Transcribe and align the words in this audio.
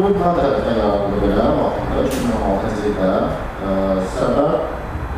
Tərəfdən 0.00 0.78
yardım 0.80 1.16
edirəm, 1.18 1.58
vaxtında 1.60 2.02
2016-cı 2.08 2.84
ildə. 2.90 3.08
Səbəb, 4.14 4.54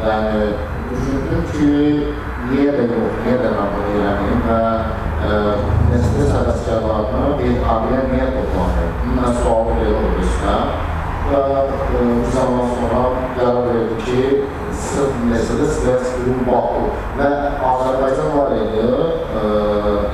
yəni, 0.02 0.40
düşündüm 0.88 1.44
ki, 1.52 1.68
niyə 2.48 2.72
də 2.74 2.86
yox, 2.88 3.20
niyə 3.22 3.36
də 3.44 3.52
mən 3.54 3.68
bunu 3.76 3.92
eləməyim 4.00 4.40
və 4.48 4.58
Mercedes 5.92 6.32
həvəskarlarını 6.34 7.30
bir 7.38 7.62
abiyə 7.76 8.00
niyə 8.10 8.26
toplanır? 8.34 8.90
Mən 9.20 9.38
belə 9.44 9.94
oldu 10.00 10.26
üstə 10.26 10.56
və 11.28 11.44
bu 11.92 12.02
zaman 12.34 12.74
sonra 12.74 13.04
qərar 13.38 13.62
verdi 13.68 14.00
ki, 14.02 14.26
sırf 14.88 15.18
Mercedes 15.28 15.78
və 15.84 15.94
Spirun 16.04 16.42
Baku 16.46 16.84
və 17.18 17.28
Azərbaycan 17.70 18.30
var 18.36 18.54
idi, 18.56 18.84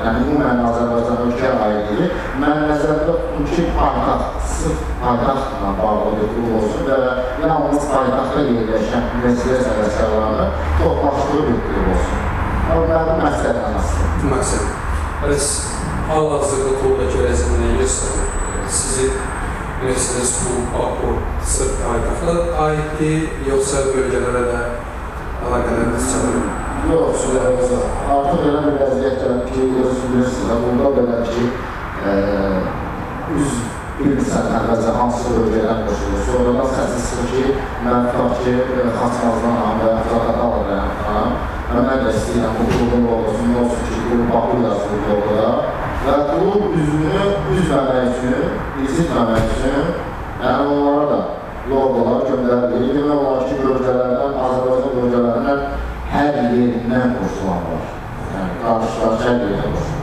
ümumən 0.09 0.63
Azərbaycan 0.69 1.23
ölkə 1.27 1.53
aidiydi. 1.67 2.09
Mən 2.43 2.65
nəzərdə 2.69 3.07
tutdum 3.09 3.49
ki, 3.53 3.67
paytaxt, 3.79 4.53
sırf 4.55 4.85
paytaxtla 5.03 5.73
bağlı 5.83 6.15
bir 6.19 6.33
klub 6.35 6.57
olsun 6.61 6.89
və 6.89 6.99
yalnız 7.45 7.89
paytaxtda 7.93 8.45
yerləşən 8.49 9.09
Mercedes 9.23 9.71
həvəskarlarını 9.73 10.47
toplaşdığı 10.83 11.47
bir 11.49 11.63
klub 11.67 11.91
olsun. 11.95 12.27
Mənim 12.69 13.25
məqsədəm 13.25 13.79
aslında. 13.81 14.35
Məqsəd. 14.35 14.65
Bəs 15.25 15.47
hal-hazırda 16.09 16.75
vəziyyət 16.83 17.63
nə 17.63 17.75
göstərir? 17.81 18.27
Sizi 18.69 19.09
Mercedes 19.83 20.43
Klub 20.43 20.67
Baku 20.75 21.11
sırf 21.45 21.75
paytaxta 21.87 22.33
aiddir, 22.65 23.29
yoxsa 23.47 23.85
bölgələrə 23.93 24.41
də 24.49 24.63
əlaqələriniz 25.47 26.09
çatır? 26.11 26.49
Yox, 26.91 27.21
sürəmizə. 27.23 27.79
Artıq 28.15 28.43
elə 28.49 28.63
bir 28.65 28.81
vəziyyət 28.81 29.23
gəlib 29.23 29.47
ki, 29.53 29.69
özünüz 29.85 30.03
bilirsiniz, 30.03 30.65
burada 30.65 30.91
belə 30.97 31.21
ki, 31.31 31.47
ə, 32.11 32.17
üz 33.39 33.55
bilmirsən 34.01 34.51
əvvəlcə 34.59 34.99
hansı 34.99 35.37
bölgədən 35.37 35.87
qoşulur. 35.87 36.27
Sonradan 36.27 36.93
çıxır 36.99 37.33
ki, 37.37 37.47
mən 37.87 38.11
tutaq 38.11 38.37
ki, 38.43 38.59
Xaçmazdanam 38.99 39.83
və 39.85 39.97
Xataqalıyam. 40.11 41.35
Və 41.71 41.87
mən 41.87 42.07
də 42.07 42.19
istəyirəm 42.19 42.59
bu 42.59 42.71
klubun 42.75 43.11
olsun, 43.15 43.59
olsun 43.63 43.91
ki, 43.93 44.07
klub 44.09 44.31
Baku 44.35 44.63
yazılır 44.67 45.11
orada. 45.19 45.78
Və 46.07 46.15
klub 46.29 46.75
üzünü 46.79 47.23
üzməmək 47.57 48.13
üçün, 48.13 48.53
izitməmək 48.85 49.51
üçün, 49.57 49.89
yəni 50.43 50.67
onlara 50.75 51.07
da 51.11 51.19
logolar 51.71 52.25
göndərilir. 52.29 52.93
Demək 52.95 53.15
olar 53.17 53.43
ki, 53.49 53.57
bölgələrdən, 53.65 54.37
Azərbaycan 54.47 54.95
bölgələrindən 54.99 55.65
hər 56.13 56.39
yerindən 56.55 57.17
qoşulan 57.19 57.67
var. 57.73 57.85
Yəni, 58.37 58.55
qarşılar 58.63 59.19
hər 59.25 59.43
yerindən 59.43 59.77
qoşulan. 59.77 59.99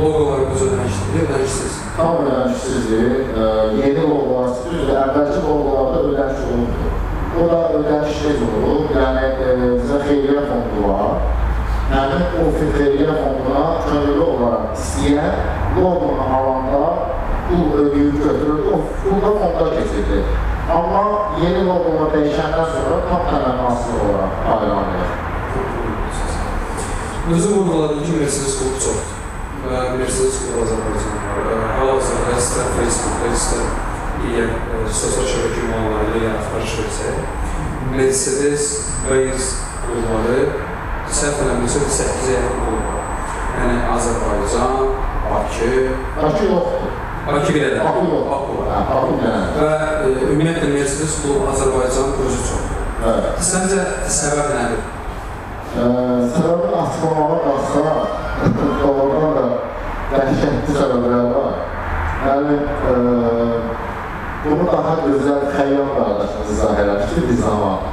Loqolarınızı 0.00 0.70
dəyişdirir, 0.74 1.26
dəyişdirsiniz. 1.32 1.80
Tam 1.96 2.20
ödənişsizdir. 2.22 3.10
E, 3.40 3.48
yeni 3.80 4.06
logolar 4.10 4.54
düzdür. 4.54 4.94
Əvvəlki 5.00 5.42
logolarda 5.48 6.04
ödəniş 6.10 6.46
olundu. 6.52 6.94
O 7.40 7.48
da 7.50 7.60
ödəniş 7.80 8.22
necə 8.28 8.54
olub? 8.60 8.94
Yəni, 9.00 9.26
e, 9.48 9.58
bizə 9.80 10.02
xeyriyyə 10.06 10.46
fondu 10.52 10.86
var. 10.86 11.39
Həmin 11.90 12.22
o 12.38 12.50
xeyriyyə 12.54 13.14
fonduna 13.18 13.62
könüllü 13.86 14.26
olaraq 14.32 14.76
istəyən 14.78 15.32
logonu 15.76 16.26
alanda 16.36 16.82
pul 17.48 17.72
ödəyib 17.82 18.20
götürür, 18.22 18.60
o 18.70 18.78
pul 19.00 19.18
da 19.24 19.32
fonda 19.40 19.66
keçirdi. 19.74 20.20
Amma 20.70 21.02
yeni 21.42 21.64
loqonu 21.66 22.06
dəyişəndən 22.12 22.70
sonra 22.76 23.00
tam 23.08 23.26
tələmaslı 23.30 23.96
olaraq 24.04 24.38
paylanır. 24.46 25.16
Özü 27.34 27.48
vurğuladığı 27.56 28.04
ki, 28.04 28.12
Mercedes 28.20 28.54
klubu 28.58 28.78
çoxdur. 28.84 29.18
Və 29.66 29.82
Mercedes 29.98 30.38
klubu 30.44 30.62
Azərbaycan 30.64 31.18
var. 31.26 31.68
Hal-hazırda 31.80 32.38
istər 32.38 32.72
Facebookda, 32.78 33.34
istər 33.34 33.68
digər 34.22 34.50
e, 34.54 34.80
sosial 35.02 35.30
şəbəkə 35.34 35.66
ünvanları 35.66 36.18
ilə 36.20 36.24
yaxınlaş 36.30 36.80
versək, 36.80 37.20
Mercedes 37.98 38.72
Benz 39.10 39.54
klubları 39.84 40.69
səhv 41.18 41.42
eləmirsə 41.44 41.80
8-ə 41.84 42.34
yaxın 42.36 42.60
var. 42.66 42.98
Yəni 43.60 43.76
Azərbaycan, 43.94 44.90
Bakı, 45.30 45.70
Bakı 46.22 46.44
yoxdur. 46.44 46.90
Bakı 47.26 47.54
bir 47.54 47.62
də 47.64 47.84
Bakı 47.84 48.04
yox. 48.12 48.24
Bakı 48.30 48.52
var. 48.58 48.70
Hə, 48.70 48.80
Bakı 48.90 49.18
mənə. 49.20 49.42
Və 49.56 49.70
e, 50.06 50.12
ümumiyyətlə 50.28 50.70
Mercedes 50.74 51.18
klubu 51.22 51.50
Azərbaycan 51.52 52.14
özü 52.26 52.40
çoxdur. 52.48 52.80
Evet. 53.10 53.42
Səncə 53.50 53.84
səbəb 54.20 54.54
nədir? 54.54 54.88
Ee, 55.70 55.84
Səbəbi 56.34 56.70
açıqlamağa 56.82 57.36
qalsa, 57.44 57.92
doğrudan 58.80 59.36
da 59.36 59.44
dəhşətli 60.14 60.74
səbəblər 60.80 61.28
var. 61.34 61.60
Yəni, 62.26 62.56
e, 62.90 62.96
bunu 64.44 64.66
daha 64.72 64.96
gözəl 65.04 65.46
xəyyam 65.54 65.94
qardaşımız 65.96 66.52
izah 66.56 66.82
eləmişdi 66.84 67.28
bir 67.28 67.40
zaman. 67.44 67.89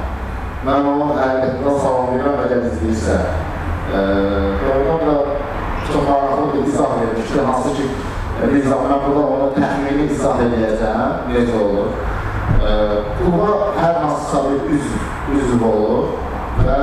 Mən 0.68 0.84
onun 0.84 1.14
həqiqətindən 1.16 1.78
salamlayıram, 1.80 2.40
əgər 2.44 2.66
izləyirsə. 2.68 3.18
E, 3.96 4.00
doğrudan 4.64 5.04
da 5.08 5.14
çox 5.88 6.02
maraqlı 6.10 6.48
bir 6.54 6.68
izah 6.68 6.96
vermişdi, 7.02 7.46
hansı 7.50 7.70
ki, 7.78 7.86
e, 8.42 8.50
bir 8.54 8.64
zaman 8.66 8.92
mən 8.92 9.06
burada 9.06 9.24
onu 9.36 9.48
təxmini 9.56 10.08
izah 10.16 10.42
edəcəm, 10.46 11.14
necə 11.32 11.62
olur. 11.64 11.90
Kluba 13.18 13.48
hər 13.78 13.96
hansısa 14.02 14.42
bir 14.50 14.76
üzv, 14.76 15.06
üzv 15.38 15.64
olur 15.68 16.08
və 16.66 16.78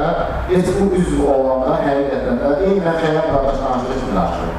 heç 0.48 0.70
bu 0.78 0.86
üzv 1.00 1.20
olanda 1.34 1.76
həqiqətən 1.84 2.40
də 2.40 2.52
eynən 2.70 3.00
xəyal 3.02 3.28
qardaş 3.34 3.58
danışığı 3.64 3.98
kimi 4.00 4.16
danışır. 4.16 4.52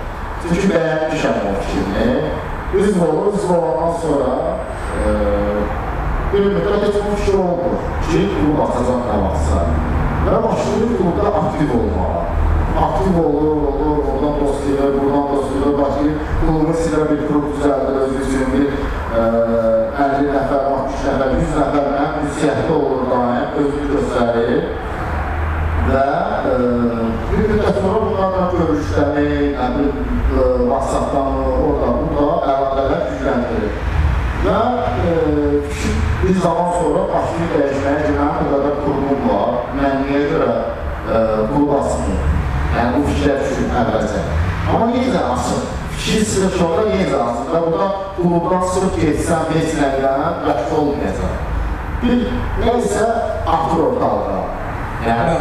Çünki 0.44 0.72
bəyənmişəm 0.74 1.42
o 1.50 1.56
fikrini. 1.64 2.10
Üzv 2.84 3.04
olur, 3.08 3.34
üzv 3.34 3.54
olandan 3.58 3.98
sonra 4.02 4.32
e, 6.36 6.46
bu 6.96 7.16
fikir 7.16 7.34
olmur 7.34 7.76
ki, 8.08 8.20
klub 8.36 8.60
açacaq 8.66 9.02
vaxtsa. 9.24 9.60
Və 10.26 10.36
başlayır 10.46 10.90
klubda 10.98 11.28
aktiv 11.42 11.70
olmağa. 11.80 12.22
Aktiv 12.86 13.14
olur, 13.26 13.56
olur, 13.70 13.98
oradan 14.10 14.34
dostlayır, 14.42 14.94
buradan 15.02 15.26
dostlayır, 15.32 15.74
başlayır 15.82 16.16
klubun 16.42 16.74
sizə 16.82 17.02
bir 17.10 17.20
klub 17.28 17.46
düzəldir, 17.54 17.96
özü 18.04 18.18
üçün 18.26 18.46
bir 18.54 18.68
e, 19.20 19.24
50 20.06 20.34
nəfər, 20.36 20.64
60 20.72 21.06
nəfər, 21.08 21.30
100 21.40 21.54
nəfərlə 21.60 22.06
ünsiyyətli 22.24 22.72
olur 22.80 23.04
daim, 23.12 23.50
özünü 23.62 23.88
göstərir 23.94 24.64
və 25.92 26.08
e, 26.52 26.58
bir 27.30 27.44
müddət 27.54 27.76
sonra 27.80 28.00
bunlarla 28.08 28.44
görüşləri, 28.58 29.30
nə 29.60 29.68
bilim, 29.78 29.98
e, 30.00 30.50
WhatsApp-dan, 30.72 31.28
orada, 31.70 31.88
burada 32.02 32.28
əlaqələr 32.56 33.02
gücləndirir. 33.14 33.74
Bir 36.24 36.36
zaman 36.42 36.72
sonra 36.80 37.02
başlayıb 37.14 37.52
dəyişməyə 37.56 38.12
bu 38.40 38.46
qədər 38.52 38.76
qurumum 38.84 39.26
var, 39.30 39.58
mən 39.80 40.06
niyə 40.06 40.22
görə 40.32 40.52
e, 40.56 41.24
qulub 41.52 41.74
asmayayım? 41.80 42.36
Yəni, 42.76 42.92
bu 42.96 43.02
fikrə 43.10 43.36
düşün 43.42 43.74
əvvəlcə. 43.82 44.22
Amma 44.74 44.88
yenə 44.96 45.24
asın. 45.34 45.66
Fikir 45.96 46.26
sırf 46.32 46.58
sonra 46.60 46.86
yenə 46.92 47.20
asın. 47.26 47.52
Və 47.54 47.62
burada 47.66 47.90
qulubdan 48.18 48.66
sırf 48.74 48.98
geçsən, 49.02 49.52
heç 49.56 49.76
nədən 49.82 50.48
yaxşı 50.50 50.80
olmayacaq. 50.82 51.36
Bir, 52.04 52.26
neysə, 52.64 53.06
artır 53.58 53.84
ortalığa. 53.90 54.42
Yəni, 55.06 55.38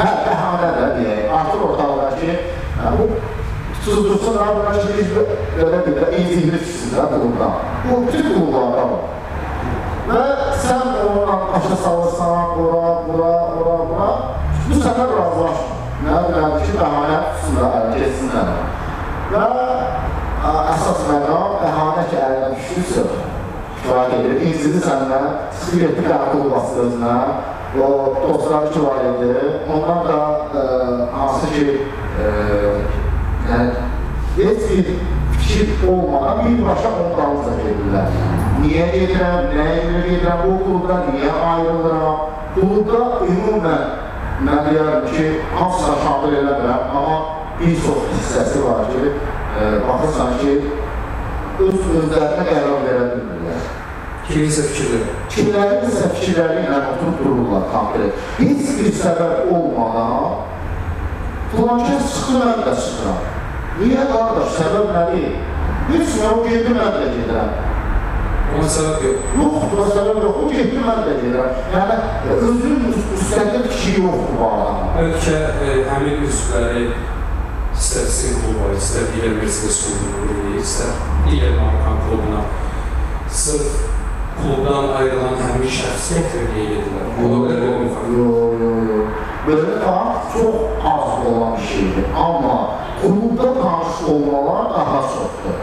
hə, 0.00 0.10
bəhanə 0.26 0.74
də 0.78 0.90
deyək, 0.98 1.22
artır 1.40 1.64
ortalığa 1.68 2.10
ki, 2.18 2.40
hə, 2.80 2.96
bu 2.98 3.08
Tutucusun 3.84 4.34
da 4.34 4.40
buna 4.56 4.74
şimdi 4.74 5.10
böyle 5.58 5.86
bir 5.86 6.00
de 6.00 6.16
eğitimli 6.16 6.58
tutsun 6.58 6.96
da 6.96 7.08
qulubdan. 7.08 7.52
Bu 7.90 8.06
bütün 8.06 8.34
qulublarda 8.34 8.82
var. 8.82 9.00
Və 10.02 10.20
sən 10.58 10.80
onunla 10.98 11.34
başa 11.52 11.76
salırsan, 11.84 12.54
bura, 12.56 12.86
bura, 13.06 13.32
bura, 13.54 13.74
bura. 13.90 14.08
Bu 14.66 14.78
səfər 14.82 15.12
razılaşmır. 15.18 15.76
Nə 16.02 16.16
bilədir 16.26 16.64
ki, 16.66 16.72
bəhanə 16.80 17.18
tutsunlar, 17.26 17.76
ələ 17.78 17.92
keçsinlər. 18.00 18.48
Və 19.30 19.44
əsas 20.72 21.04
məqam 21.06 21.54
bəhanə 21.60 22.08
ki, 22.10 22.18
əlinə 22.18 22.50
düşdüsə, 22.56 23.04
kifayət 23.76 24.16
edir. 24.18 24.42
İncidi 24.48 24.82
səndən, 24.88 25.30
çıxıb 25.54 25.84
getdi 25.84 26.06
qəbul 26.08 26.50
bastı 26.56 26.82
özünə. 26.88 27.16
O 27.78 27.88
dostları 28.24 28.74
kifayət 28.74 29.22
edir. 29.28 29.56
Ondan 29.70 30.02
da 30.08 30.18
ə, 30.50 30.66
hansı 31.14 31.54
ki, 31.54 31.78
ə, 32.26 32.32
yəni, 33.52 33.88
heç 34.40 34.66
bir 34.72 34.94
fikir 35.52 35.88
olmadan 35.88 36.38
birbaşa 36.44 36.88
onun 37.00 37.12
dalınca 37.18 37.52
gedirlər. 37.62 38.06
Niyə 38.62 38.86
gedirəm, 38.94 39.48
nəyə 39.56 39.80
görə 39.88 40.02
gedirəm, 40.06 40.44
o 40.48 40.52
klubda 40.64 40.96
niyə 41.08 41.32
ayrılıram? 41.50 42.20
Klubda 42.54 43.00
ümumən 43.26 43.82
mən 44.46 44.62
deyərəm 44.68 45.04
ki, 45.12 45.26
hamısına 45.58 45.96
şamil 46.04 46.36
eləmirəm, 46.40 46.86
amma 46.96 47.18
bir 47.60 47.76
çox 47.84 48.08
hissəsi 48.14 48.64
var 48.64 48.86
ki, 48.92 49.12
e, 49.60 49.68
baxırsan 49.88 50.32
ki, 50.40 50.54
öz 51.66 51.84
özlərinə 52.00 52.46
qərar 52.48 52.80
verə 52.86 53.04
bilmirlər. 53.12 53.68
Kimisə 54.28 54.64
fikirləri. 54.70 55.18
Kimlərin 55.34 55.86
isə 55.90 56.08
fikirləri 56.14 56.64
ilə 56.64 56.80
oturub 56.94 57.20
dururlar 57.20 57.68
konkret. 57.74 58.24
Heç 58.38 58.72
bir 58.78 58.90
səbəb 59.02 59.52
olmadan 59.52 60.48
filankə 61.52 62.00
sıxır, 62.00 62.40
mən 62.40 62.66
də 62.66 62.74
sıxıram. 62.80 63.41
Niyə 63.80 64.06
qardaş, 64.08 64.56
səbəb 64.58 64.90
nədir? 64.92 65.36
Heç 65.90 66.16
nə, 66.20 66.32
o 66.32 66.42
gedir, 66.46 66.74
mən 66.76 66.96
də 66.96 67.06
gedirəm. 67.14 67.54
Ona 68.52 68.68
səbəb 68.74 69.06
yox. 69.06 69.22
Yoxdur, 69.38 69.80
o 69.80 69.86
səbəb 69.88 70.20
yox, 70.26 70.40
o 70.42 70.50
getdi, 70.52 70.82
mən 70.82 71.00
də 71.06 71.14
gedirəm. 71.22 71.62
Yəni, 71.72 71.96
özünün 72.36 72.84
müstəqil 72.90 73.64
kişi 73.70 73.94
yoxdur 74.02 74.36
bu 74.36 74.50
adamın. 74.50 74.92
Bəlkə 74.98 75.38
e, 75.68 75.78
həmin 75.88 76.26
üzvləri 76.28 76.84
istər 77.72 78.10
sizin 78.12 78.42
kluba, 78.42 78.74
istər 78.76 79.08
digər 79.14 79.38
Mercedes 79.38 79.80
klubuna, 79.86 80.58
istər 80.60 80.92
digər 81.30 81.56
Markan 81.56 82.04
klubuna 82.04 82.44
sırf 83.32 83.80
klubdan 84.36 84.92
ayrılan 84.98 85.38
həmin 85.40 85.70
şəxs 85.72 86.12
gətirməyə 86.18 86.68
gedirlər. 86.74 87.10
Ola 87.24 87.40
bilər. 87.46 87.64
Yox, 87.72 87.96
yox, 88.60 88.84
yox. 88.92 89.20
Belə 89.46 89.78
tanış 89.82 90.28
çox 90.34 90.54
az 90.92 91.26
olan 91.26 91.56
bir 91.56 91.66
şeydir. 91.72 92.04
Amma 92.16 92.58
klubda 93.02 93.54
tanış 93.62 93.96
olmalar 94.10 94.64
daha 94.74 95.00
çoxdur. 95.12 95.56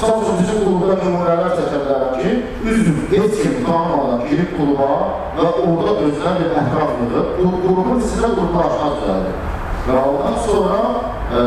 Sadəcə 0.00 0.32
bizim 0.38 0.58
klubda 0.64 0.94
nümunələr 1.00 1.52
çəkə 1.56 1.78
bilərəm 1.82 2.14
ki, 2.20 2.30
üzv 2.72 2.96
heç 3.12 3.36
kim 3.42 3.54
tanımadan 3.64 4.24
girib 4.28 4.50
kluba 4.56 4.88
və 5.38 5.46
orada 5.62 5.92
özünə 6.06 6.32
bir 6.40 6.56
ətraf 6.62 6.94
yığıb, 7.02 7.30
qrupun 7.64 8.02
sizə 8.04 8.32
qruplaşma 8.36 8.90
düzəldir. 8.96 9.38
Və 9.86 9.98
ondan 10.10 10.38
sonra 10.44 10.78
e, 11.38 11.42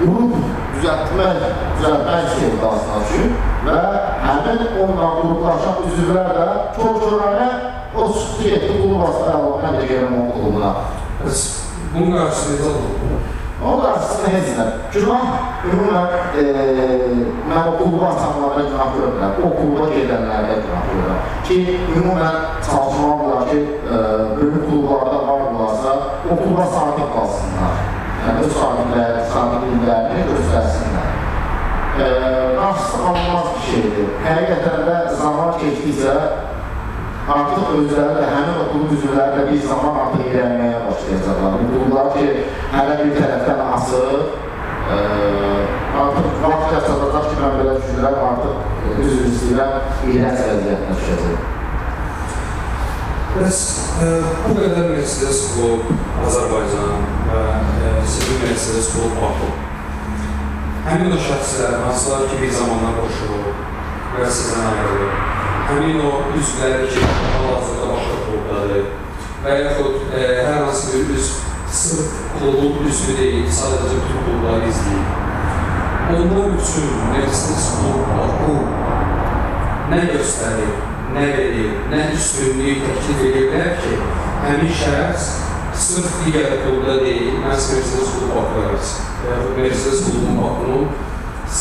qrup 0.00 0.36
düzəltmək, 0.76 1.44
düzəltmək 1.80 2.30
sevdasına 2.36 3.02
üçün 3.06 3.36
və 3.68 3.78
həmin 4.26 4.64
onunla 4.84 5.10
qruplaşan 5.18 5.84
üzvlər 5.90 6.32
də 6.38 6.48
çox-çoxlarına 6.78 7.50
o 7.92 8.08
çıxdı 8.16 8.54
getdi 8.54 8.96
vasitə 9.04 9.36
mən 9.64 9.78
də 9.80 10.02
klubuna. 10.34 10.74
Bəs 11.22 11.46
bunun 11.94 12.18
qarşısında 12.18 12.68
olur? 12.72 13.31
Onun 13.66 13.82
qarşısında 13.82 14.28
heç 14.34 14.48
nə. 14.58 14.64
Günah, 14.94 15.26
ümumən, 15.70 16.14
e, 16.40 16.44
mən 17.50 17.68
o 17.70 17.72
klubu 17.78 18.00
açanlara 18.08 18.64
günah 18.68 18.88
görmürəm. 18.96 19.36
O 19.46 19.50
kluba 19.58 19.86
gedənlərdə 19.94 20.56
günah 20.64 20.88
görürəm. 20.90 21.20
Ki, 21.46 21.58
ümumən 21.96 22.38
çalışmalıdırlar 22.66 23.50
ki, 23.50 23.58
e, 23.94 24.00
böyük 24.36 24.64
klublarda 24.68 25.18
vardılarsa, 25.28 25.94
o 26.30 26.36
kluba 26.42 26.66
sadiq 26.74 27.08
qalsınlar. 27.16 27.76
Yəni, 28.24 28.46
öz 28.46 28.52
sadiqləri, 28.60 29.24
sadiqliklərini 29.34 30.26
göstərsinlər. 30.32 31.10
E, 32.02 32.06
qarşısı 32.58 32.98
alınmaz 33.08 33.52
bir 33.54 33.64
şeydir. 33.70 34.10
Həqiqətən 34.26 34.82
də 34.88 34.96
zaman 35.22 35.54
keçdikcə 35.62 36.16
artıq 37.30 37.68
özləri 37.76 38.14
də 38.18 38.28
həmin 38.32 38.56
o 38.58 38.64
klub 38.72 38.92
üzvləri 38.96 39.36
də 39.36 39.42
bir 39.50 39.60
zaman 39.66 39.98
artıq 40.04 40.28
irəliməyə 40.30 40.80
başlayacaqlar. 40.88 41.56
Bu 41.60 41.68
klublar 41.72 42.08
ki, 42.16 42.26
hələ 42.72 42.96
bir 43.02 43.12
tərəfdən 43.18 43.60
asır, 43.76 44.24
e, 44.96 44.98
artıq 46.02 46.28
vaxt 46.42 46.74
yaşadacaq 46.76 47.28
ki, 47.28 47.36
mən 47.42 47.58
belə 47.60 47.74
düşünürəm, 47.78 48.18
artıq 48.30 49.02
üzv 49.06 49.26
istəyirəm, 49.30 49.74
iyrənc 50.10 50.46
vəziyyətinə 50.48 50.96
düşəcək. 51.00 51.50
Bəs 53.32 53.60
e, 54.04 54.08
bu 54.46 54.56
qədər 54.58 54.88
Mercedes 54.90 55.44
klub 55.52 55.92
Azərbaycan 56.26 57.06
və 57.30 57.44
e, 57.52 57.92
sizin 58.16 58.42
Mercedes 58.42 58.90
klub 58.96 59.14
Baku. 59.20 59.52
Həmin 60.88 61.14
o 61.14 61.20
şəxslər, 61.28 61.78
hansılar 61.86 62.26
ki, 62.32 62.42
bir 62.42 62.50
zamanlar 62.58 62.98
qoşulur 62.98 63.54
və 64.18 64.26
sizdən 64.26 64.66
ayrılır. 64.72 65.41
Həmin 65.68 66.00
o 66.04 66.10
üzvləri 66.38 66.90
ki, 66.92 67.06
hal-hazırda 67.36 67.88
başqa 67.92 68.16
klubdadır 68.26 68.84
və 69.42 69.56
yaxud 69.58 70.12
e, 70.12 70.22
hər 70.46 70.58
hansı 70.64 70.92
bir 70.92 71.14
üzv 71.16 71.40
sırf 71.72 72.16
klubun 72.36 72.88
üzvü 72.90 73.16
deyil, 73.18 73.46
sadəcə 73.58 74.00
bütün 74.00 74.24
klubları 74.26 74.68
izləyir. 74.68 75.06
Onlar 76.12 76.50
üçün 76.58 76.90
Mercedes 77.12 77.68
klub 77.78 78.10
Baku 78.18 78.56
nə 79.92 80.02
göstərir, 80.10 80.74
nə 81.14 81.24
verir, 81.36 81.72
nə 81.92 82.02
üstünlük 82.16 82.84
təklif 82.88 83.24
edirlər 83.30 83.72
ki, 83.80 83.96
həmin 84.44 84.76
şəxs 84.82 85.30
sırf 85.86 86.20
digər 86.24 86.58
klubda 86.64 86.98
deyil, 87.04 87.40
məhz 87.44 87.70
Mercedes 87.72 88.12
klubu 88.18 88.34
Bakı. 88.36 88.66
Və 89.22 89.32
yaxud 89.32 89.58
Mercedes 89.62 90.04
klubunun 90.06 90.42
Bakunun 90.42 90.88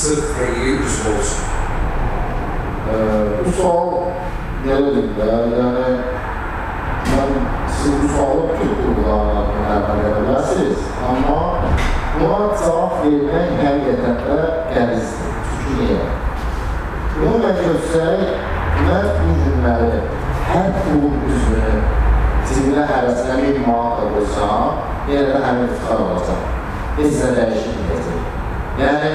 sırf 0.01 0.35
həqiqi 0.39 0.77
üzv 0.81 1.09
olsun. 1.15 1.50
E, 2.91 2.99
bu 3.45 3.51
sual 3.55 3.91
nədir 4.65 5.11
də? 5.17 5.27
Yəni, 5.55 5.91
mən 7.11 7.31
siz 7.77 7.93
bu 8.01 8.09
sualı 8.15 8.49
bütün 8.49 8.73
klublarla 8.81 9.45
müəllimə 9.51 9.95
verə 10.01 10.23
bilərsiniz, 10.25 10.89
amma 11.11 11.37
buna 12.17 12.49
cavab 12.61 12.97
vermək 13.05 13.53
həqiqətən 13.61 14.19
də 14.27 14.39
qərizdir. 14.73 15.37
Niyə? 15.77 15.99
Ümumən 17.21 17.59
göstərək, 17.61 18.35
mən 18.87 19.09
bu 19.21 19.35
günləri 19.45 20.03
hər 20.51 20.71
klub 20.81 21.27
üzvünün 21.31 21.83
cibinə 22.51 22.87
hərəsinə 22.89 23.37
bir 23.45 23.61
manat 23.65 24.01
da 24.01 24.09
qoysam, 24.15 24.81
yenə 25.11 25.29
də 25.31 25.43
həmin 25.45 25.71
ixtar 25.71 26.03
olacaq. 26.05 26.49
Heç 26.97 27.21
nə 27.21 27.29
dəyişməyəcək. 27.37 28.27
Yəni, 28.81 29.11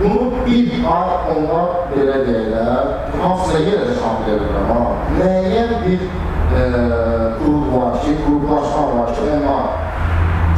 bunu 0.00 0.30
bir 0.46 0.72
ay 0.96 1.10
onlar 1.32 1.68
belə 1.92 2.16
deyirlər, 2.26 2.88
hamısına 3.20 3.60
yenə 3.68 3.84
də 3.88 3.94
edirəm, 4.34 4.70
amma 4.74 4.90
müəyyən 5.18 5.74
bir 5.84 6.02
e, 6.04 6.64
qrup 7.38 7.66
var 7.74 8.00
ki, 8.02 8.16
qruplaşma 8.24 8.84
var 8.96 9.12
ki, 9.14 9.28
onlar 9.36 9.84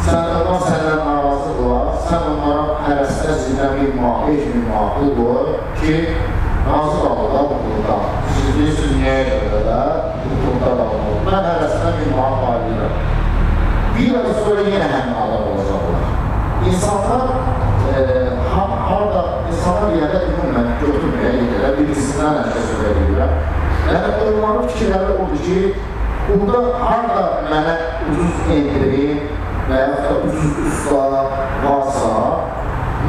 sən 0.07 0.33
onlar 0.39 0.63
səndən 0.63 1.03
narazıdırlar, 1.09 1.93
sən 2.09 2.27
onlara 2.33 2.79
hərəsində 2.87 3.37
zillə 3.43 3.71
bir 3.77 3.95
5 3.99 4.49
min 4.55 4.67
manat 4.71 5.17
qoy 5.19 5.57
ki, 5.81 5.97
razı 6.69 6.97
qalırlar 7.03 7.45
bu 7.51 7.59
qurumda. 7.65 7.97
Siz 8.33 8.49
deyirsiniz, 8.59 8.97
niyə 9.01 9.17
görə 9.29 9.63
də 9.69 9.81
bu 10.23 10.41
qurumda 10.43 10.73
qalırlar. 10.81 11.21
Mən 11.29 11.49
hərəsindən 11.51 11.99
bir 12.01 12.15
manat 12.17 12.49
ayrıyım. 12.53 12.97
Bir 13.97 14.17
ay 14.21 14.33
sonra 14.45 14.67
yenə 14.71 14.89
həmin 14.95 15.21
adam 15.25 15.51
olacaqlar. 15.53 16.07
İnsanlar 16.67 17.29
e, 17.97 18.26
insanlar 19.51 19.97
yerdə 19.97 20.21
ümumən 20.31 20.69
götürməyə 20.83 21.33
gedirlər, 21.39 21.75
birisindən 21.81 22.39
nəsə 22.41 22.63
söyləyirlər. 22.71 23.35
Yəni, 23.87 24.13
onların 24.29 24.71
fikirləri 24.73 25.17
odur 25.25 25.43
ki, 25.47 25.59
burada 26.29 26.63
harada 26.83 27.27
mənə 27.51 27.75
ucuz 28.13 28.53
endirim 28.57 29.21
və 29.71 29.83
yaxud 29.83 30.09
da 30.09 30.17
ucuz 30.31 30.63
usta 30.71 31.03
varsa, 31.65 32.15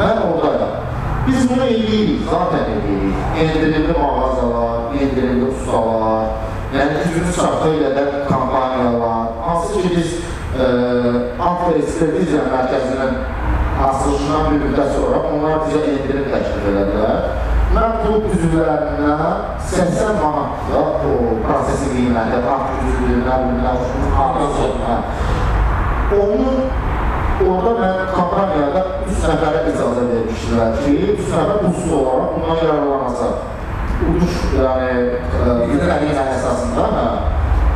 mən 0.01 0.25
oradayım. 0.31 0.83
Biz 1.27 1.49
bunu 1.49 1.63
eləyirik, 1.63 2.21
zaten 2.31 2.69
eləyirik. 2.73 3.23
Endirimli 3.43 3.95
mağazalar, 3.97 4.93
endirimli 4.95 5.49
ustalar, 5.51 6.29
Yəni 6.75 6.99
gücünün 6.99 7.31
çatdığı 7.31 7.75
qədər 7.79 8.07
kampaniyalar, 8.27 9.27
hansı 9.45 9.81
ki 9.81 9.89
biz 9.95 10.09
e, 10.59 10.65
Avto 11.39 11.69
Ekspertiziya 11.79 12.41
Mərkəzinin 12.51 13.13
açılışından 13.85 14.47
bir 14.51 14.63
müddət 14.65 14.89
sonra 14.95 15.19
onlar 15.29 15.59
bizə 15.67 15.83
endirim 15.91 16.25
təklif 16.33 16.65
elədilər. 16.71 17.29
Mən 17.75 17.97
klub 18.01 18.25
üzvlərinə 18.33 19.15
80 19.69 20.19
manatla 20.21 20.81
o 21.05 21.13
prosesi 21.43 21.91
qiyməti, 21.93 22.39
avto 22.55 22.87
üzvlüyünə, 22.89 23.35
bilmən, 23.43 23.77
onun 26.17 26.61
orada 27.45 27.73
mən 27.81 27.97
kampaniyada 28.15 28.83
3 29.05 29.25
nəfərə 29.29 29.63
icazə 29.71 30.05
vermişdilər 30.11 30.77
ki, 30.81 30.95
3 31.13 31.33
nəfər 31.35 31.65
usul 31.69 31.97
olaraq 31.99 32.35
bundan 32.35 32.61
yararlanacaq. 32.63 33.35
Uduş, 34.07 34.37
yəni, 34.53 34.91
qələmin 35.33 36.21
əsasında, 36.23 36.87
hə. 36.97 37.09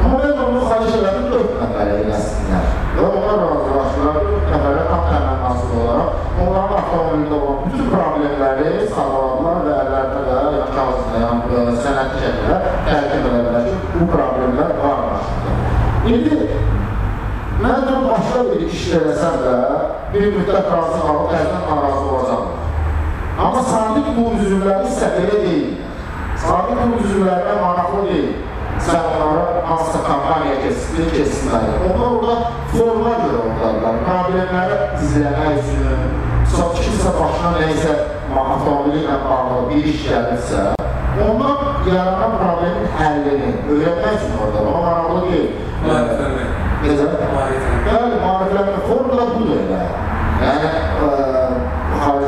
Amma 0.02 0.22
mən 0.24 0.46
onu 0.48 0.64
xahiş 0.70 1.02
elədim 1.02 1.28
4 1.36 1.60
nəfərə 1.66 2.00
eləsinlər. 2.06 2.81
Və 2.96 3.06
onlar 3.08 3.38
razılaşdılar, 3.46 4.18
4 4.28 4.50
nəfərə 4.52 4.82
tam 4.90 5.06
təmənnasız 5.12 5.76
olaraq 5.82 6.22
onların 6.42 6.74
avtomobilində 6.80 7.38
olan 7.38 7.62
bütün 7.66 7.92
problemləri 7.92 8.88
sağladılar 8.96 9.62
və 9.68 9.78
əllərində 9.84 10.22
də, 10.28 10.66
kağızda, 10.76 11.22
yəni 11.24 11.78
sənədli 11.86 12.24
şəkildə 12.26 12.58
təqdim 12.90 13.30
edilər 13.30 13.70
ki, 13.70 13.78
bu 13.96 14.10
problemlər 14.16 14.76
var 14.82 15.02
başında. 15.08 15.58
İndi 16.12 16.42
Mən 17.62 17.84
də 17.86 17.98
başqa 18.08 18.40
bir 18.48 18.62
iş 18.66 18.86
eləsəm 18.98 19.36
də, 19.44 19.58
bir 20.14 20.24
müddət 20.34 20.70
razı 20.74 21.02
qalıb, 21.04 21.28
təzdən 21.30 21.68
narazı 21.68 22.06
olacaqlar. 22.10 22.62
Amma 23.42 23.62
sadiq 23.68 24.08
bu 24.16 24.24
üzvləri 24.40 24.90
isə 24.90 25.10
belə 25.14 25.42
deyil. 25.44 25.76
Sadiq 26.42 26.82
bu 26.82 27.04
üzvlərinə 27.04 27.54
maraqlı 27.62 28.08
deyil. 28.08 28.32
Sən 28.80 29.00
onlara 29.12 29.62
hansısa 29.70 30.04
kampaniya 30.08 30.56
keçsin, 30.64 31.10
keçsinlər. 31.16 31.66
Onlar 31.90 32.08
orada 32.12 32.36
formlar 32.72 33.20
görə 33.26 33.42
oradadılar. 33.48 34.00
Problemləri 34.08 34.78
izləmək 35.06 35.60
üçün, 35.62 36.06
çox 36.54 36.80
kimsə 36.80 37.14
başına 37.20 37.52
neysə 37.60 37.98
avtomobili 38.32 39.04
ilə 39.04 39.18
bağlı 39.26 39.60
bir 39.70 39.90
iş 39.94 40.06
gəlirsə, 40.10 40.64
ondan 41.28 41.58
yaranan 41.88 42.38
problemin 42.40 42.88
həllini 43.00 43.52
öyrənmək 43.74 44.18
üçün 44.18 44.38
orada. 44.44 44.66
Ona 44.70 44.82
maraqlı 44.86 45.22
deyil. 45.32 45.50
Necə? 46.82 47.10
Bəli, 47.86 48.16
maariflənmə 48.24 48.80
formula 48.88 49.28
budur 49.36 49.60
elə. 49.62 49.82
Yəni, 50.42 50.72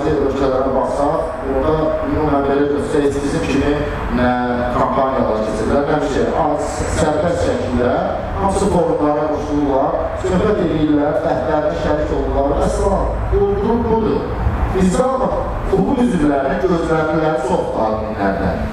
xarici 0.04 0.24
ölkələrə 0.28 0.72
baxsaq, 0.76 1.36
orada 1.54 1.74
ümumən 2.08 2.46
belə 2.48 2.66
göstər, 2.72 3.06
heç 3.06 3.20
bizim 3.24 3.44
kimi 3.48 3.72
nə 4.18 4.32
kampaniyalar 4.76 5.46
keçirlər, 5.48 6.04
şey, 6.12 6.26
az, 6.44 6.74
sərbəst 6.98 7.46
şəkildə 7.48 7.94
hamısı 8.42 8.70
forumlara 8.74 9.30
qoşulurlar, 9.32 9.98
söhbət 10.26 10.62
edirlər, 10.66 11.22
dəftərdə 11.24 11.74
şərik 11.86 12.14
olurlar, 12.18 12.60
əsla, 12.68 13.00
quldurum 13.32 13.88
budur. 13.88 14.28
Bizdə 14.74 15.08
amma 15.08 15.32
klubun 15.72 16.04
üzvlərinin 16.04 16.62
gözləntiləri 16.66 17.48
çoxdur 17.48 17.82
alimlərdən. 17.88 18.70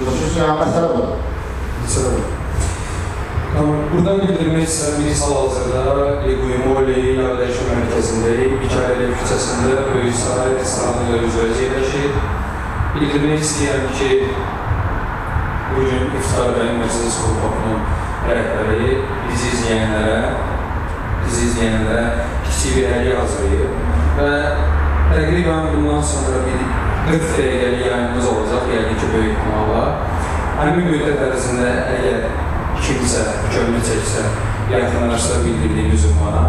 Görüşürüz, 0.00 0.42
yəni 0.42 0.58
məsələ 0.64 0.92
budur. 0.96 1.22
Məsələn. 1.84 2.20
Tamam, 2.28 2.37
buradan 3.56 4.20
bildirmək 4.22 4.66
istəyirəm, 4.68 5.04
biz 5.08 5.22
hal-hazırda 5.24 6.08
Equyumoli 6.30 6.96
Yardayışma 7.16 7.76
Mərkəzindəyik, 7.78 8.56
Mikaeli 8.60 9.06
küçəsində 9.20 9.84
Böyük 9.88 10.16
Saray 10.20 10.52
restoranı 10.58 11.20
üzrə 11.28 11.46
yerləşir. 11.56 12.18
Bildirmək 12.94 13.44
istəyirəm 13.46 13.86
ki, 13.96 14.10
bugün 15.76 16.12
İftar 16.20 16.52
bəy 16.58 16.74
Məclis 16.80 17.16
Qrupunun 17.22 17.80
rəhbəri 18.28 18.90
bizi 19.30 19.52
izləyənlərə, 19.54 20.18
bizi 21.24 21.46
izləyənlərə 21.48 22.02
kiçik 22.48 22.76
bir 22.76 22.90
hədiyyə 22.92 23.22
hazırlayıb 23.22 23.78
və 24.18 24.32
təqribən 25.14 25.70
bundan 25.72 26.04
sonra 26.12 26.42
bir 26.44 26.60
40 27.08 27.32
dəqiqəlik 27.38 27.86
yayımımız 27.86 28.28
olacaq, 28.34 28.68
yəni 28.74 28.98
ki, 29.00 29.08
böyük 29.14 29.38
ihtimalla. 29.38 29.84
Həmin 30.58 30.90
müddət 30.90 31.22
ərzində 31.30 31.70
əgər 31.94 32.47
kimsə 32.84 33.24
könlü 33.52 33.80
çəksə, 33.88 34.24
yaxınlaşsa 34.72 35.44
bildirdiyimiz 35.44 36.10
ünvana 36.12 36.44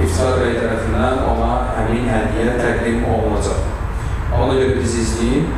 İftar 0.00 0.38
bəy 0.40 0.54
tərəfindən 0.56 1.18
ona 1.28 1.48
həmin 1.76 2.06
hədiyyə 2.08 2.54
təqdim 2.56 3.02
olunacaq. 3.04 3.66
Ona 4.32 4.54
görə 4.56 4.78
bizi 4.78 5.02
izləyin 5.02 5.50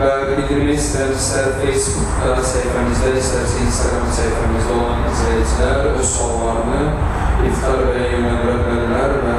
və 0.00 0.08
bildirmək 0.30 0.80
istəyirəm, 0.80 1.12
istər 1.20 1.52
Facebookda 1.60 2.32
səhifəmizdə, 2.50 3.12
istərsə 3.20 3.66
Instagram 3.66 4.08
səhifəmizdə 4.16 4.78
olan 4.78 5.04
izləyicilər 5.12 5.90
öz 5.92 6.08
suallarını 6.14 6.82
İftar 7.50 7.84
bəyə 7.86 8.08
yönləndirə 8.14 8.56
bilərlər 8.64 9.14
və 9.26 9.36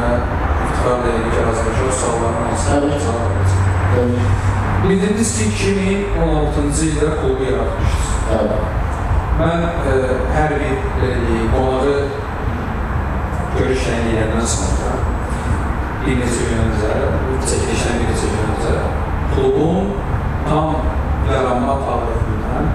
İftar 0.68 1.04
bəyə 1.04 1.26
ki, 1.26 1.42
razılaşır 1.48 1.92
suallarını 2.04 2.46
verəcək. 2.86 3.60
Bildirdiniz 4.86 5.34
ki, 5.38 5.50
2016-cı 5.58 6.88
ildə 6.92 7.12
klubu 7.20 7.50
yaratmışsınız. 7.50 8.08
Evet. 8.40 8.90
Mən 9.42 9.64
ə, 9.66 9.94
hər 10.36 10.52
bir 10.54 10.82
belə 11.02 11.16
deyək, 11.24 11.46
qonağı 11.50 11.94
görüş 13.56 13.86
təyinləyəndən 13.88 14.44
sonra 14.52 14.92
bir 16.04 16.20
neçə 16.20 16.50
gün 16.50 16.60
öncə, 16.68 16.92
çəkilişdən 17.48 17.98
bir 18.02 18.12
neçə 18.12 18.30
gün 18.34 18.52
öncə 18.52 18.76
klubun 19.32 19.90
tam 20.46 20.76
yaranma 21.32 21.78
tarixindən 21.88 22.70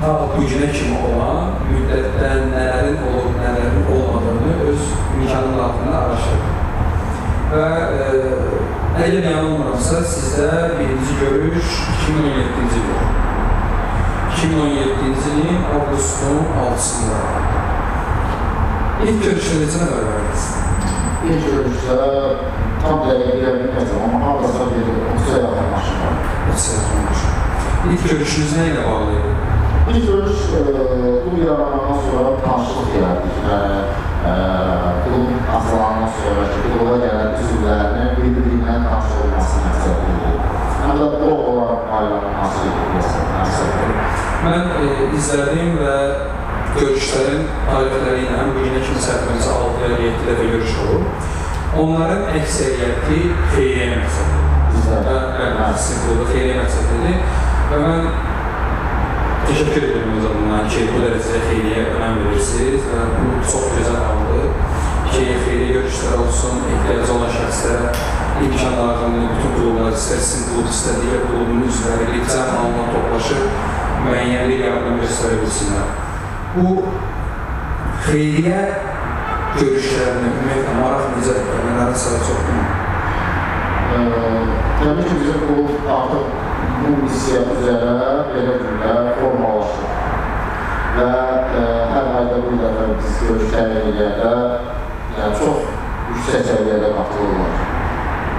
ta 0.00 0.10
bu 0.32 0.48
günə 0.50 0.72
kimi 0.74 0.98
olan 1.12 1.54
müddətdə 1.68 2.32
nələrin 2.50 2.98
olub, 3.12 3.38
nələrin 3.44 3.86
olmadığını 3.98 4.56
öz 4.72 4.90
imkanı 5.20 5.54
daxilində 5.60 6.00
araşdırdım. 6.00 6.58
Və 7.54 7.62
ə, 7.78 8.34
əgər 9.06 9.30
yanılmıramsa, 9.30 10.02
sizdə 10.16 10.50
birinci 10.80 11.20
görüş 11.22 11.80
2017-ci 11.94 12.82
il 12.82 12.92
oldu. 12.98 13.35
2017-ci 14.36 15.30
ilin 15.40 15.62
avqustun 15.74 16.40
6-sında. 16.62 17.20
İlk 19.06 19.22
görüşdə 19.24 19.60
necə 19.62 19.78
nələr 19.80 20.02
verdiniz? 20.08 20.44
İlk 21.30 21.46
görüşdə 21.52 21.96
tam 22.82 23.00
dəqiq 23.06 23.30
bilə 23.38 23.54
bilməyəcəm, 23.56 24.02
amma 24.06 24.20
hardasa 24.26 24.66
bir 24.72 24.90
30-a 25.14 25.38
yaxın 25.44 25.70
maşın 25.72 26.02
var. 26.02 26.18
Neçə 26.50 26.76
olmuş? 26.82 27.24
İlk 27.92 28.04
görüşünüz 28.10 28.52
nə 28.58 28.66
ilə 28.72 28.84
bağlı 28.88 29.16
idi? 29.20 29.32
İlk 29.94 30.06
görüş 30.10 30.44
e, 30.58 30.60
klub 31.22 31.38
yaranandan 31.46 31.98
sonra 32.04 32.30
tanışlıq 32.44 32.92
yaratdık. 33.00 33.40
Yəni, 33.48 33.80
klubun 35.04 35.38
açılandan 35.56 36.10
sonra 36.16 36.44
kluba 36.54 36.96
gələn 37.04 37.30
üzvlərinin 37.42 38.10
bir-birindən 38.18 38.86
tanış 38.88 39.12
olması 39.22 39.54
məqsədi 39.64 40.14
idi. 40.14 40.32
Həm 40.80 40.92
də 41.00 41.06
bu 41.20 41.28
olaraq 41.50 41.82
ayrılması 41.98 42.66
məqsədi. 43.36 43.84
Mən 44.46 44.62
e, 44.80 44.88
izlədim 45.18 45.70
və 45.80 45.96
görüşlərin 46.76 47.42
tarixləri 47.70 48.26
ilə 48.26 48.46
bu 48.52 48.64
günə 48.66 48.80
kimi 48.84 49.00
səhvimizə 49.08 49.50
6 49.64 49.84
ya 49.84 49.90
7 50.04 50.28
dəfə 50.28 50.46
görüş 50.52 50.78
olub. 50.84 51.04
Onların 51.82 52.22
əksəriyyəti 52.40 53.18
xeyriyyə 53.54 53.88
məqsədidir. 53.96 54.42
Xeyriyyə 56.32 56.56
məqsədidir. 56.62 57.16
Və 57.70 57.82
mən 57.82 58.10
təşəkkür 59.46 59.84
edirəm 59.86 60.14
o 60.16 60.22
zamandan 60.24 60.64
ki, 60.70 60.84
bu 60.90 61.00
dərəcədə 61.04 61.40
xeyriyyə 61.46 61.82
önəm 61.96 62.14
verirsiniz 62.24 62.86
bu 62.86 63.26
çox 63.46 63.66
gözəl 63.76 64.00
haldır 64.06 64.46
ki, 65.12 65.22
xeyriyyə 65.44 65.74
görüşlər 65.76 66.22
olsun, 66.24 66.54
ehtiyacı 66.72 67.12
olan 67.14 67.30
şəxslərə 67.36 67.92
imkan 68.46 68.74
daxilində 68.80 69.28
bütün 69.34 69.52
klublar, 69.56 69.92
istər 69.94 70.18
sizin 70.28 70.48
klub, 70.50 70.66
istər 70.72 70.98
digər 71.02 71.22
klubun 71.28 71.62
üzvləri 71.68 72.08
icra 72.18 72.42
halına 72.52 72.86
toplaşıb 72.94 73.42
müəyyən 74.06 74.50
bir 74.50 74.64
yardım 74.66 74.98
göstərə 75.04 75.38
bilsinlər. 75.44 75.88
Bu 76.56 76.66
xeyriyyə 78.08 78.64
görüşlərinə 79.60 80.32
ümumiyyətlə 80.32 80.74
maraq 80.80 81.06
necədir? 81.14 81.62
Nələrin 81.68 82.02
sayı 82.02 82.20
çoxdur? 82.26 82.58
Təbii 84.82 85.06
ki, 85.06 85.14
bizim 85.22 85.38
klub 85.46 85.88
artıq 85.96 86.45
bu 86.80 86.92
missiya 87.02 87.40
üzrə 87.52 87.76
belə 88.32 88.54
günlər 88.62 89.08
formalaşır. 89.18 89.94
Və 90.96 91.08
e, 91.60 91.64
hər 91.92 92.10
ayda 92.18 92.42
bir 92.44 92.60
dəfə 92.60 92.86
biz 92.98 93.16
görüş 93.22 93.48
təyin 93.54 93.88
edəndə 93.92 94.32
yəni 95.16 95.40
çox 95.40 95.64
yüksək 96.10 96.46
səviyyədə 96.50 96.92
qatılırlar. 96.98 97.58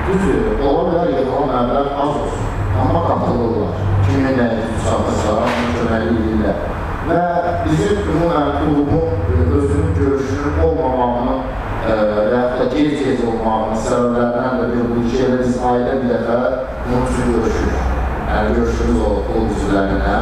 Düzdür, 0.08 0.48
ola 0.70 0.86
bilər 0.90 1.12
yığılan 1.16 1.52
məbləğ 1.52 1.84
az 2.04 2.16
olsun, 2.22 2.48
amma 2.84 3.04
qatılırlar. 3.10 3.84
Kimin 4.08 4.40
nəyi 4.40 4.70
çatırsa, 4.86 5.36
onun 5.44 5.76
köməli 5.78 6.16
edirlər. 6.22 6.64
Və 7.10 7.20
bizim 7.66 8.02
ümumən 8.14 8.50
klubun 8.62 9.28
özünün 9.58 9.94
görüşünün 10.00 10.64
olmamağının 10.68 11.44
e, 11.90 12.00
və 12.32 12.42
da 12.60 12.72
gec-gec 12.74 13.28
olmağının 13.28 13.86
səbəblərindən 13.90 14.58
də 14.64 14.72
bir 14.74 14.90
bu 14.94 15.06
iki 15.06 15.22
elə 15.28 15.44
biz 15.44 15.62
ayda 15.74 16.02
bir 16.02 16.10
dəfə 16.16 16.42
bunun 16.88 17.08
üçün 17.12 17.38
görüşürük. 17.38 17.87
Yəni 18.28 18.56
görüşümüz 18.56 19.02
olub 19.08 19.28
klub 19.32 19.52
üzvlərinə. 19.56 20.18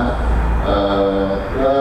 Və 1.57 1.75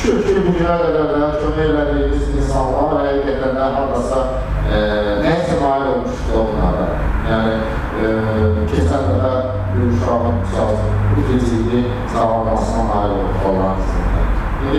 şükür 0.00 0.18
ki, 0.26 0.34
bu 0.44 0.52
günə 0.58 0.74
qədər 0.82 1.06
də 1.14 1.28
kömək 1.40 1.64
elədiyimiz 1.64 2.26
insanlar 2.36 2.92
həqiqətən 3.06 3.56
də 3.58 3.68
hardasa 3.76 4.20
nəyisə 5.24 5.56
nail 5.62 5.86
olmuşdur 5.92 6.36
onlara. 6.42 6.86
Yəni, 7.30 7.54
keçən 8.74 9.08
dəfə 9.08 9.32
bir 9.74 9.86
uşağın 9.94 10.36
bu 11.14 11.20
geciydi, 11.30 11.84
sağlamasına 12.12 12.84
nail 12.90 13.16
olmuş 13.20 13.40
Allah'ın 13.48 13.80
izniyle. 13.84 14.22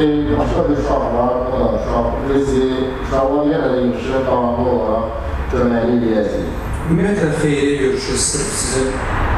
İndi 0.03 0.38
başqa 0.39 0.70
bir 0.70 0.77
uşaq 0.84 1.03
var, 1.17 1.34
o 1.41 1.60
da 1.60 1.65
uşaq 1.79 2.08
bizi 2.29 2.67
uşaqlar 3.03 3.51
yenə 3.53 3.74
də 3.74 3.82
yığışıb 3.88 4.29
davamlı 4.29 4.70
olaraq 4.75 5.05
köməkli 5.51 5.98
eləyəcəyik. 5.98 6.64
Ümumiyyətlə 6.86 7.32
xeyri 7.42 7.77
görüşü 7.77 8.15
sırf 8.18 8.50
sizin 8.54 8.89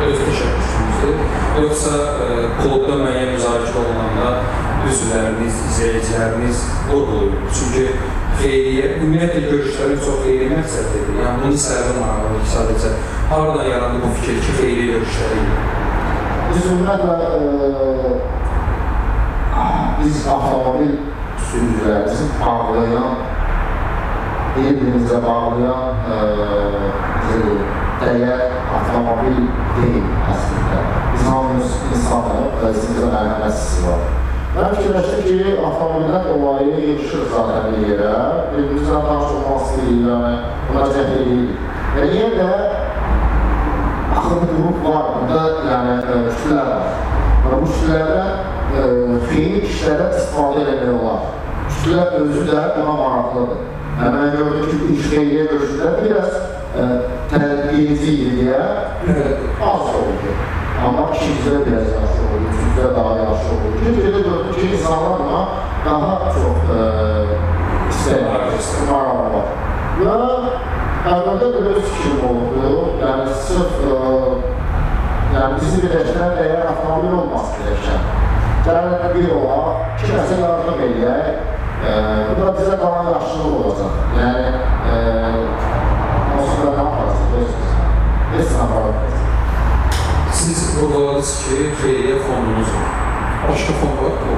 öz 0.03 0.17
təşəbbüsünüzdür, 0.19 1.19
yoxsa 1.61 1.91
ə, 1.95 2.39
klubda 2.57 2.97
müəyyən 2.99 3.29
müzakirə 3.37 3.83
olunanda 3.85 4.31
üzvləriniz, 4.89 5.61
izləyiciləriniz 5.69 6.65
vurğulayır. 6.89 7.37
Çünki 7.55 7.85
xeyriyyə, 8.41 8.89
ümumiyyətlə 8.97 9.45
görüşlərin 9.45 10.03
çox 10.03 10.19
xeyri 10.25 10.49
məqsədlidir. 10.57 11.21
Yəni 11.21 11.45
bunu 11.45 11.61
səbəbin 11.63 12.03
maraqlı 12.03 12.41
ki, 12.41 12.49
sadəcə 12.57 12.91
haradan 13.31 13.71
yarandı 13.71 14.03
bu 14.03 14.11
fikir 14.19 14.43
ki, 14.43 14.57
xeyri 14.59 14.83
görüşləri 14.91 15.39
ilə? 15.45 15.63
Biz 16.51 16.69
ümumiyyətlə 16.73 17.13
e, 17.31 18.11
biz 20.03 20.15
avtomobil 20.35 20.93
sürücülərimizi 21.47 22.27
bağlayan, 22.43 23.23
bir-birimizə 24.57 25.19
bağlayan 25.23 25.91
dəyər 28.01 28.41
avtomobil 28.77 29.37
deyil 29.77 30.07
əslində. 30.31 30.79
Biz 31.13 31.23
hamımız 31.27 31.75
insanıq 31.95 32.57
və 32.61 32.71
bizim 32.75 32.97
mərhəmətsiz 33.13 33.85
var. 33.85 34.01
Mən 34.57 34.73
fikirləşdim 34.73 35.21
ki, 35.27 35.37
avtomobildən 35.67 36.23
dolayı 36.31 36.75
yığışırıq 36.87 37.29
zaten 37.33 37.63
bir 37.75 37.81
yerə, 37.91 38.13
birbirimizlə 38.53 39.01
tanış 39.07 39.31
olmaq 39.37 39.59
istəyirik, 39.67 40.01
yəni 40.09 40.33
buna 40.69 40.85
cəhd 40.95 41.11
edirik. 41.21 41.51
Və 41.97 42.03
yenə 42.15 42.33
də 42.37 42.49
axı 44.17 44.33
bir 44.41 44.49
qrup 44.55 44.79
var, 44.87 45.05
burada 45.15 45.41
yəni 45.69 45.93
kütlələr 46.09 46.69
var. 46.73 46.83
Və 47.45 47.61
bu 47.61 47.71
kütlələrdən 47.75 49.25
xeyir 49.29 49.71
işlərə 49.71 50.11
istifadə 50.17 50.65
eləmək 50.65 50.93
olar. 50.97 51.21
Kütlə 51.77 52.05
özü 52.23 52.41
də 52.49 52.61
buna 52.77 52.93
maraqlıdır. 53.03 53.76
Yəni, 53.97 54.13
mən 54.13 54.29
gördüm 54.37 54.65
ki, 54.69 54.75
bu 54.79 54.87
iş 54.93 55.05
xeyriyyə 55.09 55.45
görüşdə 55.51 55.87
biraz 56.03 56.33
tədbiyici 57.31 58.11
iliyə 58.27 58.59
az 59.69 59.87
oldu. 59.97 60.35
Amma 60.85 61.07
ikincide 61.15 61.63
biraz 61.65 61.87
yaxşı 61.95 62.27
oldu, 62.27 62.43
üçüncüdə 62.51 62.91
daha 62.95 63.15
yaxşı 63.23 63.55
oldu. 63.55 63.67
Belə 63.97 64.21
gördüm 64.27 64.53
ki, 64.59 64.67
insanlar 64.75 65.19
buna 65.23 65.39
daha 65.85 66.13
çox 66.35 66.57
istəyir, 67.89 68.25
maraq 68.91 69.19
var. 69.33 69.49
Və 70.03 70.15
əvvəldə 71.15 71.51
belə 71.57 71.83
fikrim 71.89 72.23
oldu. 72.29 72.77
Yəni, 73.01 73.35
sırf 73.49 73.83
yəni, 75.33 75.53
bizi 75.57 75.83
birləşdirən 75.87 76.41
əgər 76.45 76.69
avtomobil 76.75 77.19
olması 77.23 77.63
birləşən. 77.63 78.09
Yəni, 78.69 79.13
bir 79.17 79.37
olaq, 79.41 79.85
iki 79.97 80.13
nəsə 80.13 80.43
yardım 80.45 80.89
eləyək, 80.91 81.56
bu 81.85 82.41
da 82.45 82.51
bizə 82.57 82.75
qalan 82.81 83.11
yaxşılıq 83.13 83.53
olacaq. 83.59 83.93
Yəni, 84.19 84.45
onsuz 86.37 86.59
da 86.63 86.71
nə 86.71 86.83
yaparsınız? 86.83 87.51
Heç 88.33 88.49
nə 88.57 88.63
yaparsınız. 88.63 89.17
Siz 90.39 90.59
vurguladınız 90.77 91.31
ki, 91.43 91.57
xeyriyyə 91.81 92.17
fondunuz 92.25 92.71
var. 92.75 92.89
Başqa 93.49 93.73
fond 93.81 93.97
var 94.03 94.15
mı? 94.25 94.35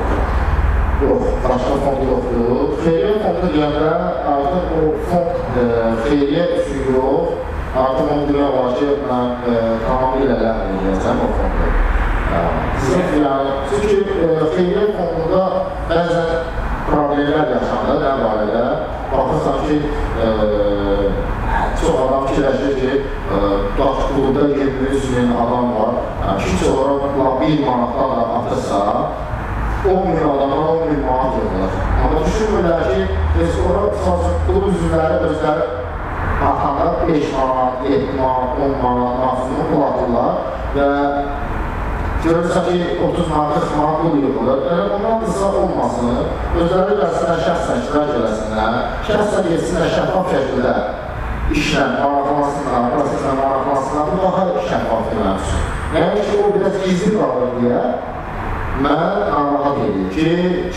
Yox, 1.03 1.23
başqa 1.45 1.75
fond 1.85 2.01
yoxdur. 2.09 2.73
Xeyriyyə 2.83 3.15
fondu 3.23 3.51
deyəndə 3.55 3.91
artıq 4.33 4.73
o 4.77 4.81
fond 5.09 5.59
e, 5.63 5.67
xeyriyyə 6.03 6.45
üçün 6.59 6.91
yox, 6.95 7.33
artıq 7.83 8.13
onu 8.15 8.27
demək 8.29 8.57
olar 8.59 8.77
ki, 8.79 8.89
mən 9.09 9.27
e, 9.53 9.57
tamamilə 9.87 10.39
ləğv 10.43 10.75
edəcəm 10.75 11.25
o 11.25 11.33
fondu. 11.39 11.73
Sırf 12.85 13.13
yəni, 13.23 13.57
çünki 13.71 13.99
e, 14.25 14.31
xeyriyyə 14.55 14.87
fondunda 14.97 15.43
bəzən 15.89 16.58
problemlər 16.89 17.53
yaşanır 17.55 18.01
nə 18.03 18.13
barədə. 18.23 18.65
Baxırsan 19.11 19.57
ki, 19.65 19.77
e, 20.23 20.27
çox 21.79 21.95
adam 22.05 22.27
fikirləşir 22.27 22.75
ki, 22.81 22.91
e, 23.35 23.39
daş 23.79 24.03
klubda 24.09 24.47
23 24.53 25.09
min 25.15 25.33
adam 25.43 25.73
var. 25.77 25.97
Yəni, 26.25 26.45
hiç 26.45 26.67
olarak 26.69 27.41
bir 27.41 27.65
manatdan 27.65 28.09
da 28.17 28.23
atırsa, 28.37 28.79
10 29.89 30.07
min 30.07 30.23
adama 30.31 30.61
10 30.69 30.87
min 30.89 31.01
manat 31.07 31.33
yollar. 31.39 31.71
Amma 32.03 32.19
düşünmürlər 32.27 32.81
ki, 32.89 33.01
biz 33.35 33.59
orada 33.65 34.15
klub 34.47 34.65
üzvləri 34.71 35.19
özləri 35.29 35.67
atanda 36.49 37.07
5 37.07 37.33
manat, 37.37 37.73
7 37.89 38.17
manat, 38.21 38.59
10 38.65 38.75
manat 38.83 39.13
maksimum 39.23 39.65
pul 39.71 39.83
atırlar 39.89 40.31
və 40.75 40.87
görürsən 42.23 42.65
ki, 42.67 42.77
30 43.07 43.27
manat, 43.31 43.59
40 43.63 43.77
manat 43.77 44.01
pul 44.01 44.17
yığılır. 44.23 44.59
Yəni, 44.69 44.85
ondan 44.95 45.21
qısa 45.23 45.51
olmasın, 45.61 46.09
özləri 46.61 46.97
gəlsinlər, 47.01 47.41
şəxsən 47.47 47.81
iştirak 47.83 48.13
eləsinlər, 48.19 48.79
şəxsən 49.09 49.51
yesinlər 49.53 49.93
şəffaf 49.95 50.31
şəkildə 50.35 50.75
işlə 51.55 51.85
maraqlansınlar, 51.97 52.87
proseslə 52.93 53.33
maraqlansınlar, 53.41 54.13
bu 54.13 54.21
daha 54.25 54.45
şəffaf 54.69 55.11
demək 55.11 55.43
üçün. 55.43 55.67
Yəni 55.97 56.25
ki, 56.27 56.39
o 56.43 56.53
biraz 56.55 56.79
gizli 56.85 57.11
qalır 57.17 57.53
deyə 57.59 57.83
mən 58.83 58.99
narahat 59.33 59.79
edir 59.85 60.09
ki, 60.13 60.27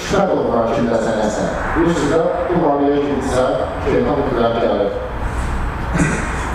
şübhə 0.04 0.22
doğrar 0.30 0.72
kimdəsə 0.74 1.16
nəsə. 1.20 1.48
Bilirsiniz 1.76 2.14
də, 2.14 2.22
bu 2.48 2.62
barəyə 2.64 3.02
kimsə 3.08 3.44
şeytan 3.86 4.22
mütləq 4.22 4.56
gəlir. 4.62 4.96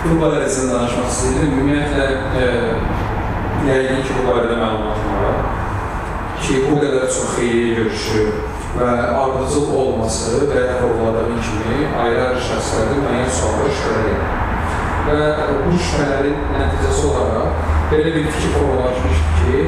Bu 0.02 0.18
barəsində 0.22 0.74
danışmaq 0.74 1.08
istəyirəm. 1.12 1.54
Ümumiyyətlə, 1.54 2.04
e, 2.42 3.07
yəqin 3.66 4.04
ki, 4.06 4.16
bu 4.18 4.26
barədə 4.28 4.56
məlumatım 4.60 5.16
var 5.22 5.40
ki, 6.42 6.60
o 6.70 6.76
qədər 6.78 7.06
çox 7.10 7.34
xeyri 7.36 7.74
görüşü 7.78 8.24
və 8.78 8.90
ardıcıl 9.18 9.72
olması 9.80 10.44
və 10.50 10.64
vurguladığım 10.82 11.40
kimi 11.46 11.88
ayrı-ayrı 12.02 12.44
şəxslərdə 12.48 12.98
müəyyən 13.02 13.32
suallar 13.38 13.72
şübhələr 13.80 14.10
edir. 14.12 14.36
Və 15.08 15.20
bu 15.64 15.78
şübhələrin 15.86 16.42
nəticəsi 16.54 17.06
olaraq 17.10 17.62
belə 17.90 18.12
bir 18.14 18.26
fikir 18.34 18.54
formalaşmışdır 18.58 19.38
ki, 19.38 19.62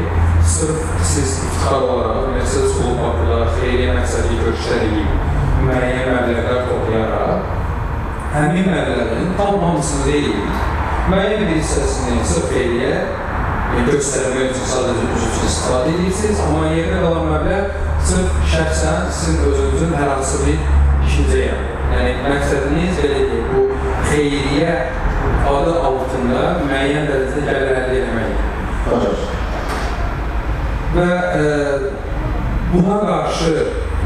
sırf 0.55 0.83
siz 1.12 1.33
iftixar 1.44 1.87
olaraq, 1.88 2.29
üniversitet 2.29 2.74
klub 2.76 3.00
haqqında 3.05 3.38
xeyriyə 3.57 3.94
məqsədli 3.96 4.37
görüşlər 4.42 4.85
edib, 4.88 5.14
müəyyən 5.64 6.11
məbləğlər 6.14 6.61
toplayaraq, 6.68 7.48
həmin 8.35 8.68
məbləğin 8.74 9.33
tam 9.40 9.64
hamısını 9.64 10.07
deyil, 10.11 10.37
müəyyən 11.09 11.46
bir 11.46 11.57
hissəsini 11.57 12.20
sırf 12.35 12.53
xeyriyə 12.53 13.00
göstərmək 13.88 14.52
üçün 14.52 14.66
sadəcə 14.70 15.04
üzv 15.06 15.26
üçün 15.30 15.48
istifadə 15.48 15.92
edirsiniz, 15.94 16.40
amma 16.44 16.70
yerinə 16.74 16.98
qalan 17.04 17.28
məbləğ 17.30 17.60
sırf 18.10 18.40
şəxsən 18.52 19.10
sizin 19.14 19.44
özünüzün 19.50 19.94
hər 19.96 20.10
hansı 20.14 20.40
bir 20.44 20.58
işinizə 21.06 21.40
yanır. 21.44 21.70
Yəni, 21.90 22.12
məqsədiniz 22.26 23.00
belə 23.02 23.20
deyək, 23.30 23.44
bu 23.50 23.60
xeyriyyə 24.10 24.74
adı 25.50 25.74
altında 25.88 26.42
müəyyən 26.64 27.08
dərəcədə 27.10 27.46
gəlir 27.48 27.72
əldə 27.80 27.94
etməkdir. 28.02 29.24
Və 30.94 31.08
e, 31.38 31.42
buna 32.74 33.00
qarşı 33.06 33.54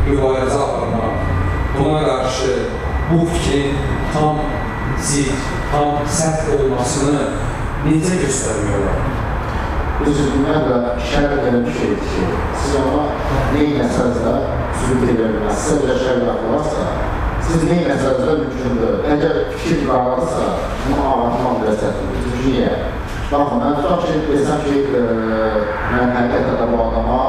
mübarizə 0.07 0.61
aparmaq, 0.61 1.29
buna 1.79 2.01
qarşı 2.07 2.57
bu 3.11 3.27
fikrin 3.35 3.77
tam 4.13 4.41
zid, 5.01 5.33
tam 5.73 6.01
sərt 6.21 6.51
olmasını 6.57 7.29
necə 7.85 8.21
göstərmək 8.23 8.81
olar? 8.81 9.24
Üzümdən 10.03 10.65
və 10.69 10.79
şər 11.11 11.37
edən 11.39 11.63
bir 11.67 11.77
şeydir 11.79 12.09
ki, 12.11 12.25
siz 12.63 12.75
ona 12.81 13.05
neynəsəz 13.55 14.19
də 14.25 14.35
sübut 14.81 15.13
edə 15.13 15.29
bilməz. 15.37 15.61
Sizə 15.61 15.79
belə 15.85 15.97
şər 16.03 16.25
yapılarsa, 16.29 16.89
siz 17.47 17.65
neynəsəz 17.71 18.21
də 18.25 18.37
mümkündür. 18.43 18.99
Əgər 19.15 19.39
fikir 19.55 19.87
qararırsa, 19.89 20.51
bunu 20.89 21.07
anlatmaq 21.13 21.63
belə 21.63 21.77
çətindir. 21.85 22.29
Niyə? 22.45 22.75
Baxın, 23.31 23.63
mən 23.63 23.79
tutaq 23.81 24.05
ki, 24.09 24.19
desəm 24.33 24.67
ki, 24.67 24.77
mən 25.95 26.15
həqiqətən 26.19 26.61
də 26.61 26.71
bu 26.73 26.83
adama 26.89 27.21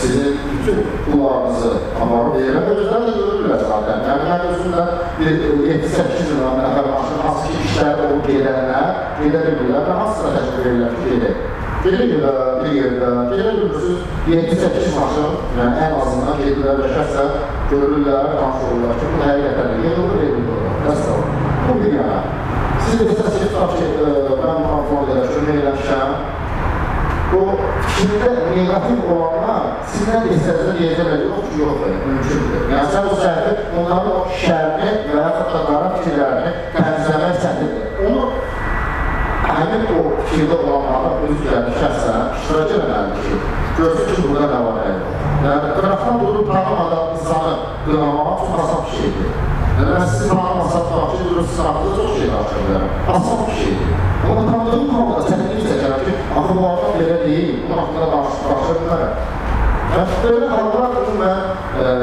sizin 0.00 0.38
bütün 0.52 0.78
pullarınızı 1.04 1.70
aparıb 2.02 2.34
verirəm. 2.36 2.68
Özləri 2.72 3.06
də 3.08 3.14
görürlər 3.18 3.62
zaten. 3.70 4.02
Yəni, 4.08 4.26
mən 4.30 4.42
özümdə 4.50 4.84
bir 5.18 5.30
7-8 5.68 6.30
min 6.30 6.42
nəfər 6.64 6.88
maşın, 6.94 7.22
hansı 7.24 7.46
ki, 7.52 7.62
işlər 7.68 8.02
olub 8.06 8.28
gedənə 8.30 8.82
gedə 9.20 9.42
bilmirlər 9.46 9.88
və 9.88 9.98
hansına 10.00 10.32
təşkil 10.36 10.64
verirlər 10.64 10.96
ki, 10.96 11.08
gedir. 11.10 11.34
Gedir 11.84 12.10
bir 12.60 12.72
yerdə, 12.76 13.10
gedə 13.32 13.52
bilmirsiniz, 13.58 14.00
7-8 14.28 14.96
maşın, 14.96 15.38
yəni 15.58 15.84
ən 15.86 15.96
azından 16.00 16.42
gedirlər 16.42 16.82
və 16.82 16.90
şəxsən 16.96 17.30
görürlər, 17.72 18.34
tanış 18.40 18.66
olurlar 18.68 18.98
ki, 19.00 19.12
bu 19.14 19.22
həqiqətən 19.28 19.86
yığılır, 19.86 20.26
yığılır. 20.26 20.66
Nəsə 20.88 21.16
Bu 21.68 21.74
bir 21.80 21.92
yana. 21.92 22.20
Siz 22.84 22.98
ki, 22.98 23.14
tutaq 23.14 23.74
ki, 23.76 23.88
mən 24.44 24.62
konform 24.66 25.10
qədər 25.10 25.26
kömək 25.34 25.58
eləmişəm, 25.62 26.14
bu 27.32 27.42
fikrində 28.00 28.30
negativ 28.54 29.08
olanlar 29.12 29.66
sizdən 29.92 30.28
istəsə 30.34 30.74
deyəcəklər, 30.78 31.24
yox 31.26 31.50
ki, 31.50 31.58
yox, 31.60 31.82
mümkündür. 32.06 32.64
Yəni, 32.70 32.86
sən 32.94 33.08
o 33.10 33.18
səhvi, 33.20 33.52
onların 33.80 34.14
o 34.14 34.22
şərini 34.44 34.92
və 35.10 35.24
yaxud 35.26 35.52
da 35.54 35.60
qara 35.68 35.90
fikirlərini 35.96 36.54
təmizləmək 36.76 37.42
çətindir. 37.44 37.84
Onu 38.08 38.22
həmin 39.50 39.86
o 39.98 40.04
fikirdə 40.30 40.58
olanların 40.64 41.28
öz 41.28 41.44
gəldi 41.50 41.76
şəxsən 41.82 42.34
iştirak 42.40 42.74
eləməlidir 42.78 43.28
ki, 43.28 43.40
görsün 43.80 44.10
ki, 44.14 44.26
burada 44.30 44.50
nə 44.54 44.64
var 44.68 44.82
əldə. 44.88 45.14
Yəni, 45.44 45.70
qıraqdan 45.76 46.20
durub 46.24 46.52
tanımadan 46.54 47.14
insanı 47.18 47.54
qınamamaq 47.86 48.44
çox 48.46 48.60
asan 48.64 48.84
bir 48.86 48.98
şeydir. 48.98 49.49
Yəni, 49.80 49.92
mən 49.96 50.08
sizi 50.12 50.26
tanımasam, 50.28 50.82
takip 50.92 51.20
durub 51.30 51.46
sizin 51.50 51.64
haqqında 51.64 51.92
çox 51.96 52.10
şey 52.18 52.26
danışa 52.32 52.58
bilərəm. 52.64 52.90
Asan 53.12 53.38
bir 53.46 53.54
şeydir. 53.60 53.92
Amma 54.24 54.42
tanıdığım 54.50 54.90
halda 54.94 55.20
çətinlik 55.28 55.62
çəkərəm 55.70 56.02
ki, 56.06 56.12
axı 56.40 56.56
bu 56.58 56.66
adam 56.70 56.92
belə 56.98 57.16
deyil, 57.22 57.54
bunun 57.62 57.80
haqqında 57.80 58.08
danışa 58.14 58.74
bilmərəm. 58.80 59.14
Yəni, 59.94 60.18
belə 60.24 60.50
hallar 60.52 60.90
mən 61.20 61.40
e, 61.80 61.94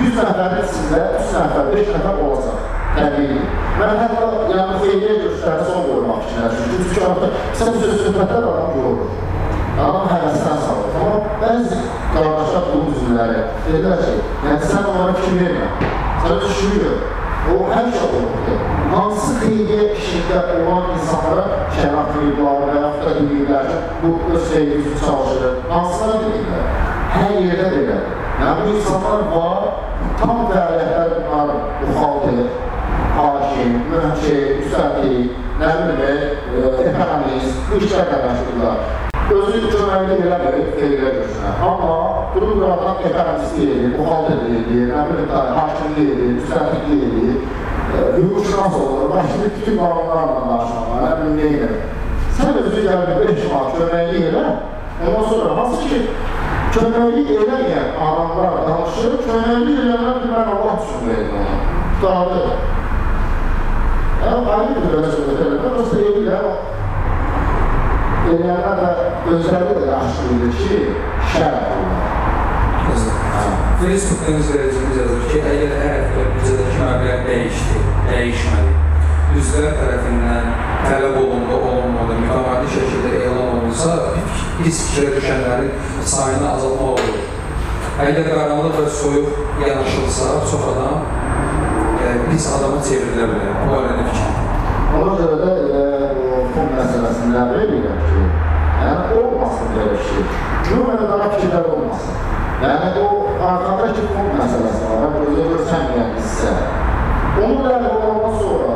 100 0.00 0.18
nəfərin 0.18 0.66
içində 0.66 1.04
3 1.20 1.30
nəfər, 1.36 1.70
5 1.76 1.92
nəfər 1.94 2.20
olacaq. 2.26 2.66
Təbii. 2.98 3.38
Mən 3.78 4.02
hətta 4.02 4.26
yəni 4.56 4.82
xeyriyyə 4.82 5.14
görüşlərinə 5.22 5.70
son 5.70 5.86
qoymaq 5.86 6.26
fikirləşdim. 6.26 6.84
Çünki 6.90 7.06
artıq 7.12 7.38
sən 7.62 7.80
söz 7.84 7.96
söhbətlər 8.02 8.50
adam 8.50 8.76
yorulur. 8.80 9.16
Adam 9.86 10.10
həvəsdən 10.10 10.62
salır. 10.66 11.00
Amma 11.00 11.38
bəzi 11.46 11.80
qardaşlar 12.18 12.68
qulun 12.72 12.92
üzvləri 12.98 13.42
dedilər 13.70 14.06
ki, 14.06 14.20
yəni 14.48 14.70
sən 14.74 14.92
onlara 14.92 15.18
fikir 15.22 15.42
vermə. 15.44 15.99
Sən 16.20 16.40
düşünür. 16.44 16.96
O 17.50 17.54
həmişə 17.72 18.02
olubdur. 18.06 18.64
Hansı 18.92 19.36
xeyriyyə 19.40 19.86
işində 19.96 20.40
olan 20.60 20.90
insanlara 20.94 21.44
şərat 21.78 22.10
verirlər 22.16 22.64
və 22.66 22.74
yaxud 22.82 23.06
da 23.06 23.14
deyirlər 23.18 23.68
ki, 23.70 23.78
bu 24.02 24.10
öz 24.34 24.48
xeyriyyə 24.50 24.80
üçün 24.82 24.98
çalışır. 25.04 25.54
Hansılar 25.70 26.24
deyirlər? 26.26 26.66
Hər 27.14 27.36
yerdə 27.46 27.70
belədir. 27.74 28.04
Yəni 28.42 28.66
bu 28.66 28.74
insanlar 28.76 29.24
var, 29.34 29.64
tam 30.20 30.44
fəaliyyətlər 30.50 31.14
bunlar 31.16 31.54
müxalif 31.80 32.58
hakim, 33.20 33.76
mühəmşir, 33.90 34.46
müstəqil, 34.60 35.18
nə 35.60 35.76
bilim, 35.82 36.24
ekonomist, 36.86 37.62
bu 37.70 37.80
işlərlə 37.84 38.20
məşğullar. 38.26 38.99
Özü 39.30 39.58
köməkli 39.70 40.16
eləmir, 40.24 40.54
xeyrə 40.74 41.10
görüşünə. 41.14 41.50
Amma 41.62 41.96
bunu 42.34 42.48
buradan 42.60 42.96
ekonomist 43.06 43.58
edir, 43.62 43.92
müxalif 43.92 44.40
edir, 44.46 44.88
nə 44.90 45.04
bilim, 45.06 45.28
hakimli 45.58 46.06
edir, 46.14 46.32
müstəqil 46.38 47.04
edir, 47.06 47.36
hüquqşünas 48.16 48.74
olur, 48.80 49.04
başlı 49.12 49.50
bütün 49.56 49.78
qanunlarla 49.82 50.40
danışmalar, 50.48 51.04
nə 51.04 51.12
bilim, 51.20 51.36
neyinir. 51.36 51.76
Sən 52.40 52.58
özü 52.64 52.82
gəlib 52.88 53.22
5 53.28 53.46
manat 53.52 53.78
köməkli 53.78 54.24
elə, 54.32 54.44
ondan 55.04 55.30
sonra 55.30 55.54
hansı 55.60 55.80
ki, 55.92 56.02
köməkli 56.74 57.22
eləyən 57.36 57.88
adamlar 58.08 58.58
danışır, 58.66 59.16
köməkli 59.28 59.78
eləyənlər 59.84 60.20
ki, 60.24 60.34
mən 60.34 60.52
Allah 60.56 60.74
üçün 60.82 61.08
verin 61.12 61.32
ona. 61.38 61.56
Dağılır. 62.02 62.50
Yəni, 64.20 64.52
ayrı 64.58 64.76
bir 64.82 64.92
belə 64.96 65.14
söhbət 65.14 65.46
eləmək, 65.46 65.78
prosta 65.78 66.04
edirlər, 66.10 66.52
eləyənlər 68.28 68.80
də 68.80 68.90
özləri 69.34 69.76
də 69.78 69.86
yaxşı 69.90 70.26
bilir 70.30 70.52
ki, 70.60 70.80
şər 71.32 71.56
olur. 71.60 71.90
Facebookda 73.80 74.32
izləyicimiz 74.36 74.96
yazır 75.00 75.22
ki, 75.30 75.38
əgər 75.50 75.70
hər 75.80 75.94
həftə 75.96 76.24
büdcədəki 76.34 76.80
məbləğ 76.82 77.14
dəyişdi, 77.26 77.84
dəyişmədi, 78.10 78.74
üzvlər 79.40 79.78
tərəfindən 79.78 80.50
tələb 80.84 81.16
olundu, 81.22 81.60
olunmadı, 81.70 82.18
mütəmadi 82.20 82.74
şəkildə 82.74 83.12
elan 83.22 83.40
olunsa, 83.54 83.94
pis 84.60 84.82
fikrə 84.90 85.14
düşənlərin 85.16 85.72
sayını 86.14 86.48
azalmaq 86.50 86.92
olur. 86.98 87.22
Əgər 88.00 88.28
qaranlıq 88.32 88.76
və 88.80 88.86
soyuq 88.98 89.40
yanaşılsa, 89.64 90.28
çox 90.50 90.68
adam 90.74 91.02
e, 92.00 92.12
pis 92.28 92.46
adama 92.52 92.84
çevrilə 92.84 93.30
bilər. 93.32 93.56
Bu 93.62 93.72
barədə 93.74 94.06
fikir. 94.10 94.38
Ona 95.00 95.16
görə 95.20 95.40
də 95.40 95.50
elə 95.64 95.79
o 96.50 96.54
fon 96.54 96.70
məsələsini 96.74 97.30
ləğv 97.34 97.52
edirəm 97.62 97.98
ki, 98.06 98.22
yəni 98.82 99.18
olmasın 99.20 99.68
belə 99.74 99.90
bir 99.92 100.00
şey. 100.06 100.22
Ümumən 100.70 101.02
daha 101.10 101.28
fikirlər 101.34 101.68
olmasın. 101.74 102.16
Yəni 102.64 102.88
o 103.02 103.10
arxadakı 103.50 104.06
fon 104.14 104.30
məsələsi 104.38 104.82
var, 104.88 105.14
gözə 105.18 105.44
görsənməyən 105.50 106.10
hissə. 106.16 106.54
Onu 107.44 107.60
ləğv 107.66 107.86
olandan 107.92 108.34
sonra 108.40 108.74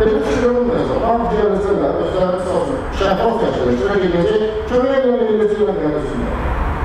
belə 0.00 0.24
fikir 0.26 0.48
olmayacaq. 0.50 1.06
Amma 1.12 1.30
gələcəklər, 1.36 2.02
özlərini 2.06 2.42
sorsun, 2.48 2.82
şəffaf 2.98 3.46
yaşayır, 3.46 3.78
şuraya 3.84 4.02
gedəcək, 4.02 4.44
kömək 4.72 4.98
eləmək 4.98 5.32
eləcək 5.36 5.64
eləməyə 5.66 6.02
üzrünlər. 6.02 6.36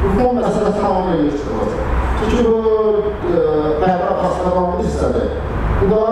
Bu 0.03 0.15
fon 0.19 0.41
məsələsi 0.43 0.83
tamamilə 0.83 1.19
ilişdiriləcək. 1.23 1.93
Çünki 2.17 2.39
bu 2.45 2.55
bəhrə 3.81 4.15
xəstəqanlı 4.21 4.85
hissədir. 4.85 5.56
Bu 5.81 5.87
da 5.91 6.03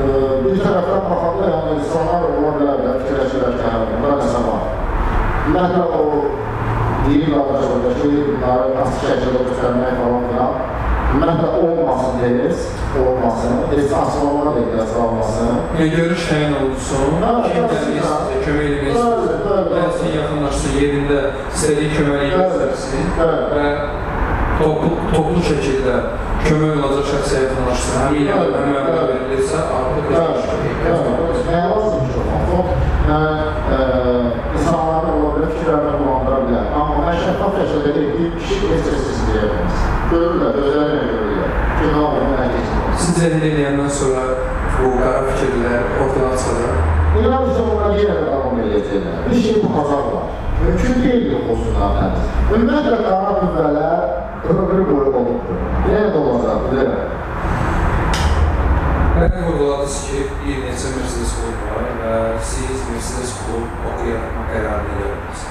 e, 0.00 0.04
bir 0.44 0.54
tərəfdən 0.62 1.02
baxanda, 1.10 1.48
yəni 1.52 1.72
insanlar 1.76 2.22
ola 2.28 2.52
bilərlər, 2.56 3.00
fikirləşirlər 3.02 3.56
ki, 3.58 3.64
hə, 3.66 3.80
bunda 3.90 4.14
nəsə 4.16 4.44
var. 4.46 4.62
Ümumiyyətlə 5.50 5.82
o 5.96 6.04
dini 7.04 7.26
qardaşlarda 7.34 7.90
ki, 7.98 8.08
bunları 8.28 8.70
nasıl 8.78 9.04
şəkildə 9.04 9.42
göstərmək 9.50 9.98
falan 9.98 10.24
filan, 10.30 10.54
ümumiyyətlə 11.10 11.50
olmasın 11.66 12.16
deyiriz, 12.22 12.64
olmasın, 13.02 13.60
heç 13.74 13.92
açıqlamalar 14.00 14.56
da 14.56 14.64
ehtiyac 14.64 14.96
olmasın. 15.04 15.52
Yəni, 15.76 15.90
görüş 15.98 16.26
təyin 16.30 16.56
olunsun, 16.62 17.20
kim 17.50 17.68
gəlir 17.74 18.00
sizə 18.00 18.40
kömək 18.46 18.66
eləmək 18.70 19.70
gəlsin 19.76 20.16
yaxınlaşsın, 20.16 20.80
yerində 20.80 21.20
istədiyi 21.52 21.92
köməyi 21.98 22.32
göstərsin 22.38 23.14
və 23.20 23.68
toplu, 24.62 24.96
toplu 25.12 25.44
şəkildə 25.52 26.00
kömək 26.46 26.72
olacaq 26.78 27.06
şəxsə 27.10 27.42
yaxınlaşsın. 27.44 27.94
Həm 28.00 28.18
ilə 28.20 28.34
həm 28.40 28.68
məbləğ 28.74 29.02
verilirsə, 29.10 29.58
artıq 29.78 30.04
Yəni, 33.10 33.44
yəni, 33.70 34.28
insanların 34.54 35.14
ola 35.16 35.30
bilər, 35.34 35.48
fikirlərini 35.54 35.96
bulandıra 35.98 36.36
bilər. 36.44 36.66
Amma 36.78 37.06
mən 37.06 37.16
şəffaf 37.24 37.56
şəkildə 37.58 37.90
etdiyim 38.04 38.36
kişi 38.36 38.58
siz 38.84 39.22
deyə 39.26 39.48
bilməz. 39.50 39.80
Görürlər, 40.12 40.58
özlərinə 40.60 41.00
görürlər. 41.08 41.50
Ki, 41.80 41.88
nə 41.94 42.04
olur, 42.04 42.28
nə 42.36 42.46
keçir. 42.52 42.84
Siz 43.02 43.18
zəhil 43.18 43.46
eləyəndən 43.48 43.90
sonra 43.96 44.22
bu 44.76 44.92
qara 45.00 45.24
fikirlər 45.32 45.90
ortadan 46.04 46.38
çıxacaq. 46.44 46.94
İnan 47.24 47.48
ki, 47.48 47.64
onlar 47.64 47.98
yenə 47.98 48.14
də 48.20 48.28
davam 48.28 48.62
edəcəklər. 48.66 49.18
Bir 49.26 49.42
şey 49.48 49.58
bu 49.64 49.74
hazar 49.78 50.06
var. 50.12 50.30
Mümkün 50.60 51.02
deyil 51.02 51.26
təmiz. 51.34 52.24
Ümumiyyətlə, 52.54 52.98
qara 53.08 53.34
qüvvələr 53.40 54.09
ömrü 54.48 54.82
boyu 54.90 55.12
olubdur. 55.20 55.58
Yenə 55.88 56.08
də 56.14 56.18
olacaq, 56.18 56.68
bilirəm. 56.70 57.16
Mən 59.20 59.34
vurguladınız 59.44 59.96
ki, 60.08 60.20
bir 60.42 60.62
neçə 60.64 60.90
Mercedes 60.96 61.32
klub 61.36 61.64
var 61.70 61.88
və 62.00 62.12
siz 62.50 62.84
Mercedes 62.88 63.34
klub 63.42 63.82
oxuyarmaq 63.90 64.46
qərarını 64.52 64.94
verdiniz. 65.00 65.42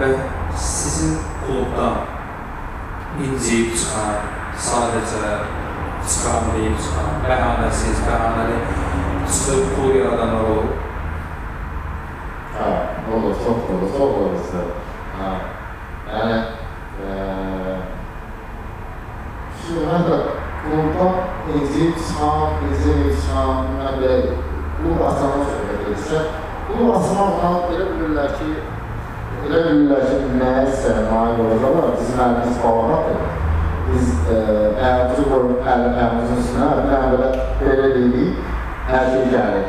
Və 0.00 0.08
sizin 0.58 1.20
klubdan 1.44 2.00
inciyib 3.22 3.76
çıxan, 3.78 4.24
sadəcə 4.68 5.34
çıxan 6.02 6.50
deyib 6.56 6.80
çıxan, 6.82 7.12
bəhanəsiz, 7.28 8.00
bəhanəli 8.08 8.58
çıxıb 9.28 9.70
klub 9.76 9.94
yaradanlar 10.00 10.50
olur. 10.54 10.72
Hə, 12.56 12.70
olur, 13.14 13.36
çox 13.44 13.70
olur, 13.76 13.92
çox 13.94 14.16
olur 14.24 14.34
sizə. 14.48 14.64
Hə, 15.20 15.30
yəni, 16.10 16.40
eee, 17.04 17.76
şimdi 19.62 19.86
mən 19.92 20.10
də 20.10 20.18
klubdan 20.64 21.22
çıxan, 23.18 23.70
mən 23.78 23.96
də 24.02 24.10
klub 24.78 25.00
açanı 25.08 25.46
söhbət 25.48 25.80
edirsə, 25.84 26.20
klub 26.68 26.92
açmaqla 26.94 27.48
elə 27.74 27.86
bilirlər 27.88 28.34
ki, 28.38 28.50
elə 29.46 29.62
bilirlər 29.68 30.04
ki, 30.06 30.18
nəyisə 30.38 30.92
nail 31.08 31.40
olacaqlar, 31.44 31.96
bizim 31.98 32.20
əlimiz 32.26 32.60
bağlıqdır. 32.64 33.40
Biz 33.88 34.12
əyamızı 34.34 35.24
qoyub 35.30 35.66
əyamızın 35.72 36.44
üstünə, 36.44 36.68
mən 36.90 37.08
belə 37.14 37.32
belə 37.62 37.88
deyirik, 37.96 38.52
hər 38.92 39.10
şey 39.10 39.26
gəlir. 39.34 39.66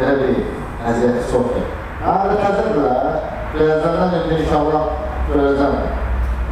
Elə 0.00 0.16
deyil, 0.22 0.50
əziyyəti 0.90 1.22
çoxdur. 1.30 1.70
Hələ 2.02 2.40
təzədirlər, 2.42 3.30
birazdan 3.54 4.18
indi 4.18 4.40
inşallah 4.40 4.90
görəcəm. 5.30 5.78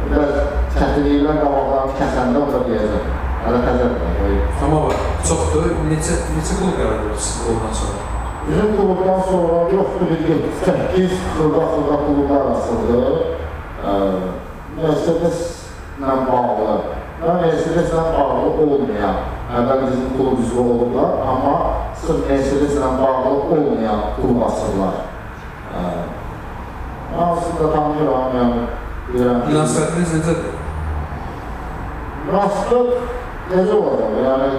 Biraz 0.07 0.39
çətinliklər 0.77 1.43
qabaqlarını 1.43 1.99
kəsəndə 1.99 2.47
o 3.43 3.51
da 3.51 3.59
deyəcəm. 3.59 3.59
Hələ 3.59 3.59
təzədirlər. 3.65 4.41
Amma 4.63 4.79
var, 4.85 4.95
çoxdur. 5.27 5.69
Neçə, 5.89 6.15
neçə 6.35 6.57
klub 6.59 6.79
yaradılır 6.79 7.19
sizin 7.19 7.45
klubdan 7.45 7.73
sonra? 7.79 7.97
Bizim 8.47 8.75
klubdan 8.75 9.21
sonra 9.29 9.57
yoxdur 9.71 10.07
bir 10.09 10.19
8 10.65 11.11
xırda-xırda 11.11 11.95
klublar 12.05 12.41
arasıdır. 12.45 13.05
Mercedes-lə 14.77 16.15
bağlı. 16.31 16.77
Və 17.23 17.33
Mercedes-lə 17.41 18.03
bağlı 18.15 18.49
olmayan, 18.63 19.19
əvvəl 19.55 19.85
bizim 19.85 20.09
klub 20.17 20.39
üzvü 20.43 20.59
olublar, 20.59 21.09
amma 21.27 21.55
sırf 22.01 22.29
Mercedes-ilə 22.29 22.89
bağlı 23.01 23.29
olmayan 23.29 24.01
klub 24.17 24.41
açırlar. 24.47 24.95
Mən 27.13 27.23
aslında 27.31 27.73
tanıyıram, 27.75 28.35
yəni 28.39 28.61
deyirəm 29.13 29.41
ki, 29.43 29.51
Münasibətiniz 29.51 30.13
necədir? 30.17 30.53
münasibət 32.27 33.22
necə 33.51 33.73
olacaq? 33.79 34.15
Yəni, 34.27 34.49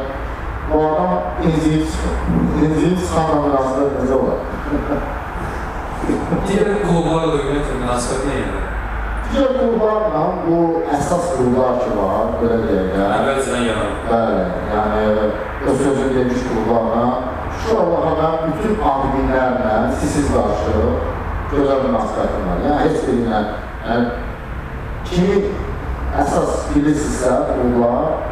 bu 0.68 0.82
adam 0.90 1.12
inciyib 1.48 1.84
çıxır. 1.90 2.14
İnciyib 2.64 2.98
çıxanla 3.00 3.40
münasibət 3.48 3.98
necə 4.02 4.14
olacaq? 4.20 4.40
Digər 6.44 6.78
klublarla 6.84 7.40
ümumiyyətlə 7.40 7.80
münasibət 7.80 8.28
nə 8.28 8.38
yəni? 8.42 8.64
Digər 9.34 9.54
qullarla 9.58 10.24
bu 10.44 10.58
əsas 10.94 11.30
qullar 11.34 11.78
ki 11.80 11.94
var, 11.96 12.34
belə 12.42 12.58
deyək 12.64 12.90
də. 12.92 13.06
Əvvəlcədən 13.16 13.64
yaranır. 13.68 13.96
Bəli, 14.10 14.42
yəni 14.74 15.00
öz 15.70 15.80
sözü 15.80 16.04
demiş 16.18 16.44
qullarla, 16.50 17.06
şükür 17.56 17.80
Allaha 17.84 18.12
mən 18.20 18.52
bütün 18.52 18.76
abidinlərlə 18.90 19.72
siz 20.02 20.28
qarşı 20.34 20.84
gözəl 21.54 21.82
münasibətim 21.86 22.46
var. 22.50 22.62
Yəni 22.68 22.78
heç 22.84 23.00
birinə, 23.08 23.40
yəni 23.88 24.06
kimi 25.08 25.40
əsas 26.22 26.68
bilirsinizsə 26.74 27.34
qullar, 27.48 28.22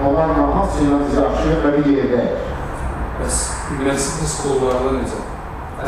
onlarla 0.00 0.42
hamısı 0.56 0.78
ilə 0.86 0.98
yaxşı 1.18 1.60
və 1.64 1.70
bir 1.76 1.86
yerdəyik. 1.98 2.50
Bəs 3.20 3.36
Mercedes 3.84 4.34
klublarında 4.42 4.92
necə? 4.98 5.20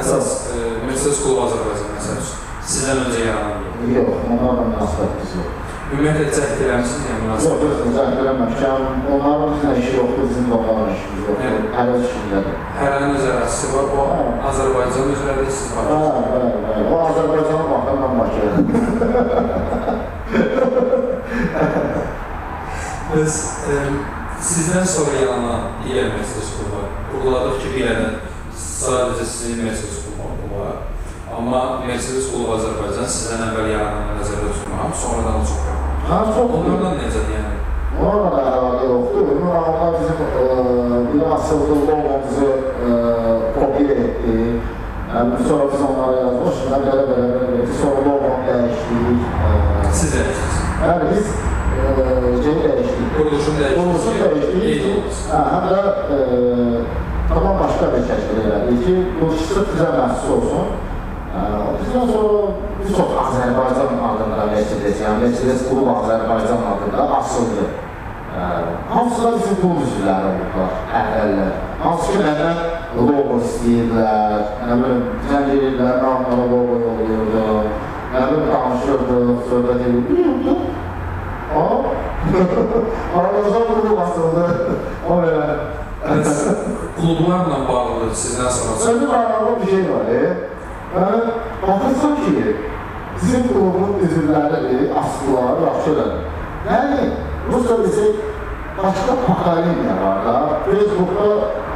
Əsas 0.01 0.29
e, 0.55 0.57
Mercedes 0.87 1.19
klubu 1.25 1.41
Azərbaycan 1.49 1.93
məsəl 1.97 2.17
üçün 2.23 2.39
sizdən 2.71 3.05
öncə 3.05 3.21
yaranan 3.29 3.59
bir. 3.81 3.93
Yox, 3.99 4.25
onlarla 4.31 4.65
münasibətimiz 4.71 5.33
yox. 5.39 5.49
Ümumiyyətlə 5.95 6.27
cəhd 6.37 6.63
eləmişsiniz 6.65 7.09
yəni 7.11 7.21
münasibət. 7.25 7.65
yox, 7.65 7.77
zəhv 7.97 8.21
eləməmişəm. 8.23 8.83
Onların 9.15 9.53
bizlə 9.55 9.73
işi 9.83 9.93
yoxdur, 9.99 10.25
bizim 10.31 10.47
də 10.51 10.57
onların 10.61 10.95
işimiz 10.95 11.21
yoxdur. 11.29 11.37
Hər 11.77 11.93
öz 11.95 12.07
işindədir. 12.09 12.55
Hərənin 12.81 13.17
öz 13.19 13.27
ərazisi 13.35 13.67
var, 13.75 13.87
o 14.01 14.07
Azərbaycan 14.51 15.13
üzrədir, 15.15 15.51
siz 15.59 15.69
Bəli, 15.77 15.99
var. 16.01 16.13
bəli, 16.33 16.49
bəli. 16.65 16.83
O 16.91 17.03
Azərbaycana 17.11 17.65
baxır, 17.73 17.97
mən 18.03 18.13
Bakıya. 18.21 19.81
Bəs 23.15 23.35
e, 23.71 23.75
sizdən 24.43 24.87
sonra 24.91 25.15
yaranan 25.23 25.61
digər 25.85 26.09
Mercedes 26.17 26.49
klubu 26.57 26.81
var. 26.81 26.89
Vurguladıq 27.13 27.61
ki, 27.63 27.69
bir 27.77 27.91
ədəd 27.93 28.15
sadəcə 28.59 29.27
sizin 29.31 29.61
Mercedes 29.69 30.01
klubu 30.03 30.51
var. 30.59 30.81
Amma 31.35 31.61
Mercedes 31.87 32.27
klubu 32.33 32.57
Azərbaycan 32.57 33.07
sizdən 33.17 33.45
əvvəl 33.49 33.71
yarananı 33.71 34.19
nəzərdə 34.19 34.51
tutmam, 34.59 34.91
sonradan 35.03 35.39
o 35.41 35.45
çox 35.47 35.61
yaranır. 35.69 35.95
Ha, 36.11 36.19
çox 36.35 36.57
Onlardan 36.59 36.99
necədir 37.01 37.33
yəni? 37.37 37.55
Onlarla 37.95 38.31
da 38.35 38.43
əlaqə 38.59 38.85
yoxdur. 38.91 39.25
Ümumi 39.35 39.51
onlar 39.63 39.91
bizim 40.01 40.19
e, 40.27 40.45
bir 41.13 41.23
asıllı 41.37 41.75
logomuzu 41.87 42.51
e, 42.87 42.91
kopya 43.55 43.95
etdi. 44.05 44.37
Yəni, 45.15 45.33
sonra 45.49 45.65
biz 45.73 45.83
onlara 45.89 46.17
yazmışıq, 46.25 46.67
mən 46.75 46.83
belə 46.89 47.05
belə 47.11 47.27
belə 47.31 47.47
belə. 47.55 47.73
Sonra 47.81 48.01
logomu 48.09 48.39
dəyişdik. 48.51 49.21
E, 49.47 49.93
Siz 50.01 50.09
dəyişdiniz. 50.17 50.57
yəni 50.85 51.05
biz 51.13 51.25
e, 51.31 51.64
şey 52.45 52.55
dəyişdik. 52.65 53.09
Quruluşun 53.17 53.55
dəyişdik. 53.61 54.15
Qeyd 54.65 54.85
Hə, 55.31 55.39
həm 55.53 55.65
də 55.71 55.79
e, 56.15 56.19
tamam 57.31 57.55
başqa 57.63 57.87
bir 57.93 58.03
təşkil 58.11 58.41
elədik 58.43 58.83
ki, 58.87 58.95
bu 59.19 59.31
sırf 59.47 59.71
bizə 59.73 59.89
məxsus 59.95 60.35
olsun. 60.35 60.67
E, 61.39 61.41
Bizdən 61.81 62.13
sonra 62.13 62.43
biz 62.81 62.91
çox 62.99 63.15
Azərbaycan 63.23 63.97
adında 64.09 64.45
Mercedes, 64.53 65.01
yəni 65.05 65.23
Mercedes 65.25 65.65
klub 65.69 65.89
Azərbaycan 65.95 66.69
adında 66.73 67.09
açıldı. 67.19 67.65
E, 68.39 68.43
Hamısı 68.93 69.25
da 69.25 69.33
bizim 69.39 69.57
klub 69.63 69.83
üzvləri 69.87 70.31
oldular, 70.35 70.77
əvvəllər. 71.01 71.53
Hansı 71.85 72.13
ki, 72.13 72.21
məndən 72.27 72.63
logo 73.01 73.41
istəyirdilər, 73.49 74.47
nə 74.69 74.79
bilim, 74.85 75.03
zəng 75.33 75.51
edirlər, 75.57 75.99
mən 76.05 76.13
onlara 76.13 76.47
logo 76.55 76.79
yollayırdım, 76.85 77.75
nə 78.15 78.25
bilim, 78.31 78.49
danışırdıq, 78.55 79.37
söhbət 79.51 80.74
edirdik. 81.61 82.85
Aramızda 83.19 83.61
qrup 83.69 83.99
açıldı. 84.05 84.45
O 85.11 85.13
belə. 85.23 85.47
Bəs 86.05 86.33
klublarla 86.99 87.59
bağlı 87.69 88.11
sizdən 88.13 88.51
sonra 88.57 88.77
Sözün 88.79 89.09
arasında 89.09 89.61
bir 89.61 89.71
şey 89.71 89.85
var. 89.93 90.07
E? 90.13 90.37
Yəni, 90.95 91.21
baxırsan 91.67 92.17
ki, 92.25 92.57
bizim 93.17 93.43
qrupumun 93.49 93.95
üzvləri, 94.07 94.93
aslılar, 95.01 95.63
yaxşı 95.67 95.91
elədir. 95.95 96.21
Yəni, 96.69 97.01
Rusya 97.53 97.77
bizi 97.85 98.07
başqa 98.83 99.15
pakaliniya 99.27 99.97
var 100.05 100.19
da. 100.27 100.35
Facebookda 100.67 101.27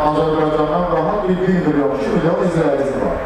Azərbaycandan 0.06 0.84
rahat 0.96 1.28
bir 1.28 1.38
1 1.48 1.66
milyon, 1.66 1.90
2 1.98 2.08
milyon 2.14 2.38
izləyicisi 2.48 2.96
var. 3.04 3.16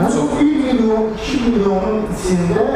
Yəni, 0.00 0.28
1 0.40 0.56
milyon, 0.66 1.08
2 1.16 1.40
milyonun 1.46 2.04
içində 2.14 2.66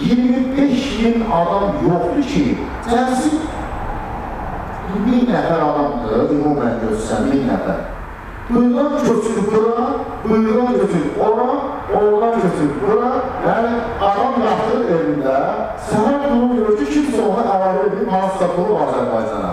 25 0.00 1.04
bin 1.04 1.24
adam 1.30 1.64
yoxdur 1.84 2.22
ki, 2.32 2.44
cəmsi 2.88 3.32
bir 5.06 5.26
nəfər 5.28 5.64
adamdır, 5.66 6.30
ümumən 6.34 6.78
göstərsən, 6.82 7.28
bir 7.32 7.44
nəfər. 7.48 7.82
Buyuran 8.52 8.96
köçür 9.04 9.44
bura, 9.52 9.86
buyuran 10.28 10.72
köçür 10.80 11.04
ora, 11.26 11.48
oradan 11.94 12.40
köçür 12.40 12.72
bura. 12.80 13.12
Yəni, 13.46 13.74
adam 14.08 14.40
yatır 14.46 14.82
evində, 14.96 15.36
səhər 15.90 16.26
durur 16.32 16.74
ki, 16.80 16.88
kimsə 16.94 17.22
ona 17.28 17.46
əlavə 17.56 17.86
edib, 17.90 18.10
hansısa 18.12 18.50
qulub 18.56 18.82
Azərbaycana. 18.86 19.52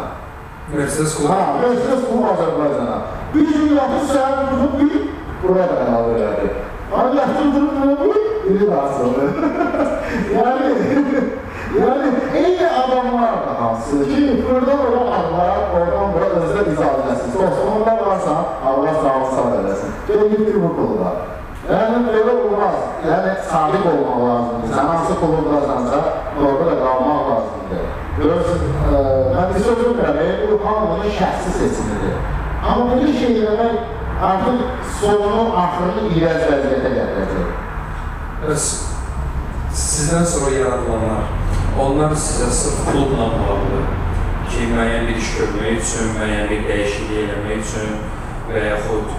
Mercedes 0.73 1.15
klubu 1.17 1.34
Ha, 1.34 1.54
Mercedes 1.62 2.04
qulub 2.10 2.28
Azərbaycana. 2.34 2.97
Bir 3.36 3.54
gün 3.54 3.78
yatır, 3.78 4.10
səhər 4.15 4.52
durur, 4.52 4.75
bir 4.82 4.99
bura 5.43 5.69
da 5.69 5.80
əlavə 5.86 6.17
elədi. 6.17 6.68
Bir, 6.89 8.49
biri 8.49 8.71
rasıldı. 8.71 9.21
yani, 10.36 10.65
yani 11.82 12.08
eyni 12.36 12.69
adamlar 12.69 13.34
da 13.34 13.62
hansı 13.62 14.04
ki, 14.04 14.43
buradan 14.49 14.80
ora 14.80 15.02
Allah, 15.17 15.58
oradan 15.75 16.13
bura 16.13 16.25
özdə 16.39 16.62
icazəsiz. 16.71 17.34
Olsun, 17.38 17.67
onlar 17.75 18.06
varsa, 18.08 18.32
Allah 18.67 18.93
sağlıqsal 19.04 19.52
eləsin. 19.60 19.91
Gelip 20.08 20.56
bu 20.63 20.69
qulda. 20.78 21.10
Yəni, 21.69 21.97
belə 22.08 22.34
olmaz. 22.45 22.80
Yəni, 23.10 23.32
sadiq 23.52 23.86
olmaq 23.91 24.19
lazımdır. 24.30 24.73
Sən 24.73 24.88
hansı 24.91 25.13
qulundasansa, 25.21 25.97
orada 26.41 26.65
da 26.71 26.75
qalmaq 26.84 27.21
lazımdır. 27.30 27.86
Görürsün, 28.17 28.62
e, 28.93 28.97
mən 29.36 29.54
bir 29.54 29.63
söz 29.67 29.80
bilmirəm, 29.86 30.17
bu 30.52 30.65
hamının 30.65 31.15
şəxsi 31.19 31.49
seçimidir. 31.60 32.17
Amma 32.67 32.91
belə 32.91 33.13
şey 33.19 33.41
eləmək 33.43 33.98
artıq 34.27 34.60
sonunu, 34.99 35.43
axırını 35.62 36.10
iyrəz 36.12 36.41
vəziyyətə 36.49 36.91
gətirəcək. 36.95 37.51
Bəs 38.43 38.65
sizdən 39.82 40.25
sonra 40.27 40.51
yaradılanlar, 40.58 41.29
onlar 41.79 42.15
sizə 42.19 42.49
sırf 42.60 42.82
klubla 42.89 43.29
bağlı 43.38 43.82
ki, 44.49 44.67
müəyyən 44.73 45.08
bir 45.08 45.21
iş 45.21 45.29
görmək 45.38 45.79
üçün, 45.84 46.12
müəyyən 46.17 46.51
bir 46.51 46.65
dəyişiklik 46.67 47.21
eləmək 47.23 47.63
üçün 47.63 47.95
və 48.49 48.65
yaxud 48.65 49.15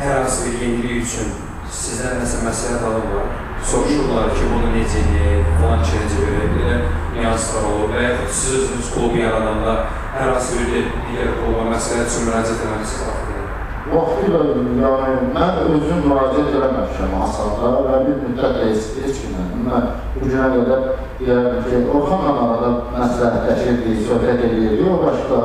hər 0.00 0.14
hansı 0.18 0.46
bir 0.48 0.60
yenilik 0.66 1.06
üçün 1.06 1.32
sizdən 1.80 2.20
nəsə 2.20 2.44
məsləhət 2.44 2.86
alırlar. 2.90 3.32
Soruşurlar 3.70 4.30
ki, 4.36 4.44
bunu 4.52 4.74
necə 4.76 5.00
edək, 5.06 5.50
falan 5.56 5.82
necə 5.86 6.20
verək, 6.20 6.54
belə 6.58 6.76
nüanslar 7.16 7.72
olur 7.72 7.96
və 7.96 8.06
yaxud 8.10 8.38
siz 8.42 8.60
özünüz 8.60 8.94
klubu 8.94 9.24
yaradanda 9.24 9.80
hər 10.18 10.32
hansı 10.34 10.60
bir 10.60 10.88
digər 11.08 11.36
kluba 11.40 11.68
məsləhət 11.72 12.08
üçün 12.12 12.28
müraciət 12.28 12.64
vaxtında. 12.68 13.29
Vaxtilə, 13.88 14.40
yəni, 14.76 15.28
mən 15.32 15.58
özüm 15.64 16.02
müraciət 16.04 16.50
eləməmişəm 16.58 17.14
asanda 17.24 17.70
və 17.86 18.00
bir 18.04 18.18
müddət 18.26 18.58
də 18.58 18.66
heç, 18.68 18.88
heç 19.06 19.20
kimlə. 19.22 19.44
Mən 19.64 19.86
bu 20.16 20.26
günə 20.26 20.48
qədər 20.52 20.82
deyərdim 21.20 21.62
ki, 21.64 21.80
Orxanla 21.96 22.34
arada 22.44 22.70
məsləhətləşirdik, 22.98 24.02
söhbət 24.04 24.44
edirdik, 24.50 24.84
o 24.84 24.98
başqa 25.06 25.40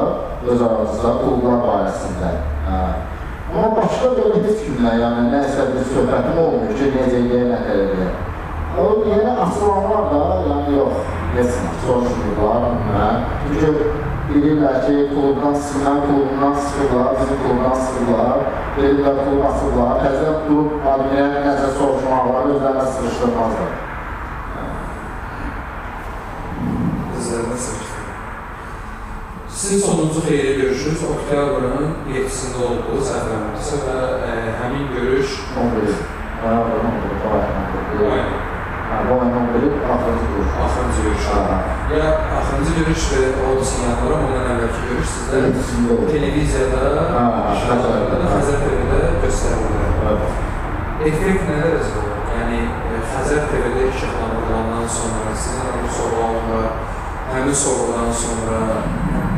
öz 0.51 0.65
aramızda 0.67 1.13
klublar 1.21 1.63
barəsində. 1.63 2.33
Hə. 2.67 2.81
Amma 3.53 3.69
başqa 3.79 4.11
belə 4.19 4.43
heç 4.43 4.65
kimlə, 4.65 4.95
yəni 4.99 5.27
nəsə 5.31 5.69
bir 5.71 5.87
söhbətim 5.93 6.41
olmuyor 6.43 6.75
ki, 6.75 6.91
necə 6.97 7.21
eləyək, 7.21 7.47
nə 7.53 7.61
eləyək. 7.77 8.23
O 8.75 8.89
yeni 9.07 9.37
açılanlar 9.45 10.11
da, 10.11 10.21
yəni 10.49 10.75
yox, 10.75 10.99
heç 11.37 11.55
soruşmurlar 11.85 12.67
mən. 12.91 13.23
Çünki 13.47 13.71
bilirlər 14.29 14.77
ki, 14.85 14.93
klubdan 15.11 15.53
sıxılan, 15.53 15.99
klubundan 16.05 16.53
sıxırlar, 16.61 17.09
bizim 17.19 17.41
klubdan 17.43 17.75
sıxırlar, 17.83 18.37
verirlər 18.77 19.19
klub 19.23 19.43
açırlar, 19.49 19.91
təzə 20.03 20.31
klub 20.45 20.87
adminə 20.93 21.27
nəsə 21.47 21.67
soruşmaqlar, 21.79 22.47
özlərinə 22.53 22.85
sıxışdırmazlar. 22.93 23.75
Üzərində 27.19 27.57
sırışdır. 27.65 27.85
Sizin 29.59 29.79
sonuncu 29.87 30.25
xeyri 30.27 30.57
görüşünüz 30.61 31.05
oktyabrın 31.13 31.93
7-sində 32.15 32.65
oldu, 32.69 32.97
səhvlənmirsə 33.11 33.79
və 33.85 34.01
ə, 34.31 34.33
həmin 34.61 34.91
görüş 34.97 35.39
11. 35.61 35.95
Noyabrın 36.43 36.89
11. 36.89 37.15
bu 37.23 37.29
ayın 37.35 37.55
11. 38.01 38.11
ayın 38.11 38.35
Hə, 38.89 38.97
bu 39.07 39.13
ayın 39.21 39.37
11. 39.41 39.63
axırıncı 39.93 39.93
axırıncı 39.93 40.27
görüş. 40.33 40.51
Hə, 40.59 40.67
Axırıncı 42.55 42.73
görüş 42.79 43.05
və 43.11 43.21
Odyssey 43.51 43.81
yanları 43.83 44.13
ondan 44.15 44.45
əvvəlki 44.51 44.83
görüş 44.89 45.09
sizdə 45.11 45.39
7-sində 45.45 45.95
oldu. 45.95 46.05
televiziyada, 46.11 46.83
şəhərlərdə, 47.61 48.19
Xəzər. 48.21 48.29
Xəzər 48.33 48.61
TV-də 48.61 48.99
göstərildi. 49.23 50.29
Effekt 51.09 51.49
nə 51.49 51.57
dərəcədə 51.63 52.03
olur? 52.03 52.21
Yəni 52.35 52.59
yəni 52.61 52.61
e, 52.93 53.01
Xəzər 53.11 53.49
TV-də 53.49 53.89
işıqlandırılandan 53.89 54.87
sonra 54.99 55.35
sizin 55.41 55.59
hansı 55.65 55.97
sorğulanma, 55.97 56.61
həmin 57.33 57.59
sorğudan 57.63 58.15
sonra 58.21 58.61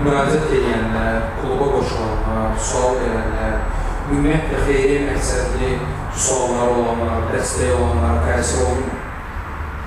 müraciət 0.03 0.53
edənlər, 0.59 1.19
kluba 1.41 1.71
qoşulanlar, 1.73 2.53
sual 2.69 3.01
verənlər, 3.01 3.59
ümumiyyətlə 4.11 4.61
xeyri 4.69 5.01
məqsədli 5.09 5.73
suallar 6.13 6.77
olanlar, 6.77 7.27
dəstək 7.33 7.73
olanlar, 7.81 8.21
təsir 8.29 8.65
olunur. 8.69 9.06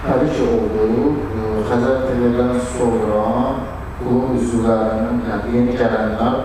Təbii 0.01 0.31
ki, 0.33 0.45
oldu. 0.49 1.09
Xəzər 1.69 1.99
TV-dən 2.07 2.55
sonra 2.73 3.25
klubun 3.99 4.39
üzvlərinin, 4.41 5.19
yəni 5.29 5.51
yeni 5.57 5.75
gələnlər 5.77 6.39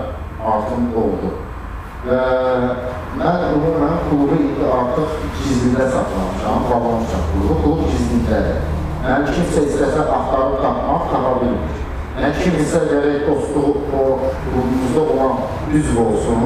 artım 0.53 0.89
oldu. 0.99 1.29
Və 2.03 2.17
mən 3.15 3.45
ümumən 3.53 3.95
klubu 4.09 4.35
indi 4.35 4.67
artıq 4.79 5.15
gizlində 5.37 5.87
saxlamışam, 5.93 6.67
bağlamışam 6.67 7.23
klubu. 7.31 7.55
Klub 7.63 7.85
gizlindədir. 7.93 8.59
Yəni 9.05 9.37
kimsə 9.37 9.63
istəsə 9.69 10.03
axtarıb 10.03 10.59
tapmaq, 10.65 11.07
tapa 11.13 11.33
bilmir. 11.39 11.81
Yəni 12.19 12.35
kimsə 12.41 12.83
gərək 12.91 13.23
dostu 13.29 13.63
o 13.71 14.03
klubumuzda 14.49 15.07
olan 15.15 15.71
üzv 15.79 16.03
olsun, 16.03 16.45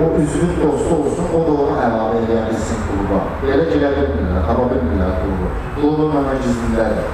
o 0.00 0.04
üzvün 0.22 0.52
dostu 0.62 0.94
olsun, 1.00 1.26
o 1.36 1.40
da 1.46 1.52
onu 1.62 1.74
əlavə 1.86 2.22
edə 2.22 2.38
bilsin 2.48 2.80
kluba. 2.86 3.18
Belə 3.42 3.66
girə 3.70 3.90
bilmirlər, 3.96 4.46
tapa 4.48 4.64
bilmirlər 4.70 5.12
klubu. 5.20 5.50
Klubu 5.76 6.08
mənə 6.14 6.38
gizlindədir. 6.44 7.12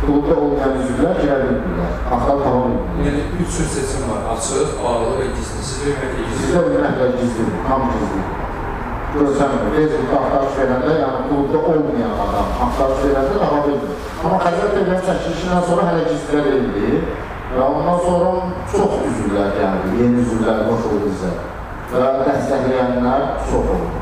Klubda 0.00 0.34
olmayan 0.42 0.76
üzvlər 0.80 1.18
girə 1.20 1.38
bilmirlər, 1.44 1.94
axtar 2.16 2.42
tapa 2.42 2.60
bilmirlər. 2.66 3.06
Yəni 3.06 3.22
üç 3.44 3.56
cür 3.56 3.70
seçim 3.76 4.10
var: 4.10 4.26
açıq, 4.34 4.74
ağırlı 4.80 5.14
və 5.20 5.28
gizli. 5.36 5.64
Sizdə 5.70 5.94
ümumiyyətlə 5.94 6.18
gizli. 6.18 6.42
Sizdə 6.42 6.62
ümumiyyətlə 6.64 7.08
gizlidir, 7.20 7.58
tam 7.68 7.86
gizlidir. 7.94 8.36
Görsənmir. 9.14 9.70
Facebookda 9.76 10.18
axtarış 10.20 10.58
verəndə, 10.60 10.92
yəni 11.02 11.22
klubda 11.28 11.62
olmayan 11.70 12.12
adam 12.26 12.52
axtarış 12.66 13.00
verəndə 13.06 13.38
tapa 13.44 13.62
bilmir. 13.68 14.04
Amma 14.24 14.42
Xəzər 14.44 14.74
TV-nin 14.74 15.06
çəkilişindən 15.08 15.64
sonra 15.70 15.86
hələ 15.90 16.04
gizlidə 16.10 16.44
verildi. 16.48 17.00
Və 17.50 17.64
ondan 17.66 17.96
sonra 18.04 18.28
çox 18.70 18.92
üzvlər 19.08 19.56
gəldi, 19.56 19.96
yeni 19.98 20.20
üzvlər 20.22 20.60
qoşuldu 20.68 21.08
bizə. 21.08 21.32
Və 21.90 22.08
dəstəkləyənlər 22.22 23.22
çox 23.48 23.70
oldu. 23.74 24.00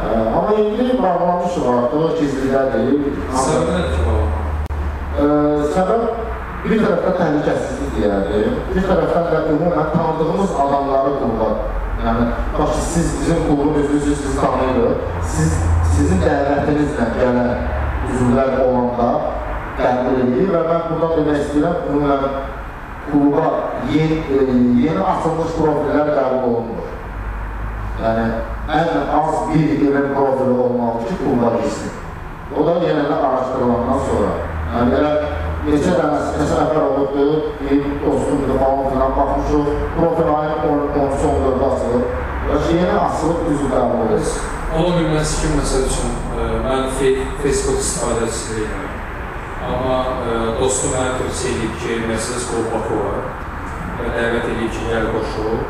Amma 0.00 0.54
indi 0.56 0.94
bağlamışıq 1.02 1.66
artıq, 1.74 2.14
gizlidədir. 2.20 2.94
Səbəbi 3.36 3.74
nədir? 3.76 4.38
Ə, 5.20 5.26
səbəb 5.74 6.06
bir 6.64 6.80
tərəfdən 6.80 7.18
təhlükəsizlik 7.18 7.90
deyərdim, 7.98 8.54
bir 8.70 8.86
tərəfdən 8.88 9.26
də 9.32 9.40
ümumən 9.52 9.90
tanıdığımız 9.92 10.54
adamları 10.64 11.12
qurban. 11.20 11.60
Yəni, 12.00 12.24
bax 12.56 12.78
siz 12.94 13.10
bizim 13.20 13.42
klubun 13.46 13.74
üzvüsünüz, 13.82 14.22
siz 14.22 14.38
tanıyırıq, 14.40 15.02
siz, 15.34 15.58
sizin 15.92 16.22
dəvətinizlə 16.24 17.08
gələn 17.18 17.50
üzvlər 18.14 18.54
olanda 18.64 19.10
qəbul 19.80 20.22
edir 20.24 20.54
və 20.54 20.62
mən 20.70 20.86
buradan 20.88 21.12
demək 21.18 21.42
istəyirəm, 21.44 21.82
ümumən 21.90 22.24
kluba 23.10 23.46
yeni, 23.92 24.22
e, 24.32 24.40
yeni 24.86 25.04
açılmış 25.12 25.52
profillər 25.58 26.14
qəbul 26.16 26.48
olunur. 26.48 26.89
Yəni, 28.00 28.28
ən 28.72 29.10
az 29.12 29.34
bir 29.48 29.72
evin 29.86 30.06
profili 30.14 30.54
olmalı 30.64 31.02
ki, 31.08 31.16
kluba 31.20 31.50
girsin. 31.56 31.90
O 32.56 32.66
da 32.66 32.76
yenə 32.84 33.02
araşdırılandan 33.16 33.98
sonra. 34.06 34.30
Yəni, 34.74 34.94
belə 34.94 35.10
neçə 35.66 35.96
dənə, 35.98 36.20
nəfər 36.38 36.78
olubdu, 36.80 37.26
bir 37.60 37.82
dostumdur, 38.04 38.54
falan 38.62 38.86
filan 38.92 39.12
baxmışıq, 39.18 39.68
profil 39.96 40.30
ayın 40.36 40.62
13 40.70 41.26
14 41.32 41.66
açılıb. 41.68 42.06
Və 42.46 42.60
yeni 42.70 42.94
açılıb 43.02 43.50
üzv 43.52 43.66
qəbul 43.74 44.06
edir. 44.06 44.32
Ola 44.78 44.94
bilməz 44.96 45.34
ki, 45.42 45.52
məsəl 45.58 45.84
üçün, 45.90 46.16
ə, 46.38 46.48
mən 46.64 46.88
Facebook 46.96 47.82
istifadəçisi 47.84 48.56
deyiləm. 48.56 48.96
Amma 49.70 49.98
ə, 50.06 50.38
dostum 50.62 50.96
mənə 50.96 51.18
tövsiyə 51.20 51.52
edib 51.58 51.76
ki, 51.82 52.00
Mercedes 52.08 52.48
və 54.00 54.08
dəvət 54.16 54.50
edib 54.54 54.72
ki, 54.72 54.88
gəl 54.88 55.12
qoşul. 55.18 55.60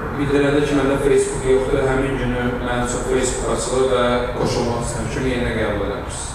Bildirəndə 0.00 0.60
ki, 0.64 0.74
məndə 0.76 0.96
Facebook 1.04 1.44
yoxdur, 1.48 1.84
həmin 1.86 2.16
günü 2.20 2.42
mənim 2.64 2.86
üçün 2.88 3.02
Facebook 3.08 3.52
açılır 3.54 3.86
və 3.92 4.04
qoşulmaq 4.38 4.82
istəyirəm. 4.84 5.10
Kimi 5.14 5.32
yerinə 5.34 5.52
qəbul 5.58 5.84
edəmişsiniz. 5.86 6.26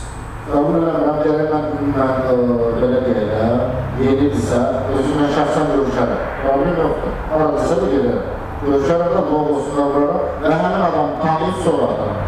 Qəbul 0.45 0.75
eləmirəm, 0.79 1.17
gərək 1.25 1.49
mən 1.51 2.11
ə, 2.29 2.35
belə 2.79 2.99
deyək, 3.05 3.75
yenidirsə, 4.01 4.59
özümlə 4.93 5.29
şəxsən 5.37 5.71
görüşərəm. 5.73 6.23
Problem 6.43 6.79
yoxdur. 6.83 7.15
Aradırsa 7.37 7.79
da 7.81 7.91
gedərəm. 7.93 8.27
Görüşərəm 8.65 9.13
də 9.15 9.23
logosuna 9.29 9.87
vurarım 9.95 10.43
və 10.43 10.53
həmin 10.53 10.85
adam 10.89 11.15
tanıyıb 11.23 11.57
sonra 11.65 11.89
atarım. 11.95 12.19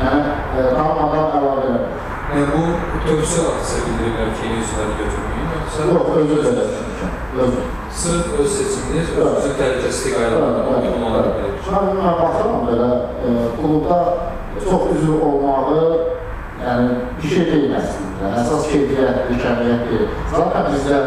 Yəni, 0.00 0.20
ə, 0.30 0.68
tanımadan 0.76 1.34
əlavə 1.40 1.64
eləmir. 1.66 2.06
Yəni, 2.30 2.46
bu 2.54 2.62
tövsiyə 3.08 3.48
adresi 3.50 3.82
bildirirlər 3.88 4.30
ki, 4.38 4.46
yeni 4.46 4.62
üzvləri 4.64 4.98
götürməyin, 5.02 5.50
yoxsa 5.56 5.90
Yox, 5.90 6.12
özü 6.20 6.38
belə 6.44 6.68
düşünmüşəm. 6.70 7.09
Sırf 7.30 8.40
öz 8.40 8.52
seçiminiz, 8.52 9.08
özünüzün 9.18 9.52
təhlükəsizlik 9.58 10.16
uyğun 10.18 11.02
olaraq 11.08 11.36
belə. 11.38 11.50
Mən 11.98 12.16
baxıram 12.20 12.64
belə, 12.66 12.88
klubda 13.58 13.98
çox 14.64 14.88
üzv 14.96 15.22
olmağı 15.26 15.84
yəni 16.64 16.88
bir 17.20 17.28
şey 17.34 17.46
deyil 17.52 17.76
əslində. 17.78 18.32
Əsas 18.40 18.66
keyfiyyətli, 18.72 19.38
kəmiyyətli. 19.44 20.00
Zaten 20.34 20.66
bizdə 20.72 20.98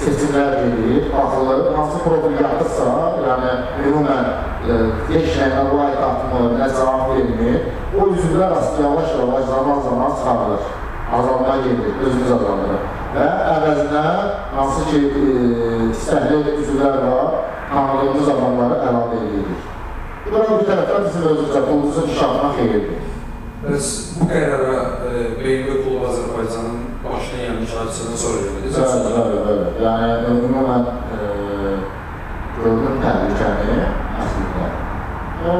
seçimlər 0.00 0.58
gedir, 0.64 1.06
baxılır, 1.14 1.64
hansı 1.76 2.02
profil 2.08 2.36
yatırsa, 2.42 2.90
yəni 3.28 3.54
ümumən 3.86 4.28
e, 4.66 4.82
heç 5.14 5.30
nəyə 5.38 5.64
like 5.78 6.04
atmır, 6.10 6.52
nə 6.58 6.70
cavab 6.74 7.14
vermir, 7.14 7.70
o 7.94 8.10
üzvlər 8.16 8.58
aslında 8.58 8.88
yavaş-yavaş 8.88 9.50
zaman-zaman 9.54 10.14
çıxarılır. 10.18 10.70
Azalma 11.18 11.56
gedir, 11.56 11.92
özümüz 12.06 12.32
azaldırıq. 12.32 12.82
Və 13.18 13.28
əvəzinə 13.50 14.02
hansı 14.54 14.84
ki, 14.92 14.98
e, 15.10 15.78
istəkli 15.90 16.52
üzvlər 16.60 17.00
var, 17.02 17.32
tanıdığımız 17.72 18.28
adamları 18.34 18.76
əlavə 18.88 19.18
edirik. 19.24 19.64
Bu 20.26 20.34
da 20.34 20.42
bir 20.46 20.66
tərəfdən 20.68 21.06
bizim 21.08 21.24
özümüzə, 21.32 21.62
qulumuzun 21.66 22.06
inkişafına 22.06 22.50
xeyirdir. 22.58 23.06
Bəs 23.64 23.88
bu 24.20 24.28
qərara 24.30 24.76
e, 25.08 25.22
BMW 25.40 25.80
Klub 25.82 26.04
Azərbaycanın 26.12 26.78
başına 27.02 27.40
yəni 27.42 27.64
iştirakçısından 27.66 28.20
sonra 28.22 28.42
verdiniz. 28.44 28.78
Bəli, 28.78 29.14
bəli, 29.16 29.40
bəli. 29.48 29.66
Yəni 29.82 30.36
ümumən 30.46 30.86
e, 31.16 31.72
gördüm 32.60 33.00
təhlükəni 33.02 33.78
əslində. 34.22 34.68
Və 35.42 35.54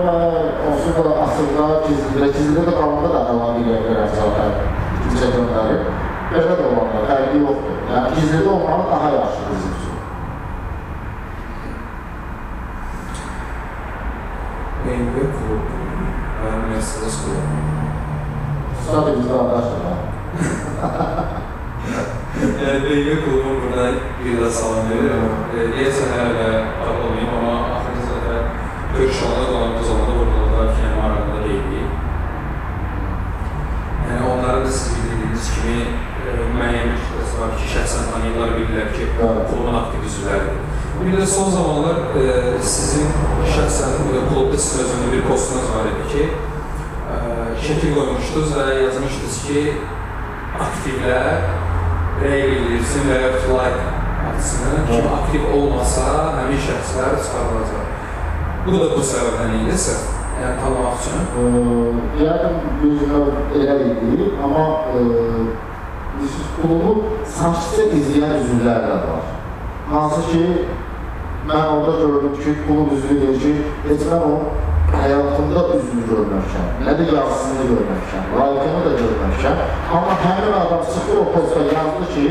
onsuz 0.69 0.95
da 1.01 1.17
aslında 1.25 1.67
gizlidə, 1.89 2.31
gizlidə 2.37 2.69
də 2.69 2.77
qalanda 2.79 3.15
da 3.17 3.25
əlavə 3.33 3.65
edə 3.65 3.83
bilərəm 3.89 4.15
zaten 4.21 4.61
kimsə 5.03 5.33
göndərib. 5.35 5.98
Belə 6.29 6.55
də 6.59 6.65
olanda 6.71 7.01
fərqi 7.09 7.39
yoxdur. 7.45 7.77
Yəni 7.93 8.09
gizlidə 8.17 8.51
olmağı 8.55 8.85
daha 8.93 9.09
yaxşıdır 9.17 9.53
bizim 9.55 9.73
üçün. 9.79 9.97
BMW 14.85 15.27
Klub 15.37 15.65
və 16.43 16.51
Mercedes 16.69 17.17
Klub. 17.25 17.45
Sadəcə 18.89 19.19
bizdə 19.19 19.35
qardaşdır 19.41 19.81
da. 19.85 19.93
Yəni 22.39 22.81
BMW 22.85 23.15
Klubun 23.25 23.57
burada 23.63 23.87
bir 24.23 24.37
də 24.39 24.49
salam 24.55 24.87
verirəm. 24.93 25.25
E, 25.57 25.65
Deyəsən 25.75 26.13
hələ 26.15 26.33
də 26.39 26.49
tapılmayım, 26.83 27.33
amma 27.39 27.55
axırıncı 27.77 28.11
dəfə 28.13 28.37
görüş 28.95 29.23
olanda 29.27 29.47
dolanımız 29.53 29.91
olanda 29.95 30.13
vurguladılar 30.19 30.69
ki, 30.75 30.81
yəni 30.85 30.99
arasında 31.07 31.41
deyilik. 31.47 31.91
Yəni 34.09 34.23
onların 34.33 34.65
da 34.65 34.71
siz 34.79 34.95
bildiyiniz 34.97 35.51
kimi 35.55 35.79
e, 35.83 36.37
müəyyən 36.55 36.93
bir 36.93 37.01
kitlesi 37.05 37.41
var 37.41 37.51
ki, 37.59 37.65
şəxsən 37.75 38.05
tanıyırlar, 38.29 38.51
bilirlər 38.59 38.89
ki, 38.93 39.05
klubun 39.49 39.75
aktiv 39.75 40.05
üzvləridir. 40.09 40.59
Bir 40.99 41.15
də 41.15 41.27
son 41.27 41.51
zamanlar 41.51 41.97
e, 42.19 42.59
sizin 42.63 43.07
şəxsən 43.55 43.93
e, 44.03 44.23
klubda 44.29 44.59
sizin 44.59 44.85
özünüzün 44.85 45.13
bir 45.13 45.23
postunuz 45.29 45.69
var 45.75 45.87
idi 45.93 46.05
ki, 46.13 46.25
e, 47.13 47.19
şəkil 47.67 47.95
qoymuşdunuz 47.95 48.51
və 48.59 48.67
yazmışdınız 48.83 49.39
ki, 49.47 49.63
aktivlər 50.67 51.31
rəy 52.25 52.45
bildirsin 52.51 53.09
və 53.09 53.23
like 53.23 53.87
atsın. 54.33 54.85
Kim 54.91 55.09
aktiv 55.15 55.49
olmasa, 55.55 56.05
həmin 56.41 56.61
şəxslər 56.67 57.17
çıxarılacaq. 57.23 57.97
Bu 58.67 58.77
da 58.77 58.93
bu 58.97 59.03
səbəbdən 59.13 59.61
idi 59.63 59.79
sırf. 59.87 60.15
Yəni 60.39 60.61
tanımaq 60.63 61.01
üçün. 61.01 61.17
E, 61.39 62.27
növ 63.11 63.33
elə 63.59 63.79
idi, 63.87 64.29
amma 64.43 64.67
e, 64.95 65.01
klubu 66.63 66.95
sakitcə 67.39 67.89
izləyən 67.99 68.39
üzvlər 68.45 68.87
də 68.91 68.97
var. 69.07 69.27
Hansı 69.93 70.23
ki, 70.31 70.45
mən 71.49 71.67
orada 71.75 71.93
gördüm 72.01 72.35
ki, 72.43 72.55
klub 72.67 72.93
üzvü 72.97 73.21
deyir 73.21 73.41
ki, 73.43 73.53
heç 73.89 74.07
mən 74.11 74.25
onun 74.29 74.67
həyatımda 74.93 75.63
üzvünü 75.77 76.05
görməmişəm, 76.11 76.69
nə 76.87 76.95
də 76.99 77.07
yazısını 77.15 77.67
görməmişəm, 77.71 78.31
layıqını 78.39 78.81
da 78.87 78.93
görməmişəm. 79.01 79.63
Amma 79.97 80.17
həmin 80.25 80.57
adam 80.63 80.83
çıxdı 80.93 81.19
o 81.23 81.27
posta 81.33 81.65
yazdı 81.75 82.09
ki, 82.15 82.27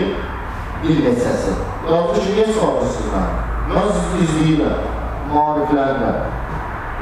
bir 0.83 1.03
neçəsi. 1.05 1.53
Yazdı 1.91 2.19
ki, 2.23 2.33
niyə 2.35 2.47
çıxardırsınız 2.53 3.13
mən? 3.15 3.29
Mən 3.75 3.93
sizi 3.99 4.25
izləyirəm, 4.25 4.89
maariflərlə. 5.33 6.11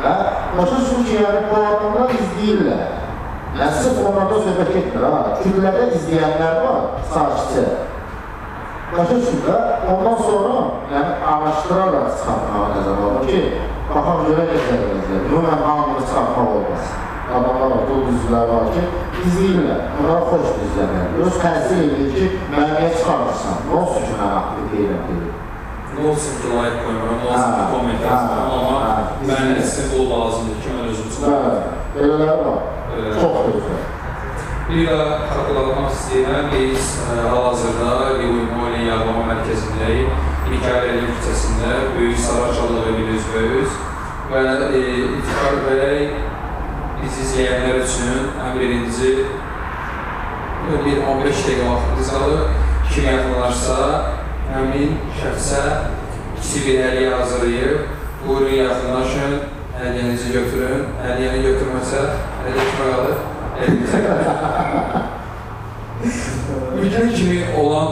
Və 0.03 0.15
başa 0.57 0.77
düşür 0.81 1.03
ki, 1.09 1.17
yəni 1.23 1.43
bu 1.49 1.65
adamlar 1.71 2.15
izləyirlər. 2.19 2.94
Yəni 3.55 3.71
sırf 3.79 3.99
onlardan 4.03 4.41
söhbət 4.43 4.71
getmir 4.75 5.03
ha. 5.07 5.19
Küllədə 5.39 5.85
izləyənlər 5.95 6.57
var, 6.59 6.81
sakitcə. 7.07 7.63
Başa 8.91 9.15
düşürlər. 9.21 9.61
Ondan 9.93 10.17
sonra 10.19 10.57
yəni 10.91 11.13
araşdıraraq 11.33 12.09
çıxartmağa 12.17 12.65
nəzər 12.73 12.99
alır 13.05 13.29
ki, 13.29 13.39
baxaq 13.93 14.19
görə 14.27 14.45
vəziyyət. 14.51 15.15
Ümumən 15.21 15.63
hamını 15.69 16.03
çıxartmaq 16.03 16.51
olmaz. 16.57 16.91
Adamlar 17.35 17.71
var, 17.71 17.87
bu 17.87 18.01
üzvlər 18.11 18.51
var 18.51 18.67
ki, 18.75 18.83
izləyirlər. 19.23 19.81
Onlara 20.01 20.27
xoş 20.33 20.51
izləmək. 20.67 21.17
Öz 21.25 21.41
təsir 21.45 21.81
edir 21.87 22.13
ki, 22.17 22.29
mən 22.51 22.69
niyə 22.75 22.91
çıxarırsan? 22.99 23.65
Nə 23.69 23.79
olsun 23.79 24.05
ki, 24.09 24.13
mən 24.19 24.37
aktiv 24.41 24.69
deyirəm 24.75 25.09
deyir. 25.09 25.33
Nə 25.95 26.07
olsun 26.11 26.39
ki, 26.43 26.53
like 26.59 26.83
qoymuram, 26.83 27.19
nə 27.23 27.31
olsun 27.31 27.55
ki, 27.55 27.65
komment 27.71 28.07
yazmıram, 28.11 28.55
amma 28.59 28.79
mənə 29.31 29.63
sizin 29.63 29.91
qol 29.95 30.09
lazımdır 30.13 30.63
ki, 30.63 30.75
mən 30.75 30.91
özüm 30.93 31.13
çıxarım. 31.15 31.75
Belələri 31.95 32.47
var. 32.51 32.65
Çox 32.95 33.37
gözəl. 33.47 33.79
Bir 34.69 34.87
də 34.87 34.99
xatırlatmaq 35.29 35.89
istəyirəm, 35.93 36.45
biz 36.53 36.85
hal-hazırda 37.29 37.89
Liuimoli 38.19 38.85
Yağlama 38.87 39.25
Mərkəzindəyik. 39.29 40.21
İlkar 40.45 40.85
Əliyev 40.89 41.09
küçəsində 41.17 41.71
Böyük 41.97 42.19
Saraçalığı 42.23 42.93
bir 42.97 43.11
üzbəyüz 43.17 43.75
və 44.31 44.43
e, 44.79 44.83
İlkar 45.17 45.57
bəy 45.65 45.99
bizi 47.01 47.25
izləyənlər 47.25 47.81
üçün 47.83 48.29
ən 48.45 48.55
birinci 48.59 49.11
bir 50.85 51.01
15 51.13 51.41
dəqiqə 51.47 51.65
vaxtınız 51.69 52.13
alır. 52.19 52.45
Kim 52.93 53.09
yaxınlaşsa, 53.09 53.79
həmin 54.53 54.95
şəxsə 55.19 55.65
kiçik 56.37 56.69
bir 56.69 56.79
hədiyyə 56.85 57.11
hazırlayıb, 57.19 57.91
buyurun 58.27 58.55
yaxınlaşın, 58.61 59.35
hədiyyənizi 59.81 60.31
götürün. 60.37 60.87
Hədiyyəni 61.03 61.43
götürməsə, 61.49 62.05
qalır. 62.53 63.17
Ülkə 66.81 67.01
kimi 67.15 67.39
olan 67.57 67.89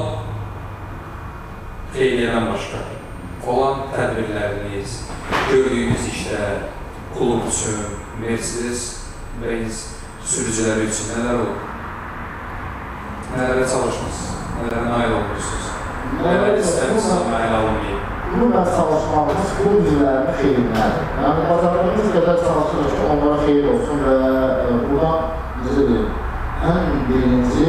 xeyriyyədən 1.96 2.46
başqa, 2.52 2.82
olan 3.48 3.86
tədbirləriniz, 3.96 4.96
gördüyünüz 5.50 6.08
işlər, 6.12 6.68
klub 7.16 7.48
üçün, 7.50 7.84
Mercedes, 8.22 8.84
Benz 9.42 9.84
sürücüləri 10.30 10.90
üçün 10.92 11.14
nələr 11.16 11.42
olur? 11.42 11.62
Nələrə 13.34 13.66
çalışmısınız? 13.76 14.24
Nələrə 14.62 14.88
nail 14.92 15.20
olmuşsunuz? 15.20 15.70
Nələr 16.22 16.60
istəmişsiniz, 16.62 17.30
nail 17.32 17.56
alınmayıb? 17.60 18.03
Bununla 18.34 18.66
çalışmamız 18.66 19.50
bu 19.58 19.72
üzvlərinin 19.80 20.38
xeyrinədir. 20.40 21.02
Yəni, 21.22 21.42
bazarlarımız 21.50 22.08
qədər 22.16 22.40
çalışırıq 22.46 22.94
ki, 22.94 23.04
onlara 23.14 23.36
xeyir 23.44 23.68
olsun 23.74 24.00
və 24.06 24.16
e, 24.64 24.78
buna, 24.88 25.12
necə 25.66 25.84
deyim, 25.90 26.08
ən 26.72 26.96
birinci 27.10 27.68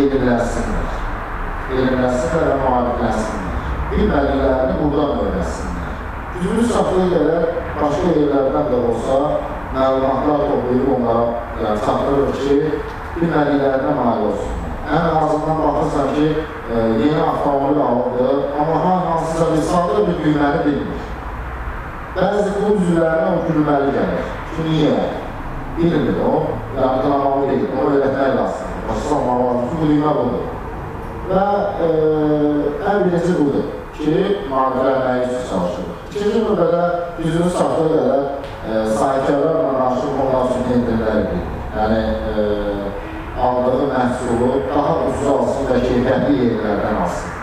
elmləsinlər. 0.00 0.98
Elmləsinlər 1.78 2.44
və 2.50 2.58
maarifləsinlər. 2.66 3.56
Bilmədiklərini 3.94 4.76
buradan 4.82 5.24
öyrəsinlər. 5.24 5.96
Gücümüz 6.36 6.70
saxlaya 6.74 7.08
gələr, 7.14 7.48
başqa 7.80 8.12
yerlərdən 8.18 8.70
də 8.74 8.82
olsa, 8.90 9.18
məlumatlar 9.78 10.46
toplayıb 10.50 10.92
onlara 10.98 11.26
yəni, 11.62 11.80
çatdırır 11.88 12.38
ki, 12.44 12.60
bilmədiklərinə 13.16 13.98
nail 14.02 14.30
olsunlar. 14.34 14.65
Ən 14.86 15.06
azından 15.22 15.58
baxırsan 15.62 16.14
ki, 16.14 16.26
e, 16.72 16.74
yeni 17.02 17.22
avtomobil 17.22 17.80
alındı, 17.80 18.26
amma 18.60 18.76
hansısa 19.06 19.44
bir 19.52 19.62
sadə 19.70 20.02
bir 20.06 20.18
gülməni 20.24 20.60
bilmir. 20.66 21.00
Bəzi 22.16 22.52
bu 22.58 22.74
üzvlərinə 22.76 23.32
o 23.32 23.40
gülməli 23.48 23.94
gəlir. 23.96 24.28
Ki, 24.52 24.66
niyə? 24.68 25.00
Bilmir 25.78 26.20
o, 26.28 26.34
yargılamalı 26.78 27.48
deyil, 27.48 27.66
onu 27.80 27.96
öyrətmək 27.96 28.36
lazımdır. 28.38 28.78
Başqa 28.88 29.18
ki, 29.18 29.80
bu 29.80 29.90
düymə 29.90 30.14
budur. 30.20 30.46
Və 31.32 31.44
e, 31.86 31.90
ən 32.92 33.04
birinci 33.08 33.34
budur 33.40 33.66
ki, 33.98 34.16
maariflənməyi 34.52 35.26
üçün 35.26 35.44
çalışırıq. 35.50 35.94
İkinci 36.14 36.44
növbədə 36.46 36.84
düzünü 37.18 37.50
saxta 37.58 37.90
gələr, 37.90 38.24
e, 38.70 38.86
sahibkarlarla 38.98 39.86
aşıq 39.90 40.20
onlar 40.22 40.50
üçün 40.52 40.74
endirlər. 40.76 41.24
Yəni, 41.76 42.02
e, 42.30 42.75
aldığı 43.46 43.86
məhsulu 43.94 44.50
daha 44.68 44.92
ucuz 45.06 45.26
alsın 45.32 45.66
və 45.70 45.80
keyfiyyətli 45.86 46.36
yerlərdən 46.42 47.00
alsın. 47.04 47.34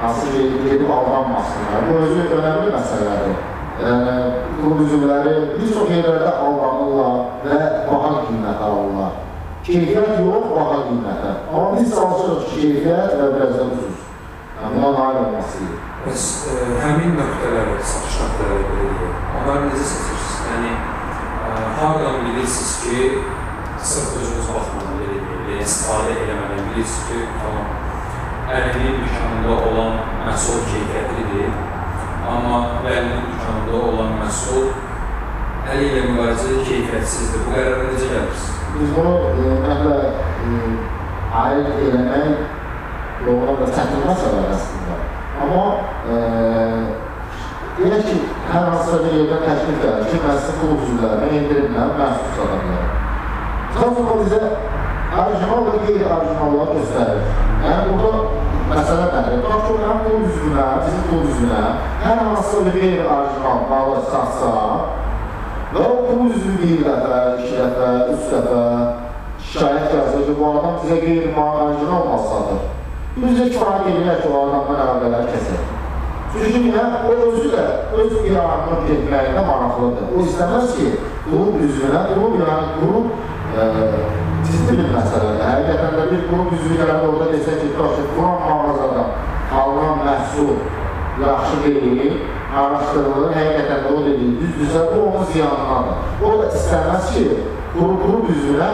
Hansı 0.00 0.30
ki, 0.32 0.44
gedib 0.64 0.90
aldanmasınlar. 0.90 1.84
Bu 1.88 1.98
özü 2.04 2.24
önəmli 2.38 2.72
məsələdir. 2.76 3.36
Yəni, 3.82 4.16
klub 4.56 4.82
üzvləri 4.84 5.34
bir 5.58 5.70
çox 5.76 5.92
yerlərdə 5.94 6.32
aldanırlar 6.46 7.16
və 7.44 7.60
baha 7.88 8.12
qiymət 8.26 8.64
alırlar. 8.68 9.20
Keyfiyyət 9.66 10.20
yox, 10.26 10.48
baha 10.56 10.80
qiymətə. 10.88 11.32
Amma 11.52 11.68
biz 11.78 11.94
çalışırıq 11.96 12.48
ki, 12.50 12.60
keyfiyyət 12.60 13.16
və 13.20 13.30
biraz 13.36 13.56
da 13.58 13.68
ucuz. 13.70 14.02
Yəni, 14.60 14.74
buna 14.76 14.92
nail 14.98 15.20
olması. 15.24 15.70
Bəs 16.04 16.24
e, 16.52 16.58
həmin 16.82 17.14
nöqtələri, 17.18 17.78
satış 17.92 18.18
nöqtələri 18.22 19.12
onları 19.38 19.70
necə 19.70 19.86
seçirsiniz? 19.92 20.34
Yəni, 20.50 20.74
e, 20.74 21.54
haradan 21.78 22.20
bilirsiniz 22.26 22.74
ki, 22.84 22.98
sırf 23.82 24.16
özünüz 24.20 24.48
baxmadan 24.54 24.93
deyək, 25.48 25.66
istifadə 25.66 26.16
eləmədən 26.24 26.70
bilirsiniz 26.70 27.04
ki, 27.08 27.18
tamam, 27.42 27.66
əlinin 28.54 28.98
dükanında 29.02 29.54
olan 29.68 30.00
məhsul 30.24 30.64
keyfiyyətlidir, 30.70 31.54
amma 32.32 32.58
vəlinin 32.84 33.30
dükanında 33.30 33.80
olan 33.90 34.18
məhsul 34.22 34.68
əli 35.72 35.86
ilə 35.90 36.02
müqayisədə 36.10 36.64
keyfiyyətsizdir. 36.68 37.46
Bu 37.46 37.54
qərara 37.54 37.86
necə 37.90 38.10
gəlirsiniz? 38.10 38.50
Biz 38.74 38.92
bunu 38.96 39.14
ümumiyyətlə 39.30 39.94
e, 40.44 40.60
aid 41.40 41.68
eləmək 41.88 42.28
doğrudan 43.24 43.60
da 43.62 43.70
çətin 43.78 44.04
məsələdir 44.08 44.54
əslində. 44.58 44.98
Amma 45.44 45.64
e, 46.10 46.18
deyək 47.78 48.08
ki, 48.08 48.16
hər 48.50 48.70
hansısa 48.70 49.00
bir 49.04 49.18
yerdən 49.20 49.44
təklif 49.48 49.82
gəlir 49.84 50.08
ki, 50.10 50.22
mən 50.26 50.40
sizin 50.40 50.60
klub 50.60 50.86
üzvlərinə 50.88 51.32
endirimlə 51.40 51.90
məhsul 52.00 52.34
sata 52.38 52.60
bilərəm. 52.64 53.00
Sonra 53.74 54.18
bizə 54.20 54.40
orijinal 55.12 55.66
və 55.68 55.74
qeyri-orijinallar 55.84 56.72
göstərir. 56.78 57.22
Yəni, 57.64 57.96
burada 58.00 58.20
məsələ 58.70 59.06
nədir? 59.12 59.42
Bax 59.44 59.64
ki, 59.68 59.76
həm 59.84 60.02
klub 60.04 60.26
üzvünə, 60.30 60.66
bizim 60.84 61.04
klub 61.10 61.28
üzvünə 61.32 61.62
hər 62.04 62.22
hansısa 62.22 62.64
bir 62.66 62.78
qeyri-orijinal 62.80 63.62
malı 63.70 64.02
satsa 64.10 64.52
və 65.74 65.84
o 65.84 65.94
klub 66.08 66.34
üzvü 66.38 66.56
bir 66.62 66.82
dəfə, 66.88 67.20
iki 67.38 67.54
dəfə, 67.60 67.92
üç 68.14 68.26
dəfə 68.32 68.64
şikayət 69.50 69.96
yazır 69.98 70.26
ki, 70.26 70.36
bu 70.40 70.50
adam 70.50 70.82
bizə 70.82 71.00
qeyri-orijinal 71.04 72.10
mal 72.10 72.26
satır. 72.32 72.66
Bizə 73.14 73.48
kifayət 73.52 73.88
edirlər 73.92 74.20
ki, 74.22 74.28
o 74.32 74.44
adamdan 74.48 74.84
əlaqələr 74.84 75.32
kəsək. 75.32 75.72
Çünki 76.34 76.60
niyə? 76.64 76.84
O 77.06 77.12
özü 77.28 77.50
də 77.52 77.64
öz 77.94 78.14
iranını 78.26 78.78
getməkdə 78.88 79.42
maraqlıdır. 79.46 80.08
O 80.10 80.24
istəməz 80.24 80.72
ki, 80.74 80.88
qrup 81.28 81.60
üzvünə, 81.62 82.00
qrup 82.10 82.34
yəni 82.40 82.72
qrup 82.80 84.23
ciddi 84.48 84.76
bir 84.78 84.88
məsələdir. 84.94 85.42
Həqiqətən 85.48 85.98
də 85.98 86.04
bir 86.12 86.22
qrup 86.28 86.54
üzvü 86.56 86.78
gələn 86.80 87.04
orada 87.08 87.26
desə 87.32 87.58
ki, 87.60 87.68
ki, 87.74 88.06
Quran 88.14 88.38
mağazadan 88.44 89.08
alınan 89.60 89.98
məhsul 90.08 90.50
yaxşı 91.24 91.58
deyil, 91.64 92.16
araşdırılır, 92.62 93.34
həqiqətən 93.38 93.84
də 93.84 93.92
o 93.94 94.00
dediyi 94.06 94.32
düzdürsə, 94.40 94.82
o 94.96 95.02
onun 95.08 95.28
ziyanınadır. 95.32 95.96
O 96.26 96.32
da 96.40 96.48
istəməz 96.58 97.12
ki, 97.14 97.26
qrup, 97.74 98.02
qrup 98.04 98.32
üzvünə 98.34 98.70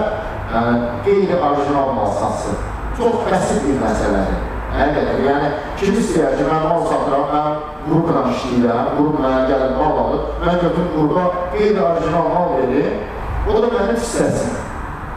yəni, 0.55 0.79
qeyri-orijinal 1.09 1.93
mal 1.99 2.15
satsın. 2.21 2.57
Çox 2.99 3.21
bəsit 3.29 3.67
bir 3.67 3.79
məsələdir. 3.85 4.41
Həqiqətən, 4.79 5.23
yəni 5.29 5.53
kim 5.83 6.01
istəyər 6.03 6.37
ki, 6.39 6.49
mən 6.49 6.67
mal 6.71 6.89
satıram, 6.89 7.29
mən 7.35 7.63
qrupla 7.87 8.25
işləyirəm, 8.35 8.91
qrup 8.97 9.23
mənə 9.27 9.47
gəlib 9.53 9.79
mal 9.83 10.03
alır, 10.07 10.27
mən 10.47 10.61
götürüb 10.65 10.91
qrupa 10.97 11.29
qeyri-orijinal 11.57 12.35
mal 12.35 12.53
verir, 12.59 12.93
o 13.49 13.63
da 13.63 13.73
mənim 13.79 13.97
hissəsin. 13.99 14.70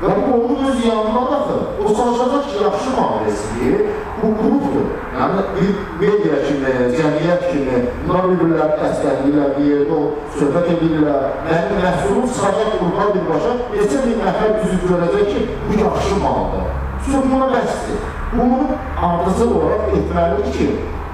Və 0.03 0.13
bu 0.19 0.31
onun 0.35 0.65
öz 0.69 0.85
yanına 0.85 1.21
daxil, 1.31 1.59
o 1.85 1.95
çalışacaq 1.97 2.47
ki, 2.49 2.63
yaxşı 2.63 2.89
versin 2.99 3.87
bu 4.23 4.27
qrupdur. 4.39 4.87
Yəni, 5.17 5.43
bir 5.55 5.69
media 6.01 6.39
kimi, 6.47 6.71
cəmiyyət 6.97 7.43
kimi, 7.51 7.77
bunlar 8.03 8.25
bir-birləri 8.29 8.79
dəstəkləyirlər, 8.81 9.53
bir 9.57 9.69
yerdə 9.69 9.99
o 9.99 10.01
söhbət 10.37 10.67
edirlər. 10.73 11.29
Mənim 11.47 11.79
məhsulum 11.83 12.25
çıxacaq 12.31 12.73
qrupa 12.79 13.05
birbaşa, 13.15 13.53
neçə 13.75 14.01
min 14.07 14.19
nəfər 14.23 14.57
üzü 14.63 14.79
görəcək 14.89 15.29
ki, 15.31 15.45
bu 15.67 15.79
yaxşı 15.83 16.19
maldır. 16.25 16.67
Sonra 17.05 17.23
buna 17.31 17.47
bəsdir. 17.53 18.03
Bunu 18.33 18.59
ardıcıl 19.07 19.55
olaraq 19.59 19.95
etməlidir 20.01 20.51
ki, 20.57 20.67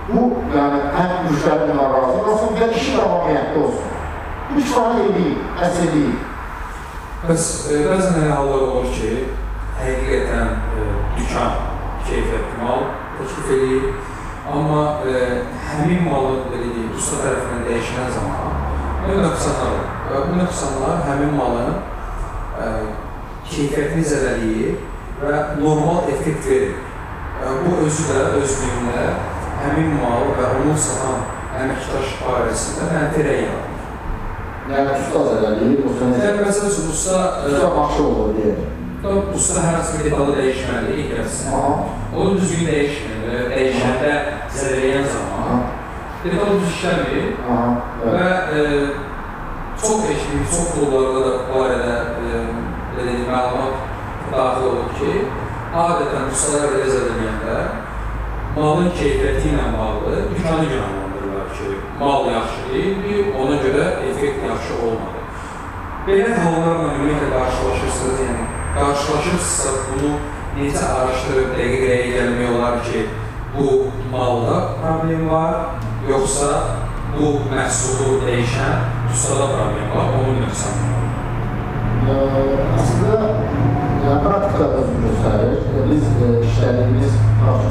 bu, 0.09 0.25
yəni, 0.55 0.81
həm 0.97 1.15
müştəri 1.27 1.69
buna 1.73 1.91
razı 1.93 2.25
olsun 2.33 2.57
və 2.57 2.73
işi 2.79 2.97
davamiyyətli 2.97 3.63
olsun. 3.67 3.95
Bu 4.49 4.65
kifayət 4.65 5.07
edir, 5.11 5.31
əsr 5.65 5.87
edir. 5.91 6.28
Bəs 7.19 7.45
e, 7.67 7.81
bəzən 7.83 8.15
elə 8.21 8.31
hallar 8.31 8.61
olur 8.63 8.85
ki, 8.95 9.09
həqiqətən 9.75 10.51
e, 10.71 10.83
dükan 11.17 11.57
keyfiyyətli 12.07 12.59
mal 12.61 12.85
təklif 13.17 13.49
edir, 13.55 13.87
amma 14.47 14.83
e, 15.03 15.23
həmin 15.65 16.05
malı 16.05 16.37
belə 16.45 16.69
deyək, 16.77 16.93
usta 16.95 17.17
tərəfindən 17.25 17.65
dəyişilən 17.67 18.13
zaman 18.15 18.53
nə 19.03 19.17
nöqsanlar 19.19 19.73
olur. 19.73 20.29
Bu 20.29 20.37
nöqsanlar 20.39 21.01
həmin 21.09 21.35
malın 21.35 21.75
e, 21.75 22.69
keyfiyyətini 23.51 24.05
zədələyir 24.13 24.79
və 25.19 25.41
normal 25.59 26.07
effekt 26.13 26.47
verir. 26.47 26.77
E, 27.43 27.57
Bu 27.65 27.81
özü 27.83 28.05
də 28.13 28.21
özlüyündə 28.39 29.09
həmin 29.65 29.91
mal 29.99 30.31
və 30.39 30.53
onu 30.61 30.79
satan 30.87 31.27
əməkdaş 31.65 32.15
barəsində 32.23 32.87
mənfi 32.93 33.27
rəy 33.27 33.43
yaradır. 33.43 33.68
Yəni 34.69 34.91
usta 34.93 35.21
zədəliyir, 35.25 35.79
bu 35.81 35.95
sənə 35.97 36.17
Yəni, 36.21 36.43
məsələn 36.45 36.69
üçün, 36.69 36.89
usta, 36.93 37.19
usta 37.49 37.69
başı 37.73 38.03
olur 38.05 38.35
deyək. 38.37 38.59
usta 39.35 39.63
hər 39.63 39.75
hansı 39.75 39.97
bir 39.97 40.05
detalı 40.05 40.35
dəyişməli, 40.37 40.97
ehtiyacsın. 41.01 41.53
Aha. 41.57 41.71
Onu 42.15 42.35
düzgün 42.37 42.67
dəyişmir, 42.69 43.19
və 43.25 43.39
dəyişəndə 43.53 44.11
zədələyən 44.57 45.07
zaman 45.15 45.63
detal 46.23 46.57
düz 46.59 46.69
işləmir 46.73 47.27
və 48.13 48.29
e, 48.59 48.63
çox 49.81 50.05
eşitdik, 50.11 50.45
çox 50.51 50.71
qullarda 50.75 51.25
da 51.25 51.33
barədə 51.49 51.97
belə 52.19 53.05
deyim, 53.07 53.25
məlumat 53.31 53.75
daxil 54.33 54.69
olub 54.69 54.95
ki, 54.99 55.13
adətən 55.83 56.31
ustalar 56.35 56.73
belə 56.75 56.93
zədələyəndə 56.93 57.59
malın 58.57 58.91
keyfiyyəti 58.99 59.53
ilə 59.53 59.69
bağlı 59.77 60.25
dükanı 60.33 60.65
günahlandırırlar 60.73 60.97
ki, 60.97 60.98
mal 61.99 62.25
yaxşı 62.31 62.61
deyildi, 62.73 63.15
ona 63.41 63.55
görə 63.63 63.85
effekt 64.09 64.43
yaxşı 64.49 64.73
olmadı. 64.85 65.19
Belə 66.07 66.35
hallarla 66.43 66.91
ümumiyyətlə 66.95 67.29
qarşılaşırsınız, 67.37 68.19
yəni 68.25 68.43
qarşılaşırsınızsa 68.77 69.69
bunu 69.89 70.11
necə 70.59 70.85
araşdırıb 70.97 71.49
dəqiq 71.57 71.83
rəyə 71.89 72.07
gəlmək 72.15 72.53
olar 72.55 72.77
ki, 72.87 73.05
bu 73.57 73.67
malda 74.11 74.55
problem 74.81 75.29
var, 75.29 75.55
yoxsa 76.09 76.49
bu 77.17 77.33
məhsulu 77.51 78.19
dəyişən 78.23 78.75
ustada 79.11 79.51
problem 79.55 79.91
var, 79.95 80.15
onun 80.19 80.41
nöqsanı 80.43 80.87
var. 80.93 80.99
Aslında 82.77 83.13
yəni, 84.05 84.21
praktika 84.23 84.71
özü 84.79 84.95
göstərir. 85.05 85.57
Biz 85.89 86.03
işlədiyimiz 86.47 87.13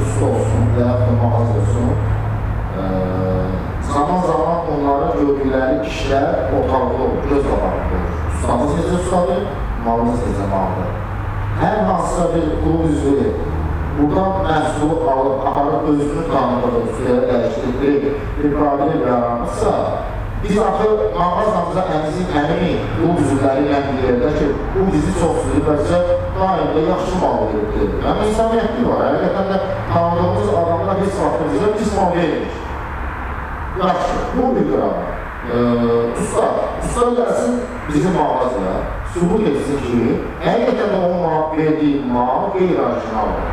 usta 0.01 0.25
olsun 0.25 0.71
və 0.75 0.85
yaxud 0.85 1.07
da 1.09 1.15
mağaza 1.23 1.55
olsun, 1.61 1.91
zaman 3.93 4.21
zaman 4.29 4.57
onların 4.73 5.11
gördükləri 5.19 5.77
işlər 5.91 6.27
ortalıqda 6.57 7.03
olur, 7.05 7.21
göz 7.29 7.43
qabağında 7.51 7.95
olur. 7.97 8.11
Ustamız 8.33 8.71
necə 8.77 8.97
ustadır, 8.99 9.41
malımız 9.85 10.19
necə 10.27 10.45
maldır. 10.53 10.91
Hər 11.61 11.79
hansısa 11.89 12.27
bir 12.33 12.45
qulub 12.61 12.83
üzvü 12.91 13.31
buradan 13.97 14.31
məhsulu 14.45 14.95
alıb, 15.13 15.41
aparıb 15.49 15.89
özünü 15.91 16.23
tanıdığı 16.33 16.83
üstəyə 16.89 17.17
dəyişdirdiyi 17.29 18.13
bir 18.37 18.53
problem 18.53 19.01
yaranırsa, 19.07 19.73
biz 20.43 20.59
axı 20.67 20.87
mağazamıza 21.17 21.83
əmizin 21.95 22.29
əmini 22.41 22.71
qulub 22.93 23.19
üzvləri 23.25 23.65
ilə 23.67 23.81
bilirlər 23.89 24.39
ki, 24.39 24.47
bu 24.75 24.85
bizi 24.93 25.17
çox 25.19 25.43
bizə 25.67 25.99
daim 26.37 26.71
də 26.77 26.85
yaxşı 26.93 27.19
mal 27.25 27.43
verir. 27.49 27.91
Yəni, 28.05 28.29
insaniyyətli 28.29 28.87
var. 28.87 29.05
Həqiqətən 29.09 29.51
də 29.51 29.59
tanıdığımız 29.93 30.57
adamlar 30.63 31.03
heç 31.03 31.21
vaxt 31.25 31.47
bizə 31.53 31.77
pis 31.77 31.95
mal 31.97 32.15
vermir. 32.15 32.68
Yaxşı, 33.79 34.15
qıram. 34.69 34.95
Ee, 35.49 35.57
usta, 36.21 36.43
usta 36.83 37.01
gəlsin 37.17 37.53
bizim 37.89 38.11
mağazaya, 38.11 38.75
sübut 39.13 39.45
etsin 39.47 39.79
ki, 39.85 39.99
həqiqətən 40.43 40.89
də 40.93 40.97
onun 41.05 41.21
verdiyi 41.57 42.01
mal 42.11 42.49
qeyri-orijinaldır. 42.55 43.45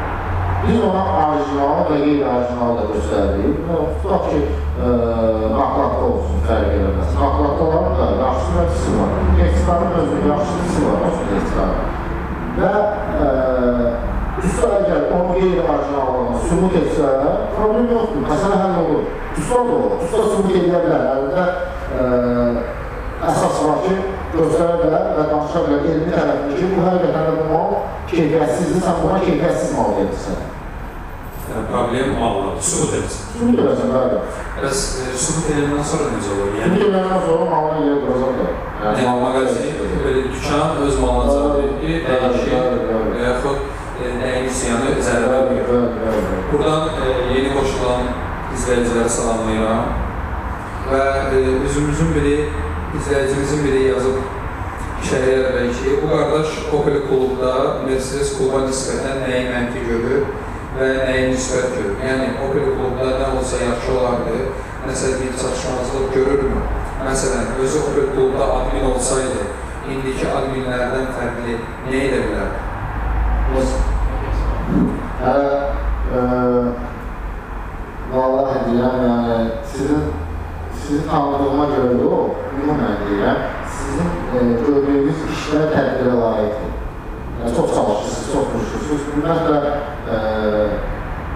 Biz 0.64 0.80
ona 0.88 1.04
orijinal 1.20 1.84
və 1.90 2.00
qeyri-orijinal 2.02 2.72
da 2.78 2.88
göstəririk. 2.90 3.56
Tutaq 4.02 4.26
ki, 4.32 4.40
nakladda 5.54 6.02
olsun, 6.08 6.42
fərq 6.48 6.74
eləməz. 6.80 7.14
Nakladdaların 7.20 7.94
da 8.00 8.10
yaxşı 8.24 8.50
və 8.58 8.66
pisi 8.72 8.98
var. 8.98 9.14
Ekstarın 9.46 9.96
özünün 10.02 10.28
yaxşı 10.32 10.58
pisi 10.64 10.84
var, 10.88 11.06
olsun 11.08 11.32
ekstarın. 11.38 11.80
Və 12.58 12.74
e, 14.36 14.46
usta 14.46 14.70
əgər 14.80 15.06
onun 15.16 15.32
qeyri-orijinalını 15.36 16.40
sübut 16.48 16.74
etsə, 16.82 17.12
problem 17.56 17.88
yoxdur, 17.94 18.24
məsələ 18.30 18.56
həll 18.62 18.80
olur. 18.84 19.04
Usta 19.36 19.54
da 19.54 19.76
olur, 19.76 19.96
usta 20.04 20.24
sübut 20.32 20.58
edə 20.60 20.82
bilər. 20.84 21.06
Əlində 21.14 21.44
e, 21.96 22.66
əsas 23.30 23.62
var 23.64 23.78
ki, 23.86 23.94
göstərə 24.36 24.74
bilər 24.82 25.06
və 25.16 25.28
danışa 25.30 25.62
bilər 25.68 25.86
elmi 25.92 26.12
tərəfini 26.12 26.58
ki, 26.60 26.72
bu 26.74 26.84
həqiqətən 26.88 27.30
də 27.30 27.38
bu 27.38 27.46
mal 27.54 27.72
keyfiyyətsizdir, 28.10 28.84
sən 28.84 29.00
buna 29.04 29.22
keyfiyyətsiz 29.24 29.72
mal 29.78 29.96
verirsən. 30.00 30.44
Yəni, 31.46 31.62
problem 31.70 32.08
malda, 32.18 32.48
sübut 32.68 32.94
etsin. 32.98 33.28
Sübut 33.36 33.60
edəsən, 33.62 33.92
bəli. 33.94 34.16
Bəs 34.60 34.80
e, 34.98 35.12
sübut 35.24 35.50
edəndən 35.54 35.84
sonra 35.90 36.08
necə 36.16 36.32
olur? 36.34 36.48
Sübut 36.50 36.62
Yəni, 36.64 36.80
edəndən 36.88 37.22
sonra 37.28 37.46
malını 37.52 37.84
yerə 37.86 38.00
duracaqlar. 38.02 38.50
yəni 38.86 39.04
mağazin, 39.22 39.78
belə 40.02 40.24
dükan 40.34 40.82
öz 40.86 40.98
malına 41.04 41.32
cavab 41.36 41.54
verir, 41.60 42.00
dəyişir 42.08 42.75
e, 44.36 44.38
nəyin 44.38 44.50
üsyanı 44.50 44.94
zərər 45.00 45.30
vermir. 45.32 45.64
Buradan 46.52 46.88
e, 47.00 47.12
yeni 47.34 47.52
qoşulan 47.54 48.08
izləyiciləri 48.54 49.08
salamlayıram 49.08 49.84
və 50.90 51.04
e, 51.32 51.40
üzümüzün 51.68 52.12
biri, 52.14 52.34
izləyicimizin 52.98 53.64
biri 53.64 53.84
yazıb 53.90 54.18
şəhərlər 55.06 55.56
bəlkə 55.56 55.94
bu 56.02 56.10
qardaş 56.12 56.58
Opel 56.76 57.00
klubda 57.08 57.54
Mercedes 57.86 58.34
kluba 58.36 58.64
nisbətən 58.66 59.24
nəyi 59.24 59.48
mənfi 59.48 59.86
görür 59.88 60.28
və 60.76 60.92
nəyi 61.08 61.32
nisbət 61.32 61.72
görür. 61.78 61.96
Yəni 62.04 62.30
Opel 62.44 62.70
klubda 62.76 63.16
nə 63.22 63.32
olsa 63.38 63.62
yaxşı 63.62 63.98
olardı, 63.98 64.38
nəsə 64.86 65.16
bir 65.22 65.34
çatışmazlıq 65.40 66.14
görürmü? 66.14 66.62
Məsələn, 67.06 67.52
özü 67.62 67.84
Opel 67.88 68.14
klubda 68.14 68.52
admin 68.60 68.88
olsaydı, 68.92 69.50
indiki 69.88 70.28
adminlərdən 70.28 71.12
fərqli 71.18 71.60
nə 71.90 72.00
edə 72.08 72.24
bilər? 72.30 72.56
Hələ, 75.26 75.54
e, 76.14 76.20
vallahi 78.12 78.60
deyirəm, 78.66 79.00
yəni, 79.06 79.48
sizin, 79.72 80.04
sizi 80.78 81.00
tanıdığıma 81.08 81.66
görə 81.72 81.96
yox, 81.98 82.44
ümumən 82.60 83.00
deyirəm, 83.08 83.40
sizin 83.78 84.12
e, 84.36 84.44
gördüyünüz 84.60 85.24
işlər 85.34 85.66
tədbirə 85.74 86.14
layiqdir. 86.20 86.78
Yəni, 87.40 87.56
çox 87.58 87.74
çalışırsınız, 87.74 88.30
çox 88.36 88.54
vuruşursunuz. 88.54 89.10
Ümumiyyətlə, 89.16 89.58
e, 90.14 90.20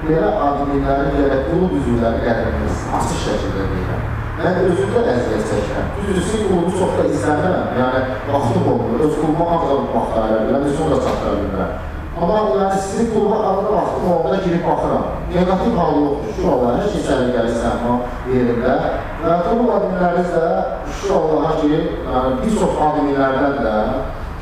belə 0.07 0.32
adminlərin 0.47 1.12
gərək 1.18 1.45
qulub 1.51 1.76
üzvləri 1.82 2.24
qədəriniz 2.28 2.88
açıq 3.03 3.22
şəkildə 3.26 3.68
deyirəm. 3.74 4.09
Mən 4.41 4.64
özümdə 4.70 5.07
əziyyət 5.16 5.49
çəkirəm. 5.51 5.95
Düzdür, 6.07 6.47
klubu 6.47 6.78
çox 6.78 6.99
da 7.01 7.11
izləmirəm. 7.11 7.78
Yəni, 7.82 8.09
vaxtım 8.30 8.74
olmur. 8.76 9.09
Öz 9.09 9.18
klubuma 9.18 9.55
ağzam 9.57 9.95
vaxt 9.97 10.20
ayıra 10.22 10.45
bilirəm, 10.47 10.76
sonra 10.78 11.07
çatdıra 11.09 11.41
bilmirəm. 11.43 11.80
Amma 12.20 12.40
yəni 12.52 12.80
sizin 12.84 13.06
kluba 13.12 13.36
arada 13.48 13.70
vaxtım 13.72 14.12
olanda 14.12 14.36
girib 14.44 14.64
baxıram. 14.68 15.04
Negativ 15.34 15.76
hal 15.78 15.94
yoxdur. 16.00 16.32
Şükür 16.34 16.48
Allaha, 16.52 16.74
hər 16.80 16.90
şey 16.92 17.04
səliqəli 17.06 17.54
səma 17.62 17.94
yerində. 18.28 18.74
Və 19.22 19.36
klub 19.46 19.70
adminləriniz 19.76 20.28
də 20.34 20.50
şükür 20.98 21.14
Allaha 21.16 21.54
ki, 21.62 21.70
yəni 22.10 22.34
bir 22.42 22.58
çox 22.60 22.76
adminlərdən 22.88 23.56
də 23.64 23.76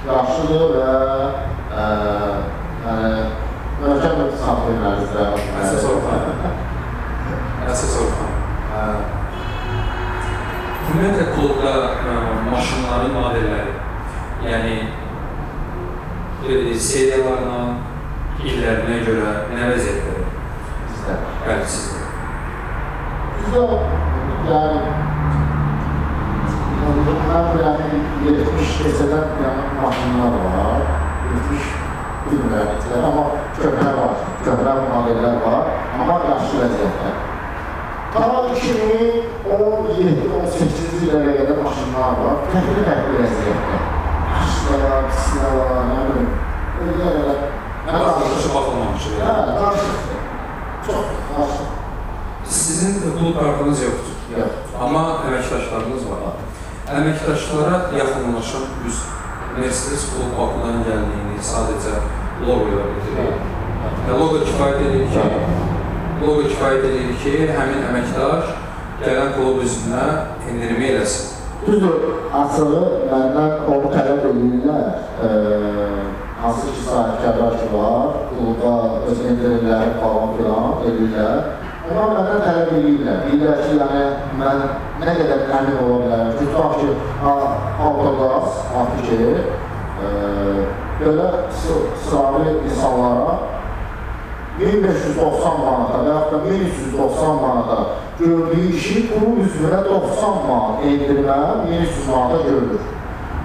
yaxşıdır 0.08 0.64
və 0.74 0.90
ə, 1.84 1.86
yəni 2.88 3.12
möhkəm 3.84 4.26
saxlayırlarınız 4.42 5.14
da. 5.14 5.30
Əsas 5.62 5.88
Orxan. 5.94 6.20
Əsas 7.68 7.96
Orxan. 8.02 8.36
Hə. 8.74 8.84
Ümumiyyətlə 10.88 11.32
klubda 11.36 11.74
ə, 11.94 12.22
maşınların 12.50 13.20
modelləri, 13.20 13.76
yəni 14.50 14.78
belə 16.48 16.72
seriyalarla, 16.80 17.76
illərinə 18.40 19.04
görə 19.04 19.52
nə 19.52 19.68
vəziyyətdə? 19.68 20.24
Bizdə. 20.88 21.12
Bəli, 21.44 21.66
sizdə. 21.74 22.02
Bizdə 23.42 23.62
yəni 24.48 24.80
mən 27.28 27.44
yəni 27.60 27.88
70 28.24 28.72
keçədən 28.78 29.28
yəni 29.42 29.62
maşınlar 29.82 30.34
var. 30.46 30.80
70 31.34 31.68
bilmirəm 32.30 32.70
amma 33.10 33.24
köhnə 33.58 33.90
var, 33.98 34.14
köhnə 34.46 34.72
modellər 34.86 35.36
var, 35.44 35.62
amma 35.98 36.16
yaxşı 36.30 36.54
vəziyyətdə. 36.62 37.10
Ta 38.16 38.24
2017-18-ci 38.48 40.82
illərə 41.02 41.30
qədər 41.42 41.58
maşınlar 41.68 42.12
var, 42.24 42.34
fərqli-fərqli 42.56 43.14
vəziyyətdə. 43.20 43.97
Var, 44.68 45.04
pis 45.08 45.28
var, 45.40 45.84
nə 45.88 46.00
bilim. 46.08 46.26
Elə 46.84 47.12
elə. 47.20 47.36
Nə 47.86 48.00
baxılmışı 48.04 48.48
baxılmamışı. 48.54 49.12
Hə, 49.22 49.34
qarışıqdır. 49.60 50.18
Çox 50.86 51.12
qarışıq. 51.30 51.70
Sizin 52.44 53.00
klub 53.00 53.38
kartınız 53.40 53.82
yoxdur. 53.82 54.18
Yox. 54.38 54.58
Amma 54.80 55.04
əməkdaşlarınız 55.28 56.04
var. 56.10 56.36
Əməkdaşlara 56.98 57.78
yaxınlaşan 57.98 58.68
üz 58.88 59.00
Mercedes 59.56 60.04
klub 60.12 60.36
Bakıdan 60.38 60.84
gəldiyini 60.86 61.40
sadəcə 61.50 61.96
logo 62.44 62.68
ilə 62.68 62.84
bildirir. 62.92 63.40
Və 64.04 64.20
logo 64.20 64.44
kifayət 64.44 64.84
edir 64.90 65.08
ki, 65.14 65.24
logo 66.20 66.44
kifayət 66.44 66.86
edir 66.92 67.16
ki, 67.24 67.34
həmin 67.56 67.88
əməkdaş 67.88 68.54
gələn 69.00 69.34
klub 69.38 69.64
üzvünə 69.64 70.06
endirmə 70.50 70.92
eləsin. 70.92 71.37
Düzdür, 71.68 71.96
açığı 72.40 72.82
məndən 73.10 73.50
onu 73.68 73.88
tələb. 73.92 74.22
Ee, 75.24 75.28
hansı 76.42 76.66
ki 76.66 76.82
sahibkarlar 76.86 77.52
ki 77.60 77.66
var, 77.74 78.06
klubda 78.30 78.72
öz 79.10 79.20
endirimləri 79.30 79.90
falan 80.02 80.30
filan 80.36 80.86
edirlər. 80.88 81.50
Onlar 81.90 82.14
məndən 82.14 82.40
tələb 82.46 82.72
edirlər. 82.78 83.20
Deyirlər 83.26 83.60
ki, 83.66 83.76
yəni 83.82 84.02
mən 84.40 84.64
nə 85.02 85.16
qədər 85.20 85.44
əmin 85.58 85.78
ola 85.84 85.98
bilərəm 86.06 86.32
ki, 86.38 86.48
tutaq 86.54 86.78
ki, 86.80 86.88
autoqaz, 87.88 88.58
APK, 88.84 89.12
e, 90.08 90.14
belə 91.02 91.30
sıravi 91.52 92.56
insanlara 92.64 93.57
1590 94.58 95.60
manata 95.62 96.02
və 96.02 96.14
yaxud 96.14 96.32
da 96.34 96.38
1390 96.44 97.40
manata 97.42 97.78
gördüyü 98.18 98.72
işi 98.74 99.04
bunun 99.12 99.44
üzvünə 99.44 99.84
90 99.84 100.42
manat 100.48 100.84
endirmə 100.90 101.38
1300 101.68 102.08
manata 102.10 102.42
görülür. 102.48 102.84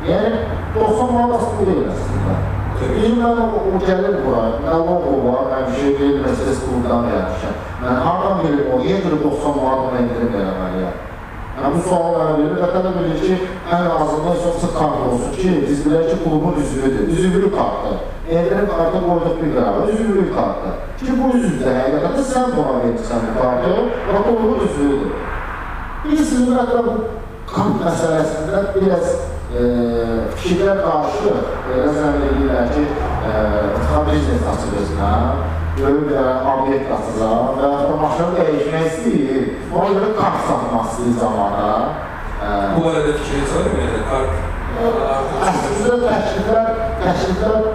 Yəni 0.10 0.34
90 0.76 1.14
manat 1.14 1.40
aslında 1.42 1.70
deyil 1.70 1.88
əslində. 1.94 2.42
Bizim 2.84 3.20
mən 3.22 3.38
o 3.46 3.80
gəlir 3.86 4.18
bura, 4.26 4.44
nə 4.66 4.76
logo 4.82 5.14
var, 5.28 5.46
mən 5.52 5.70
bir 5.70 5.80
şey 5.80 5.94
deyil, 6.00 6.20
Mercedes 6.26 6.60
klubdan 6.66 7.06
gəlmişəm. 7.12 7.62
Mən 7.84 8.02
hardan 8.08 8.42
bilim 8.44 8.74
o, 8.74 8.80
niyə 8.82 9.00
görə 9.06 9.22
90 9.24 9.60
manat 9.62 9.86
ona 9.92 10.02
endirim 10.02 10.36
eləməliyəm? 10.42 11.13
Yəni, 11.54 11.70
bu 11.76 11.82
sual 11.86 12.16
mənə 12.16 12.38
verir 12.40 12.56
və 12.58 12.68
tələb 12.74 12.96
edir 13.04 13.20
ki, 13.22 13.36
ən 13.70 13.84
azından 13.94 14.38
soxsa 14.42 14.70
kart 14.74 15.04
olsun 15.06 15.36
ki, 15.36 15.52
biz 15.68 15.84
bilək 15.86 16.08
ki, 16.10 16.16
klubun 16.24 16.58
üzvüdür, 16.64 17.12
üzvlük 17.14 17.54
kartı. 17.54 17.92
Endirim 18.30 18.72
kartı 18.72 19.02
qoyduq 19.04 19.36
bir 19.42 19.52
qərarı, 19.58 19.92
üzvlük 19.94 20.32
kartı. 20.38 20.72
Ki, 21.04 21.18
bu 21.20 21.30
üzvdə 21.38 21.76
həqiqətən 21.78 22.26
sən 22.32 22.56
buna 22.58 22.80
verirsən 22.80 23.28
bu 23.28 23.36
kartı 23.38 23.76
və 24.10 24.24
klubun 24.26 24.66
üzvüdür. 24.66 25.14
Bilirsiniz, 26.08 26.42
ümumiyyətlə 26.42 26.82
bu 26.88 26.98
kart 27.54 27.86
məsələsində 27.86 28.64
biraz 28.80 29.14
e, 29.54 29.68
fikirlər 30.40 30.82
qarşı 30.88 31.36
elə 31.76 31.90
zənn 32.00 32.24
edirlər 32.32 32.74
ki, 32.74 32.88
e, 33.30 33.44
biznes 34.10 34.66
özünə, 34.82 35.12
böyük 35.82 36.10
bir 36.10 36.18
obyekt 36.54 36.96
açacaq 36.96 37.60
və 37.60 38.00
maşını 38.06 38.32
dəyişmək 38.40 38.90
istəyir. 38.90 39.46
Ona 39.74 39.92
görə 39.98 40.10
kart 40.22 40.42
satmaq 40.48 40.90
istəyir 40.92 41.16
zamana. 41.22 41.70
Bu 42.76 42.84
barədə 42.88 43.16
fikriniz 43.20 43.56
var 43.56 43.72
mı? 43.74 44.02
Kart 44.10 44.52
Əslində 44.74 45.98
təkliflər, 46.02 46.70
təkliflər 47.02 47.66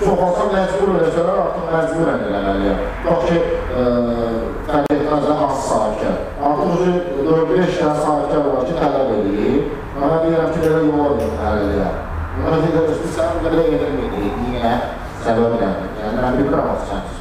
çox 0.00 0.22
olsa 0.26 0.46
məcbur 0.52 0.92
eləsələr, 0.94 1.40
artıq 1.42 1.66
məcburən 1.72 2.24
eləməliyəm. 2.28 2.80
Yox 3.06 3.26
ki, 3.28 3.40
fərq 4.70 4.94
etməz 4.96 5.26
də 5.26 5.36
hansı 5.40 5.66
sahibkar. 5.66 6.16
Artıq 6.50 6.86
4-5 7.28 7.76
dənə 7.80 7.98
sahibkar 8.04 8.48
var 8.48 8.64
ki, 8.70 8.78
tələb 8.80 9.12
edir. 9.18 9.60
Mənə 9.98 10.22
deyirəm 10.24 10.54
ki, 10.54 10.64
belə 10.64 10.80
yola 10.88 11.10
eləyəm. 11.52 12.00
Mənə 12.40 12.62
deyirəm 12.64 12.88
ki, 12.94 13.12
sən 13.18 13.44
belə 13.44 13.68
edilməyir. 13.74 14.40
Niyə? 14.46 14.74
Səbəb 15.26 15.60
nədir? 15.60 15.94
Yəni, 16.02 16.18
mən 16.24 16.40
bilirəm 16.40 16.74
axı 16.74 16.90
sən. 16.94 17.15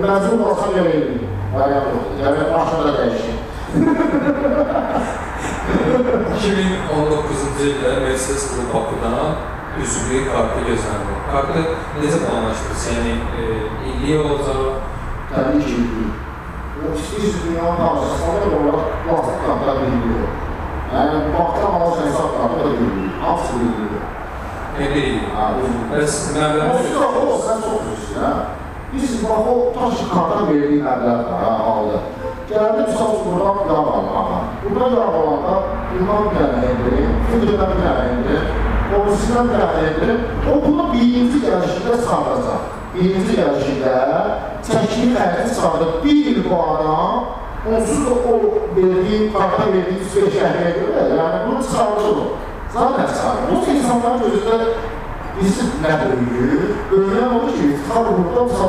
Məcbur 0.00 0.40
olsam 0.48 0.70
görə 0.72 0.92
edir. 0.96 1.24
Variant 1.52 1.88
yoxdur. 1.92 2.20
Yəni, 2.22 2.44
maşını 2.52 2.84
da 2.86 2.92
dəyişir. 2.98 3.36
2019-cu 6.36 7.66
ildə 7.66 7.90
Mercedes 8.04 8.44
Klub 8.52 8.68
Bakıdan 8.72 9.34
üzvlük 9.82 10.30
kartı 10.32 10.60
gözlənilir. 10.68 11.18
Kartı 11.32 11.64
necə 12.00 12.18
planlaşdırırız? 12.22 12.86
Yəni, 12.94 13.12
e, 13.40 13.44
illik 13.90 14.24
olacaq? 14.30 14.62
Təbii 15.34 15.60
ki, 15.66 15.74
illik. 15.82 16.14
O 16.82 16.94
istəyir 16.96 17.36
dünyanın 17.44 17.76
qarşısında 17.82 18.48
olaraq 18.60 18.88
plastik 19.04 19.38
kartlar 19.46 19.76
bilmiyor. 19.82 20.26
Yəni, 20.94 21.20
baxdan 21.36 21.78
alırsan 21.80 22.06
hesab 22.08 22.30
kartı 22.38 22.56
da 22.64 22.72
bilmiyor. 22.72 23.12
Hamısı 23.22 23.52
bilmiyor. 23.60 24.02
Elə 24.80 25.04
illik. 25.04 25.30
Ha, 25.36 25.52
bilmiyor. 25.58 25.86
Bəs 25.94 26.18
məbləğ 26.38 26.64
Olsun 26.72 27.00
da 27.02 27.06
o, 27.28 27.38
sən 27.46 27.64
çox 27.68 27.94
üzsün, 27.94 28.20
hə? 28.24 28.34
Biz 28.94 29.24
bax 29.24 29.38
o 29.52 29.72
taş 29.74 29.98
karta 30.14 30.40
verdiyi 30.48 30.82
məbləğ 30.84 31.14
var, 31.28 31.42
ha, 31.42 31.52
aldı. 31.70 31.98
Gəldi, 32.50 32.80
misal 32.88 33.12
buradan 33.24 33.56
yağ 33.68 33.78
almağa. 33.96 34.40
Buradan 34.64 34.90
yağ 34.96 35.06
alanda, 35.20 35.54
bundan 35.92 36.26
bir 36.26 36.36
dənə 36.36 36.60
indirim, 36.72 37.14
Orisindən 38.98 39.48
indirim. 39.92 40.20
O 40.50 40.58
bunu 40.66 40.84
birinci 40.92 41.40
gəlişində 41.46 41.96
çıxardacaq. 42.02 42.60
Birinci 42.94 43.38
gəlişində 43.40 43.96
çəkili 44.68 45.16
xərci 45.16 45.48
çıxardıb, 45.54 45.92
bir 46.04 46.26
il 46.32 46.44
bu 46.50 46.62
adam, 46.70 47.24
onsuz 47.72 48.06
da 48.06 48.14
o 48.30 48.34
verdiyi, 48.76 49.32
karta 49.32 49.72
verdiyi 49.72 50.04
üstə 50.04 50.28
şəhriyə 50.36 50.72
görə, 50.80 51.08
yəni 51.16 51.44
bunu 51.46 51.64
o. 52.24 52.32
Zaten 52.74 53.06
çıxardır. 53.06 53.48
Bu 53.50 53.78
insanların 53.78 54.20
gözündə 54.26 54.58
Bizim 55.40 55.70
nə 55.80 55.92
böyüyür? 56.02 56.64
Böyüyən 56.90 57.30
olur 57.36 57.52
ki, 57.56 57.68
tıxar 57.84 58.04
olmasın, 58.10 58.36
e? 58.36 58.61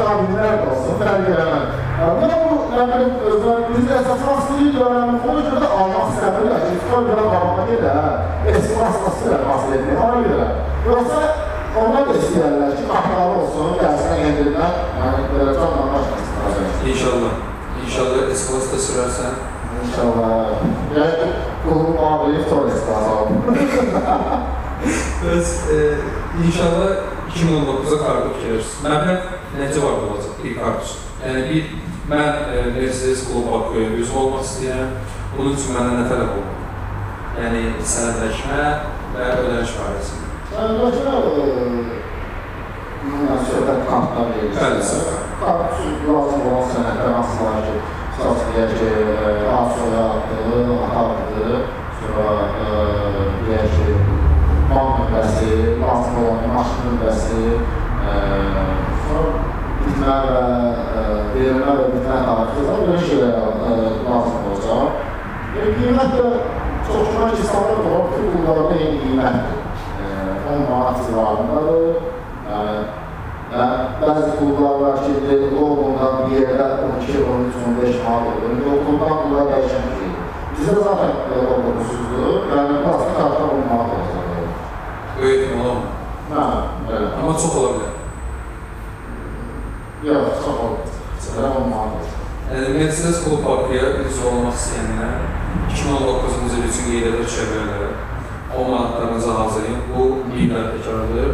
Ümumən 0.00 0.08
başqa 0.08 0.12
abinlər 0.16 0.54
də 0.60 0.68
olsun, 0.72 0.94
fərq 1.00 1.26
eləmən. 1.34 1.64
Mən 2.00 2.32
bu, 2.44 2.54
nə 2.72 2.84
bilim, 2.90 3.10
özmən, 3.30 3.60
biz 3.70 3.90
əsasına 3.98 4.36
istəyir, 4.40 4.78
yəni, 4.80 5.18
ona 5.28 5.42
görə 5.46 5.60
də 5.60 5.68
almaq 5.76 6.06
istəmirlər 6.14 6.62
ki, 6.64 6.78
tıxar 6.80 7.02
belə 7.08 7.24
qalmağa 7.32 7.66
gedə, 7.68 7.92
esmasına 8.54 9.12
ilə 9.26 9.40
hasil 9.50 9.76
etmək, 9.76 10.00
ona 10.06 10.20
görə. 10.24 10.46
Yoxsa 10.86 11.20
onlar 11.82 12.08
da 12.08 12.16
istəyərlər 12.20 12.72
ki, 12.78 12.86
qahralı 12.88 13.36
olsun, 13.42 13.76
gəlsinə 13.82 14.16
yendirilmən, 14.24 14.80
yəni, 15.02 15.28
belə 15.34 15.52
canla 15.58 15.84
başlasın. 15.92 16.72
İnşallah. 16.94 17.36
İnşallah 17.84 18.32
Escalası 18.32 18.72
da 18.72 18.80
sürərsən. 18.86 19.38
İnşallah. 19.80 20.64
Yəni, 20.96 21.28
qulun 21.66 21.92
muhabiri 21.98 22.48
Torres 22.48 22.82
lazım. 22.88 23.28
Bəs 25.20 25.48
e, 25.68 25.78
inşallah 26.46 26.92
2019-a 27.34 27.98
kartı 28.00 28.28
fikirləşirsiniz. 28.38 28.86
Məbləğ 28.86 29.39
necə 29.58 29.82
var 29.82 30.02
olacaq 30.06 30.34
bir 30.42 30.56
kart 30.58 30.84
üçün? 30.86 31.06
Yəni 31.24 31.42
bir 31.50 31.62
mən 32.10 32.28
e, 32.54 32.62
Mercedes 32.76 33.26
Bakıya 33.52 33.88
üzv 34.00 34.16
olmaq 34.22 34.44
istəyirəm. 34.46 34.92
Bunun 35.36 35.56
üçün 35.56 35.76
məndən 35.76 36.00
nə 36.00 36.04
tələb 36.10 36.36
olmalı? 36.36 36.58
Yəni 37.40 37.64
sənədləşmə 37.92 38.62
və 39.16 39.32
ödəniş 39.40 39.74
barəsində. 39.78 40.30
Sənədləşmə 40.52 41.98
Bundan 43.00 43.38
söhbət 43.48 43.86
kartlar 43.88 44.26
Bəli, 44.28 44.48
verirsə, 44.52 44.98
söhbət. 44.98 45.28
kart 45.40 45.76
lazım 46.04 46.42
olan 46.50 46.66
sənədlər 46.68 47.14
hansı 47.16 47.46
var 47.46 47.62
ki, 47.64 47.76
tutaq 48.16 48.42
deyək 48.50 48.74
ki, 48.76 48.90
ad 49.54 49.70
soyadı, 49.78 50.74
atadır, 50.88 51.62
sonra 52.02 52.26
deyək 53.46 53.72
ki, 53.78 53.94
bank 54.74 55.00
nömrəsi, 55.00 55.54
lazım 55.80 56.20
olan 56.24 56.44
maşın 56.58 56.90
nömrəsi, 56.90 57.40
və 60.00 60.14
verilmə 61.34 61.74
və 61.78 61.86
bitmə 61.92 62.18
tarihi, 62.26 62.62
belə 62.68 63.00
şeylər 63.04 63.34
lazım 64.06 64.46
olacaq. 64.50 65.06
Qiymət 65.54 66.14
də 66.16 66.28
çox 66.86 67.10
güman 67.10 67.34
ki, 67.34 67.42
standart 67.48 67.84
olaraq 67.84 68.14
bütün 68.14 68.30
qullarda 68.34 68.78
eyni 68.78 69.02
qiymətdir. 69.04 69.58
10 70.50 70.64
manat 70.70 71.02
civarındadır. 71.06 71.98
Yəni, 72.50 72.78
yəni, 73.52 73.84
bəzi 74.00 74.30
klublar 74.38 74.80
var 74.82 74.96
ki, 75.04 75.12
logondan 75.54 76.16
bir 76.24 76.36
yerdə 76.38 76.66
12, 76.88 77.20
13, 77.36 77.60
15 77.68 78.00
manat 78.06 78.32
olur. 78.32 78.56
Klubdan 78.86 79.14
klublar 79.20 79.52
dəyişən 79.52 79.86
şey. 79.98 80.10
Bizdə 80.56 80.80
zaten 80.88 81.14
logosuzdur. 81.36 82.50
Yəni, 82.56 82.82
plastik 82.82 83.16
kartlar 83.20 83.56
10 83.60 83.64
manat 83.70 83.96
olacaq. 84.00 84.20
Böyük 85.20 85.56
olmur. 85.56 85.88
Hə, 86.34 86.44
belə. 86.88 87.08
Amma 87.20 87.32
çox 87.32 87.56
ola 87.60 87.72
bilər. 87.78 87.99
Yox, 90.04 90.28
çox 90.44 90.56
olur. 90.64 90.78
Belə 91.36 91.48
10 91.60 91.68
manat 91.68 91.92
olacaq. 91.96 92.20
Yəni, 92.50 92.68
Mercedes 92.78 93.18
Klub 93.24 93.42
Bakıya 93.44 93.90
üzv 94.00 94.22
olmaq 94.30 94.54
istəyənlər 94.56 95.18
2019-cu 95.74 96.46
il 96.56 96.64
üçün 96.68 96.86
qeyd 96.88 97.08
edir 97.10 97.28
çevrələrə 97.34 97.90
10 98.56 98.70
manatlarınızı 98.70 99.34
hazırlayın. 99.40 99.82
Bu 99.92 100.06
bir 100.32 100.54
təkrardır. 100.54 101.30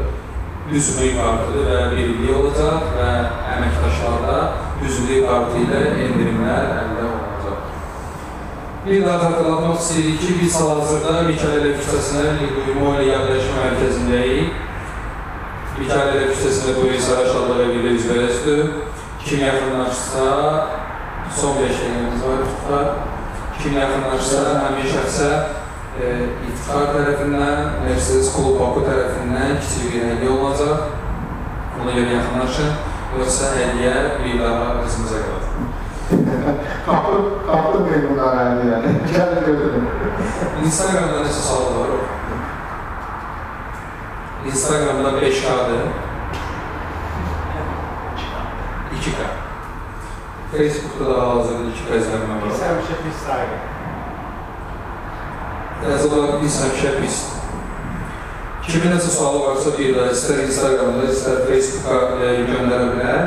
Üzvlük 0.74 1.14
kartıdır 1.20 1.70
və 1.70 1.78
bir 1.92 2.02
illik 2.02 2.36
olacaq 2.40 2.90
və 2.98 3.08
əməkdaşlarda 3.54 4.38
üzvlük 4.88 5.28
kartı 5.30 5.62
ilə 5.62 5.82
endirimlər 6.08 6.70
əldə 6.82 7.06
olunacaq. 7.12 7.72
Bir 8.86 9.06
daha 9.06 9.28
xatırlatmaq 9.28 9.78
istəyirik 9.78 10.20
ki, 10.24 10.38
biz 10.42 10.58
hal-hazırda 10.58 11.22
Mikaələ 11.30 11.76
küçəsində 11.78 12.34
Uyumu 12.50 12.96
ilə 12.96 13.12
yerləşmə 13.12 13.62
mərkəzindəyik. 13.62 14.64
Mikaələ 15.76 16.30
küçəsində 16.30 16.72
bu 16.78 16.86
Şadlı 16.96 17.56
və 17.58 17.66
bir 17.74 17.90
üzvərəsdir. 17.90 18.60
Kim 19.26 19.42
yaxınlaşsa, 19.44 20.28
son 21.36 21.58
5 21.58 21.74
dəqiqəmiz 21.82 22.22
var 22.24 22.44
iftixar. 22.46 22.86
Kim 23.58 23.76
yaxınlaşsa, 23.76 24.40
həmin 24.62 24.88
şəxsə 24.94 25.28
e, 26.00 26.14
iftixar 26.48 26.94
tərəfindən, 26.94 27.60
Mercedes 27.84 28.32
Klub 28.32 28.56
Baku 28.60 28.86
tərəfindən 28.88 29.60
kiçik 29.60 29.92
bir 29.92 30.08
hədiyyə 30.14 30.32
olacaq. 30.38 30.90
Ona 31.82 31.92
görə 31.98 32.16
yaxınlaşın. 32.16 32.74
Yoxsa 33.18 33.52
hədiyyə 33.58 33.94
bir 34.24 34.40
daha 34.46 34.74
özümüzə 34.86 35.24
qalır. 35.28 35.46
Qapı, 36.86 37.16
qapı 37.50 37.84
memnunlar 37.84 38.44
əldə 38.46 38.68
yəni. 38.72 38.98
Gəlin 39.12 39.48
götürün. 39.50 39.88
Instagramda 40.64 41.26
neçə 41.26 41.42
sual 41.50 41.74
var? 41.82 42.15
Instagramda 44.47 45.11
5K'dır. 45.20 45.86
2K. 48.97 49.20
Facebook'ta 50.53 51.05
da 51.11 51.20
hal-hazırda 51.20 51.72
2K 51.76 51.99
izlənmə 52.01 52.36
var. 52.42 52.44
Biz 52.51 52.61
həmişə 52.66 52.97
pis 53.05 53.18
sayılır. 53.26 53.62
Yazılar 55.90 56.30
biz 56.42 56.61
həmişə 56.62 56.92
pis. 57.01 57.18
Kimin 58.66 58.97
nəsə 58.97 59.11
sualı 59.14 59.42
varsa 59.44 59.74
bir 59.78 59.92
də 59.99 60.09
istər 60.14 60.40
Instagramda, 60.47 61.11
istər 61.11 61.44
Facebooka 61.51 61.99
e, 62.18 62.32
göndərə 62.49 62.88
bilər. 62.94 63.20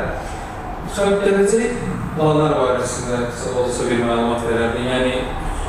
Sonra 0.96 1.20
gələcək 1.22 1.78
planlar 2.16 2.56
barəsində 2.58 3.22
olsa 3.62 3.86
bir 3.88 4.02
məlumat 4.04 4.44
verərdin. 4.48 4.90
Yəni 4.90 5.14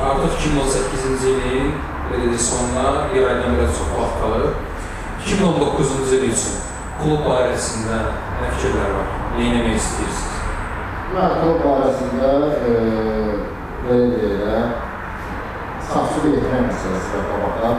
artıq 0.08 0.42
2018-ci 0.42 1.38
ilin 1.38 1.72
belə 2.12 2.38
sonuna 2.50 3.08
bir 3.14 3.28
aydan 3.30 3.56
biraz 3.60 3.78
çox 3.78 3.96
vaxt 4.00 4.22
qalır. 4.24 4.71
2019-cu 5.26 6.16
il 6.16 6.24
üçün 6.32 6.56
klub 7.02 7.22
barəsində 7.26 7.98
nə 8.42 8.48
fikirlər 8.56 8.94
var? 8.98 9.10
Nə 9.36 9.48
etmək 9.50 9.76
istəyirsiniz? 9.78 10.38
Mən 11.14 11.36
klub 11.42 11.60
barəsində 11.66 12.32
belə 13.86 14.08
deyirəm, 14.16 14.74
safçılı 15.92 16.34
etmək 16.40 16.66
məsələsinə 16.72 17.22
qabaqda 17.30 17.72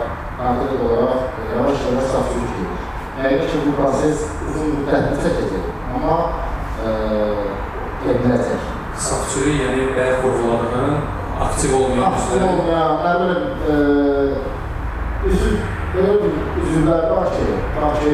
artıq 0.47 0.85
olaraq 0.87 1.43
yavaş-yavaş 1.55 2.07
safçılıq 2.15 2.55
gedir. 2.59 2.89
Həqiqət 3.19 3.51
ki, 3.51 3.59
bu 3.67 3.75
proses 3.79 4.25
uzun 4.47 4.73
müddətli 4.79 5.19
çəkəcək, 5.25 5.67
amma 5.97 6.17
e, 6.87 6.95
gediləcək. 8.07 8.71
Safçılıq, 9.09 9.61
yəni 9.67 9.91
bəyək 9.99 10.25
vurğuladığın 10.25 10.97
aktiv 11.43 11.77
olmayan 11.77 12.09
Aktiv 12.13 12.43
olmayan, 12.49 12.93
nə 13.05 13.13
bilim, 13.21 13.43
üzv, 15.31 15.55
belə 15.93 16.15
bir 16.23 16.35
üzvlər 16.63 17.05
var 17.13 17.27
ki, 17.35 17.47
var 17.77 17.95
ki, 18.01 18.13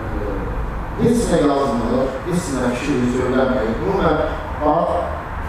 e, 0.00 0.34
heç 1.02 1.24
nə 1.32 1.38
yazmır, 1.46 2.10
heç 2.26 2.50
nə 2.56 2.70
fikir 2.80 3.10
söyləmir. 3.16 3.70
Ümumən, 3.74 4.18
bax, 4.64 4.96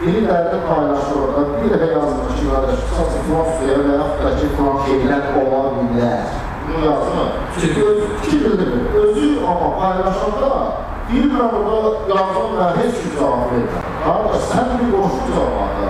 biri 0.01 0.21
dərdə 0.27 0.59
paylaşır 0.67 1.19
orada, 1.23 1.45
bir 1.61 1.73
dəfə 1.73 1.89
yazmır 1.95 2.35
ki, 2.37 2.45
qardaş, 2.51 2.85
sadəcə 2.95 3.23
filan 3.27 3.51
suya 3.57 3.79
və 3.87 3.97
yaxud 4.01 4.23
da 4.25 4.31
ki, 4.39 4.51
filan 4.57 4.79
şeylər 4.85 5.23
ola 5.41 5.61
bilər. 5.79 6.37
Bunu 6.67 6.85
yazmır. 6.85 7.29
Fikir 7.57 7.83
Öz- 7.91 8.07
Fikir 8.21 8.39
bildirir. 8.45 8.83
Özü 9.01 9.29
amma 9.51 9.69
paylaşanda 9.79 10.51
deyirlər 11.09 11.55
orada 11.59 11.89
yazdım 12.11 12.51
və 12.59 12.67
heç 12.77 12.99
kim 13.01 13.15
cavab 13.19 13.41
vermir. 13.51 13.89
Qardaş, 14.05 14.45
sən 14.51 14.69
bir 14.79 14.91
qoşu 14.93 15.21
cavabda 15.31 15.89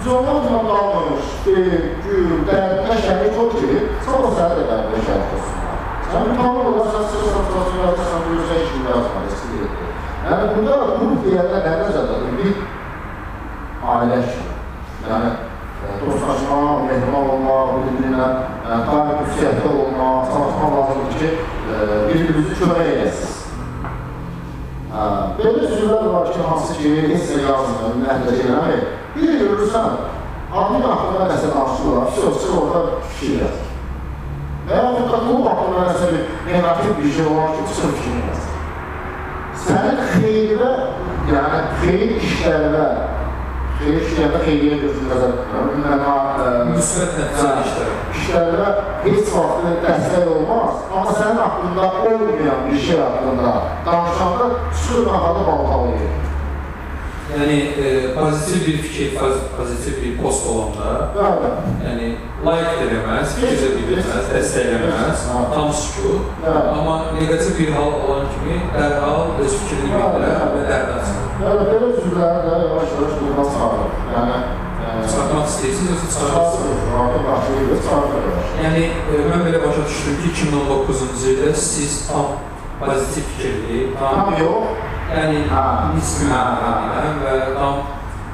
Cavabla 0.00 0.60
qalmamış, 0.64 1.32
dərdinə 1.44 2.94
şərik 3.04 3.34
ol 3.36 3.50
ki, 3.52 3.80
sabah 4.06 4.30
sənə 4.38 4.54
də 4.56 4.62
dərdinə 4.70 5.00
şərik 5.08 5.34
olsunlar. 5.36 5.82
Sən 6.06 6.30
tamam 6.38 6.70
olar, 6.70 6.86
sən 6.94 7.04
sırsan, 7.10 7.44
sırsan, 7.50 7.82
yazırsan, 7.84 8.22
bu 8.26 8.38
yüzden 8.38 8.62
işini 8.64 8.88
yazmalı, 8.88 9.28
eskili 9.34 9.58
etdi. 9.66 9.90
Yəni, 10.24 10.46
burada 10.54 10.78
qrup 10.94 11.26
deyəndə 11.26 11.60
nə 11.66 11.74
nəzərdə? 11.82 12.16
Bir 12.38 12.54
ailə 13.96 14.22
kimi. 14.30 14.56
Yəni, 15.10 15.30
e, 15.84 15.98
dostlaşma, 16.00 16.62
mehriban 16.86 17.28
olmaq, 17.34 17.74
bir-birinə 17.84 18.30
daim 18.88 19.12
müsiyyətdə 19.20 19.74
olmaq, 19.82 20.32
çalışmaq 20.32 20.78
lazımdır 20.78 21.20
ki, 21.20 21.30
e, 21.74 21.78
bir-birinizi 22.08 22.58
kömək 22.62 22.90
edəsiniz. 22.94 23.39
Belə 25.38 25.64
üzvlər 25.64 26.08
var 26.12 26.26
ki, 26.28 26.40
hansı 26.44 26.74
ki, 26.76 26.90
heç 27.08 27.30
nə 27.32 27.42
yazmır, 27.46 27.84
ümumiyyətlə 27.88 28.34
eləmir. 28.44 28.82
Bir 29.14 29.30
görürsən, 29.40 29.94
adın 30.52 30.84
haqqında 30.84 31.28
nəsə 31.30 31.52
danışırlar, 31.54 32.10
söz 32.16 32.40
çıx 32.42 32.56
orada 32.58 32.98
fikir 33.12 33.40
yaz. 33.44 33.62
Və 34.68 34.80
yaxud 34.80 35.08
da 35.12 35.20
klub 35.24 35.46
haqqında 35.48 35.86
nəsə 35.88 36.10
bir 36.10 36.20
negativ 36.50 36.92
bir 36.98 37.14
şey 37.16 37.30
olan 37.32 37.54
ki, 37.56 37.62
çıxır 37.70 37.96
fikir 38.00 38.18
yaz. 38.26 38.44
Sənin 39.64 40.04
xeyrə, 40.12 40.70
yəni 41.30 41.62
xeyir 41.80 42.14
işlərdə, 42.28 42.84
xeyir 43.80 44.02
işlərdə 44.06 44.40
xeyriyyə 44.44 44.78
gözünü 44.84 45.08
tuturam. 45.10 45.70
Mənə 45.84 46.14
Müsbət 46.70 47.14
nəticəli 47.18 47.62
işlər. 47.66 47.92
işlərdə 48.20 48.66
heç 49.04 49.30
vaxt 49.34 49.68
dəstək 49.84 50.26
olmaz, 50.34 50.82
amma 50.92 51.14
sənin 51.20 51.40
haqqında 51.44 51.86
olmayan 52.08 52.66
bir 52.70 52.82
şey 52.86 53.00
haqqında 53.04 53.54
danışanda 53.86 54.50
çıxır 54.74 55.04
qafalı 55.10 55.46
baltalayır. 55.46 56.29
Yəni 57.30 57.58
e, 57.78 57.90
pozitiv 58.14 58.60
bir 58.66 58.78
fikir, 58.82 59.08
poz- 59.18 59.44
pozitiv 59.56 59.94
bir 60.02 60.16
post 60.22 60.46
olanda, 60.50 60.86
Bəli. 61.16 61.50
yəni 61.86 62.08
like 62.46 62.72
də 62.80 62.86
eləməz, 62.88 63.34
fikir 63.38 63.58
də 63.62 63.68
bildirməz, 63.76 64.24
dəstəkləməz, 64.34 65.18
tam 65.54 65.68
sükut. 65.82 66.22
Amma 66.74 66.96
neqativ 67.14 67.52
bir 67.60 67.70
hal 67.76 67.92
olan 68.02 68.24
kimi 68.34 68.56
dərhal 68.74 69.22
öz 69.44 69.52
fikrini 69.62 69.92
bildirər 69.94 70.50
və 70.56 70.62
dərd 70.70 70.90
açır. 70.96 71.16
Yəni 71.44 71.68
belə 71.70 71.92
üzvləri 71.92 72.40
də 72.48 72.52
yavaş-yavaş 72.66 73.12
buradan 73.20 73.46
çıxarır. 73.52 73.88
Yəni 74.16 74.38
Çıxartmaq 75.06 75.46
istəyirsiniz, 75.50 75.90
yoxsa 75.92 76.08
çıxarırsınız? 76.14 76.78
Yəni 78.64 78.82
mən 79.30 79.40
belə 79.46 79.58
başa 79.66 79.82
düşdüm 79.88 80.16
ki, 80.22 80.28
2019-cu 80.34 81.30
ildə 81.32 81.50
siz 81.54 81.92
tam 82.08 82.26
pozitiv 82.80 83.24
fikirli, 83.36 83.80
tam 83.98 84.14
Tam 84.18 84.40
yox, 84.42 84.64
yəni 85.10 85.40
mənada 86.30 86.70
və 87.22 87.32
tam 87.56 87.74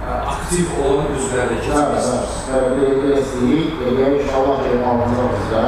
e, 0.05 0.17
aktiv 0.33 0.75
olan 0.85 1.15
üzvlərlə 1.17 1.57
Bəli, 1.57 1.61
keçirsiniz. 1.65 2.35
bəli. 2.49 2.89
Belə 3.01 3.21
istəyik, 3.23 3.81
elə 3.91 4.11
inşallah 4.19 4.61
ki, 4.65 4.75
alınacaq 4.91 5.31
bizə. 5.37 5.63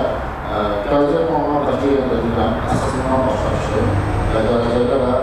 Ə, 0.49 0.61
Gələcək 0.89 1.33
onlar 1.39 1.65
da 1.69 1.75
ki, 1.81 1.95
yenə 1.95 2.11
də 2.13 2.21
deyirəm, 2.25 2.53
əsasından 2.75 3.25
başlamışdır. 3.29 3.89
Və 4.35 4.45
gələcəkdə 4.49 5.01
də 5.05 5.15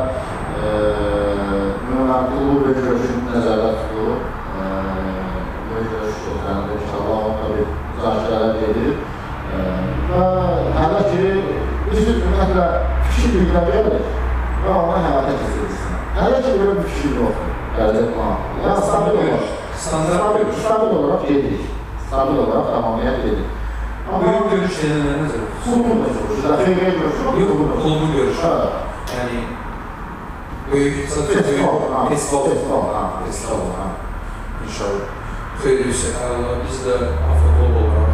qulluq 2.32 2.66
və 2.66 2.76
görüşün 2.82 3.24
nəzərdə 3.30 3.72
tutulur. 3.80 4.20
Görüş 5.70 5.88
gözlənilir, 5.94 6.78
inşallah 6.82 7.18
onunla 7.30 7.48
bir 7.56 7.68
müzakirələr. 7.96 8.54
Ə, 9.56 9.64
Və 10.06 10.28
hələ 10.82 11.02
ki, 11.12 11.32
biz 11.90 12.14
ümumiyyətlə 12.16 12.70
fikir 13.16 13.36
bildirəcəyik 13.40 14.25
və 14.66 14.74
onu 14.84 14.98
həyata 15.06 15.34
keçirirsin. 15.42 15.94
Hələ 16.18 16.38
ki, 16.46 16.52
belə 16.60 16.74
bir 16.80 16.88
fikir 16.96 17.12
yoxdur. 17.22 17.52
Gələcək 17.78 18.08
plan. 18.16 18.36
Yəni, 18.64 18.82
stabil 18.88 19.18
olaraq. 19.20 19.46
Standart 19.86 20.20
Stabil, 20.22 20.44
görüş. 20.46 20.58
stabil 20.64 20.92
olarak 20.98 21.22
gedirik. 21.28 21.64
Stabil 22.08 22.38
olarak 22.44 22.66
tamamlayan 22.74 23.18
gedirik. 23.24 23.50
Ama 24.10 24.18
Böyük 24.24 24.48
görüş 24.52 24.76
deyilən 24.82 25.06
nə 25.10 25.14
nəzər 25.22 25.44
klubun 25.64 25.98
da 26.04 26.10
görüşü, 26.16 26.42
dəfəyə 26.48 26.90
görüşü, 27.00 27.22
Yox, 27.26 27.36
klubun 27.36 27.68
da 27.72 27.76
klubun 27.82 28.12
görüşü. 28.18 28.42
Ha, 28.42 28.56
Yəni 29.16 29.40
böyük 30.72 30.96
sadəcə 31.14 31.44
festival, 31.44 31.80
ha, 31.94 32.00
böyük 32.06 32.12
festival 32.14 32.44
festival, 32.50 32.84
ha, 32.96 33.04
festival. 33.26 33.26
festival, 33.26 33.68
ha. 33.80 33.88
İnşallah. 34.66 35.06
Xeyr 35.60 35.86
Hüseyin, 35.86 36.16
Allah 36.26 36.56
biz 36.68 36.78
də 36.86 36.96
avtoklub 37.30 37.76
olaraq 37.82 38.14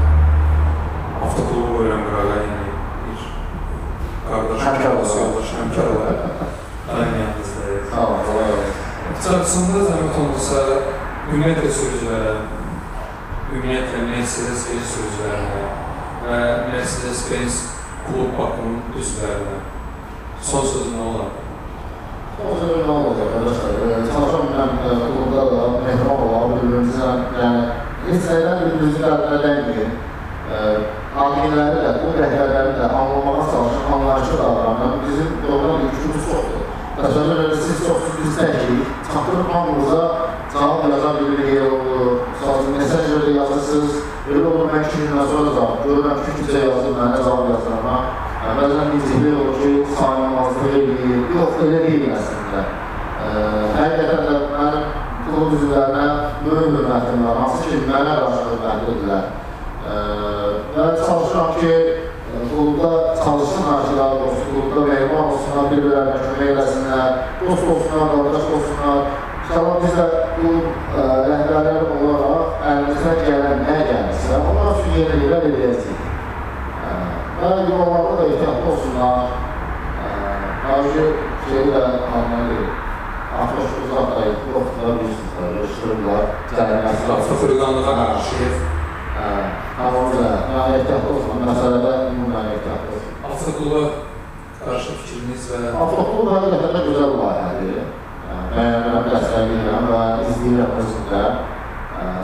avtoklubu 1.26 1.68
qoyuram 1.78 2.02
qırağa, 2.08 2.38
yəni 2.46 2.68
bir 3.06 3.20
qardaş, 4.30 4.62
Həmkar 4.66 4.90
yoldaş, 4.90 5.12
olaraq. 5.12 5.24
yoldaş, 5.26 5.50
həmkar 5.60 5.86
olaraq. 5.94 6.20
Daim 6.88 7.14
yanınızdayıq. 7.22 7.84
Sağ 7.92 8.02
ol, 8.08 8.18
kolay 8.28 8.46
İxtisarçısında 9.22 9.82
zəhmət 9.86 10.16
olmasa, 10.18 10.62
ümumiyyətlə 11.30 11.68
sürücülərə, 11.78 12.32
ümumiyyətlə 13.52 14.00
Mercedes-Benz 14.08 14.88
sürücülərinə 14.96 15.66
və 16.24 16.40
Mercedes-Benz 16.72 17.60
klub 18.08 18.32
bakımın 18.40 18.80
üzvlərinə 18.98 19.60
son 20.48 20.66
sözü 20.72 20.96
nə 20.96 21.04
olar? 21.12 21.36
O 22.42 22.56
zaman 22.62 22.82
ne 22.88 22.96
olacak 22.96 23.36
arkadaşlar? 23.36 23.76
Ee, 23.84 24.00
Çalışan 24.14 24.50
ben 24.56 24.72
e, 24.88 24.96
klubda 25.04 25.44
da 25.52 25.62
mehran 25.86 26.24
olan 26.26 26.56
birbirimizle 26.56 27.12
yani 27.42 27.62
hiç 28.08 28.26
şeyden 28.30 28.58
birbirimizin 28.62 29.04
derdine 29.04 29.44
değmeyin. 29.44 29.94
Ee, 30.50 30.74
Hakimləri 31.20 31.78
də, 31.86 31.94
bu 32.02 32.16
rəhbərləri 32.18 32.74
də 32.80 32.90
anlamağa 32.90 33.46
çalışın, 33.52 33.86
anlayışlı 33.94 34.42
davranın. 34.44 34.98
Bizim 35.06 35.30
proqram 35.46 35.86
yükümüz 35.86 36.26
çoxdur. 36.32 36.66
Təsəvvür 36.98 37.46
edin, 37.46 37.64
siz 37.68 37.88
çoxsuz 37.88 38.18
biz 38.24 38.36
təkik. 38.42 39.01
Çatdırıb 39.14 39.50
hamımıza 39.54 40.02
cavab 40.54 40.82
yer 41.56 41.72
olur. 41.78 42.12
Sadəcə 42.42 42.70
mesaj 42.78 43.06
verir, 43.12 43.36
yazırsınız. 43.36 43.94
Elə 44.30 44.44
olur, 44.48 44.68
mən 44.72 44.86
iki 44.88 45.00
gündən 45.02 45.28
sonra 45.32 45.52
cavab 45.58 45.82
görürəm 45.86 46.20
ki, 46.24 46.36
kimsə 46.38 46.60
yazır, 46.68 46.94
mənə 47.00 47.18
cavab 47.26 47.50
yazıram. 47.54 47.86
ha. 47.90 47.98
Yəni, 48.44 48.56
Bəzən 48.60 48.94
inciklik 48.98 49.36
olur 49.42 49.58
ki, 49.62 49.72
sayılmazlıq 49.98 50.78
eləyir. 50.80 51.20
Yox, 51.36 51.60
elə 51.66 51.82
deyil 51.86 52.06
əslində. 52.20 52.64
Həqiqətən 53.78 54.24
də 54.30 54.38
mənim 54.56 54.88
klub 55.26 55.56
üzvlərinə 55.58 56.08
böyük 56.46 56.72
hörmətim 56.78 57.26
var, 57.28 57.42
hansı 57.44 57.62
ki, 57.68 57.82
mənə 57.92 58.18
qarşı 58.22 58.42
hörmətlidirlər. 58.50 59.30
Ee, 59.92 60.52
Və 60.76 60.84
çalışıram 61.06 61.52
ki, 61.60 61.72
çalışsınlar 63.26 63.80
ki, 63.86 63.94
daha 63.98 64.12
doğrusu 64.20 64.44
klubda 64.50 64.82
mehman 64.92 65.26
olsunlar, 65.32 65.66
bir-birlərinə 65.72 66.18
kömək 66.24 66.50
eləsinlər, 66.54 67.12
dost 67.42 67.66
olsunlar, 67.74 68.08
qardaş 68.14 68.46
olsunlar. 68.56 69.00
İnşallah 69.44 69.76
biz 69.84 69.94
də 70.00 70.06
bu 70.38 70.52
e, 71.00 71.06
rəhbərlər 71.30 71.80
olaraq 71.96 72.66
əlimizdən 72.72 73.18
gələn 73.28 73.64
nə 73.68 73.78
gəlirsə, 73.90 74.42
onlar 74.50 74.80
üçün 74.80 74.98
yeniliklər 75.00 75.48
edəcəyik. 75.50 76.04
Ee, 76.88 77.00
Və 77.42 77.50
yollarda 77.70 78.14
da 78.20 78.28
ehtiyatlı 78.30 78.72
olsunlar. 78.74 79.40
Qarşı 80.66 81.06
şeyi 81.50 81.72
də 81.74 81.82
anlayır. 82.18 82.68
Artıq 83.42 83.80
uzaq 83.84 84.12
da 84.16 84.26
yoxdur, 84.30 84.66
bilirsiniz, 85.00 85.56
yaşayırlar, 85.62 86.24
cəriməsi. 86.54 87.12
Avtoxuriqanlığa 87.16 87.96
qarşı 88.00 88.52
Tamam 89.78 90.12
da, 90.14 90.32
yəni 90.54 90.80
ehtiyatlı 90.80 91.14
olsun, 91.16 91.44
məsələdə 91.48 91.94
ümumən 92.12 92.52
ehtiyatlı. 92.54 92.91
Avtokluba 93.52 93.90
qarşı 94.66 94.94
fikriniz 95.02 95.48
və 95.52 95.72
Avtoklub 95.76 96.30
həqiqətən 96.32 96.76
də 96.76 96.82
gözəl 96.86 97.16
layihədir. 97.20 97.90
Bəyənirəm, 98.52 99.08
dəstəkləyirəm 99.12 99.88
və 99.92 100.02
izləyirəm 100.28 100.78
özüm 100.80 101.06
də. 101.12 101.24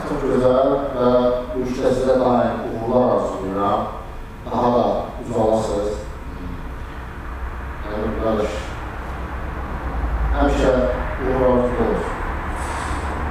Çox 0.08 0.24
gözəl 0.24 0.72
və 0.94 1.10
bu 1.52 1.64
işdə 1.66 1.92
sizə 1.98 2.16
daim 2.22 2.64
uğurlar 2.70 3.14
arzulayıram. 3.16 3.86
Daha 4.48 4.72
da 4.76 4.84
ucalasınız. 5.24 5.98
Yəni, 7.88 8.12
qardaş, 8.22 8.58
həmişə 10.36 10.74
uğur 11.28 11.48
olsun. 11.52 11.96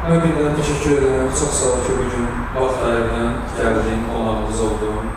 Mən 0.08 0.22
bir 0.24 0.52
təşəkkür 0.60 1.00
edirəm. 1.00 1.32
Çox 1.40 1.62
sağ 1.62 1.72
ol 1.72 1.88
ki, 1.88 2.02
bugün 2.02 2.28
vaxt 2.58 2.84
ayırdın, 2.92 3.40
gəldin, 3.58 4.06
qonağımız 4.12 4.62
oldun. 4.68 5.17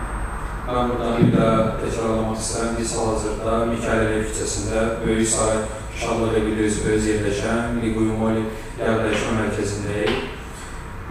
Buradan 0.71 0.91
bir 1.19 1.33
daha 1.35 1.55
təkrarlamaq 1.83 2.37
istəyirəm. 2.39 2.75
Biz 2.79 2.91
hal-hazırda 2.97 3.55
Mikail 3.73 4.11
küçəsində 4.29 4.83
böyük 5.03 5.29
sayı 5.29 5.63
Şadlıq 6.01 6.37
evi 6.39 6.53
öz 6.67 7.09
yerləşən 7.11 7.81
Liquyumoli 7.83 8.45
yerləşmə 8.79 9.33
mərkəzindəyik. 9.41 10.21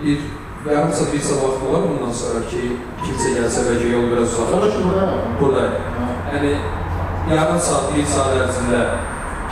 Bir 0.04 0.72
yarım 0.72 0.94
saat, 0.94 1.12
bir 1.14 1.20
vaxt 1.42 1.68
olar 1.68 1.84
bundan 1.90 2.16
sonra 2.22 2.46
ki, 2.54 2.62
kimsə 3.04 3.36
gəlsə 3.36 3.66
bəlkə 3.68 3.92
yol 3.96 4.08
biraz 4.14 4.40
uzaqlaşır. 4.40 4.88
Buradayım. 5.42 5.76
Yəni 6.32 6.54
yarım 7.36 7.60
saat, 7.68 7.92
bir 7.98 8.10
saat 8.16 8.40
ərzində 8.40 8.82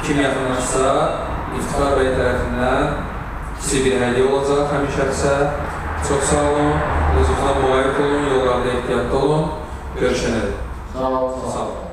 kim 0.05 0.23
yaxınlaşsa, 0.23 0.87
İftixar 1.57 1.99
bəy 1.99 2.11
tərəfindən 2.15 2.97
kiçik 3.59 3.85
bir 3.85 4.01
hədiyyə 4.05 4.31
olacaq 4.31 4.67
həmin 4.71 4.91
şəxsə. 5.03 5.37
Çox 6.07 6.27
sağ 6.31 6.49
olun, 6.55 6.75
özünüzə 7.19 7.53
müayət 7.61 8.03
olun, 8.07 8.27
yollarda 8.33 8.75
ehtiyatlı 8.77 9.25
olun. 9.25 9.47
Görüşənə. 9.99 10.41
Sağ 10.93 11.09
olun. 11.09 11.51
Sağ 11.51 11.61
olun. 11.65 11.86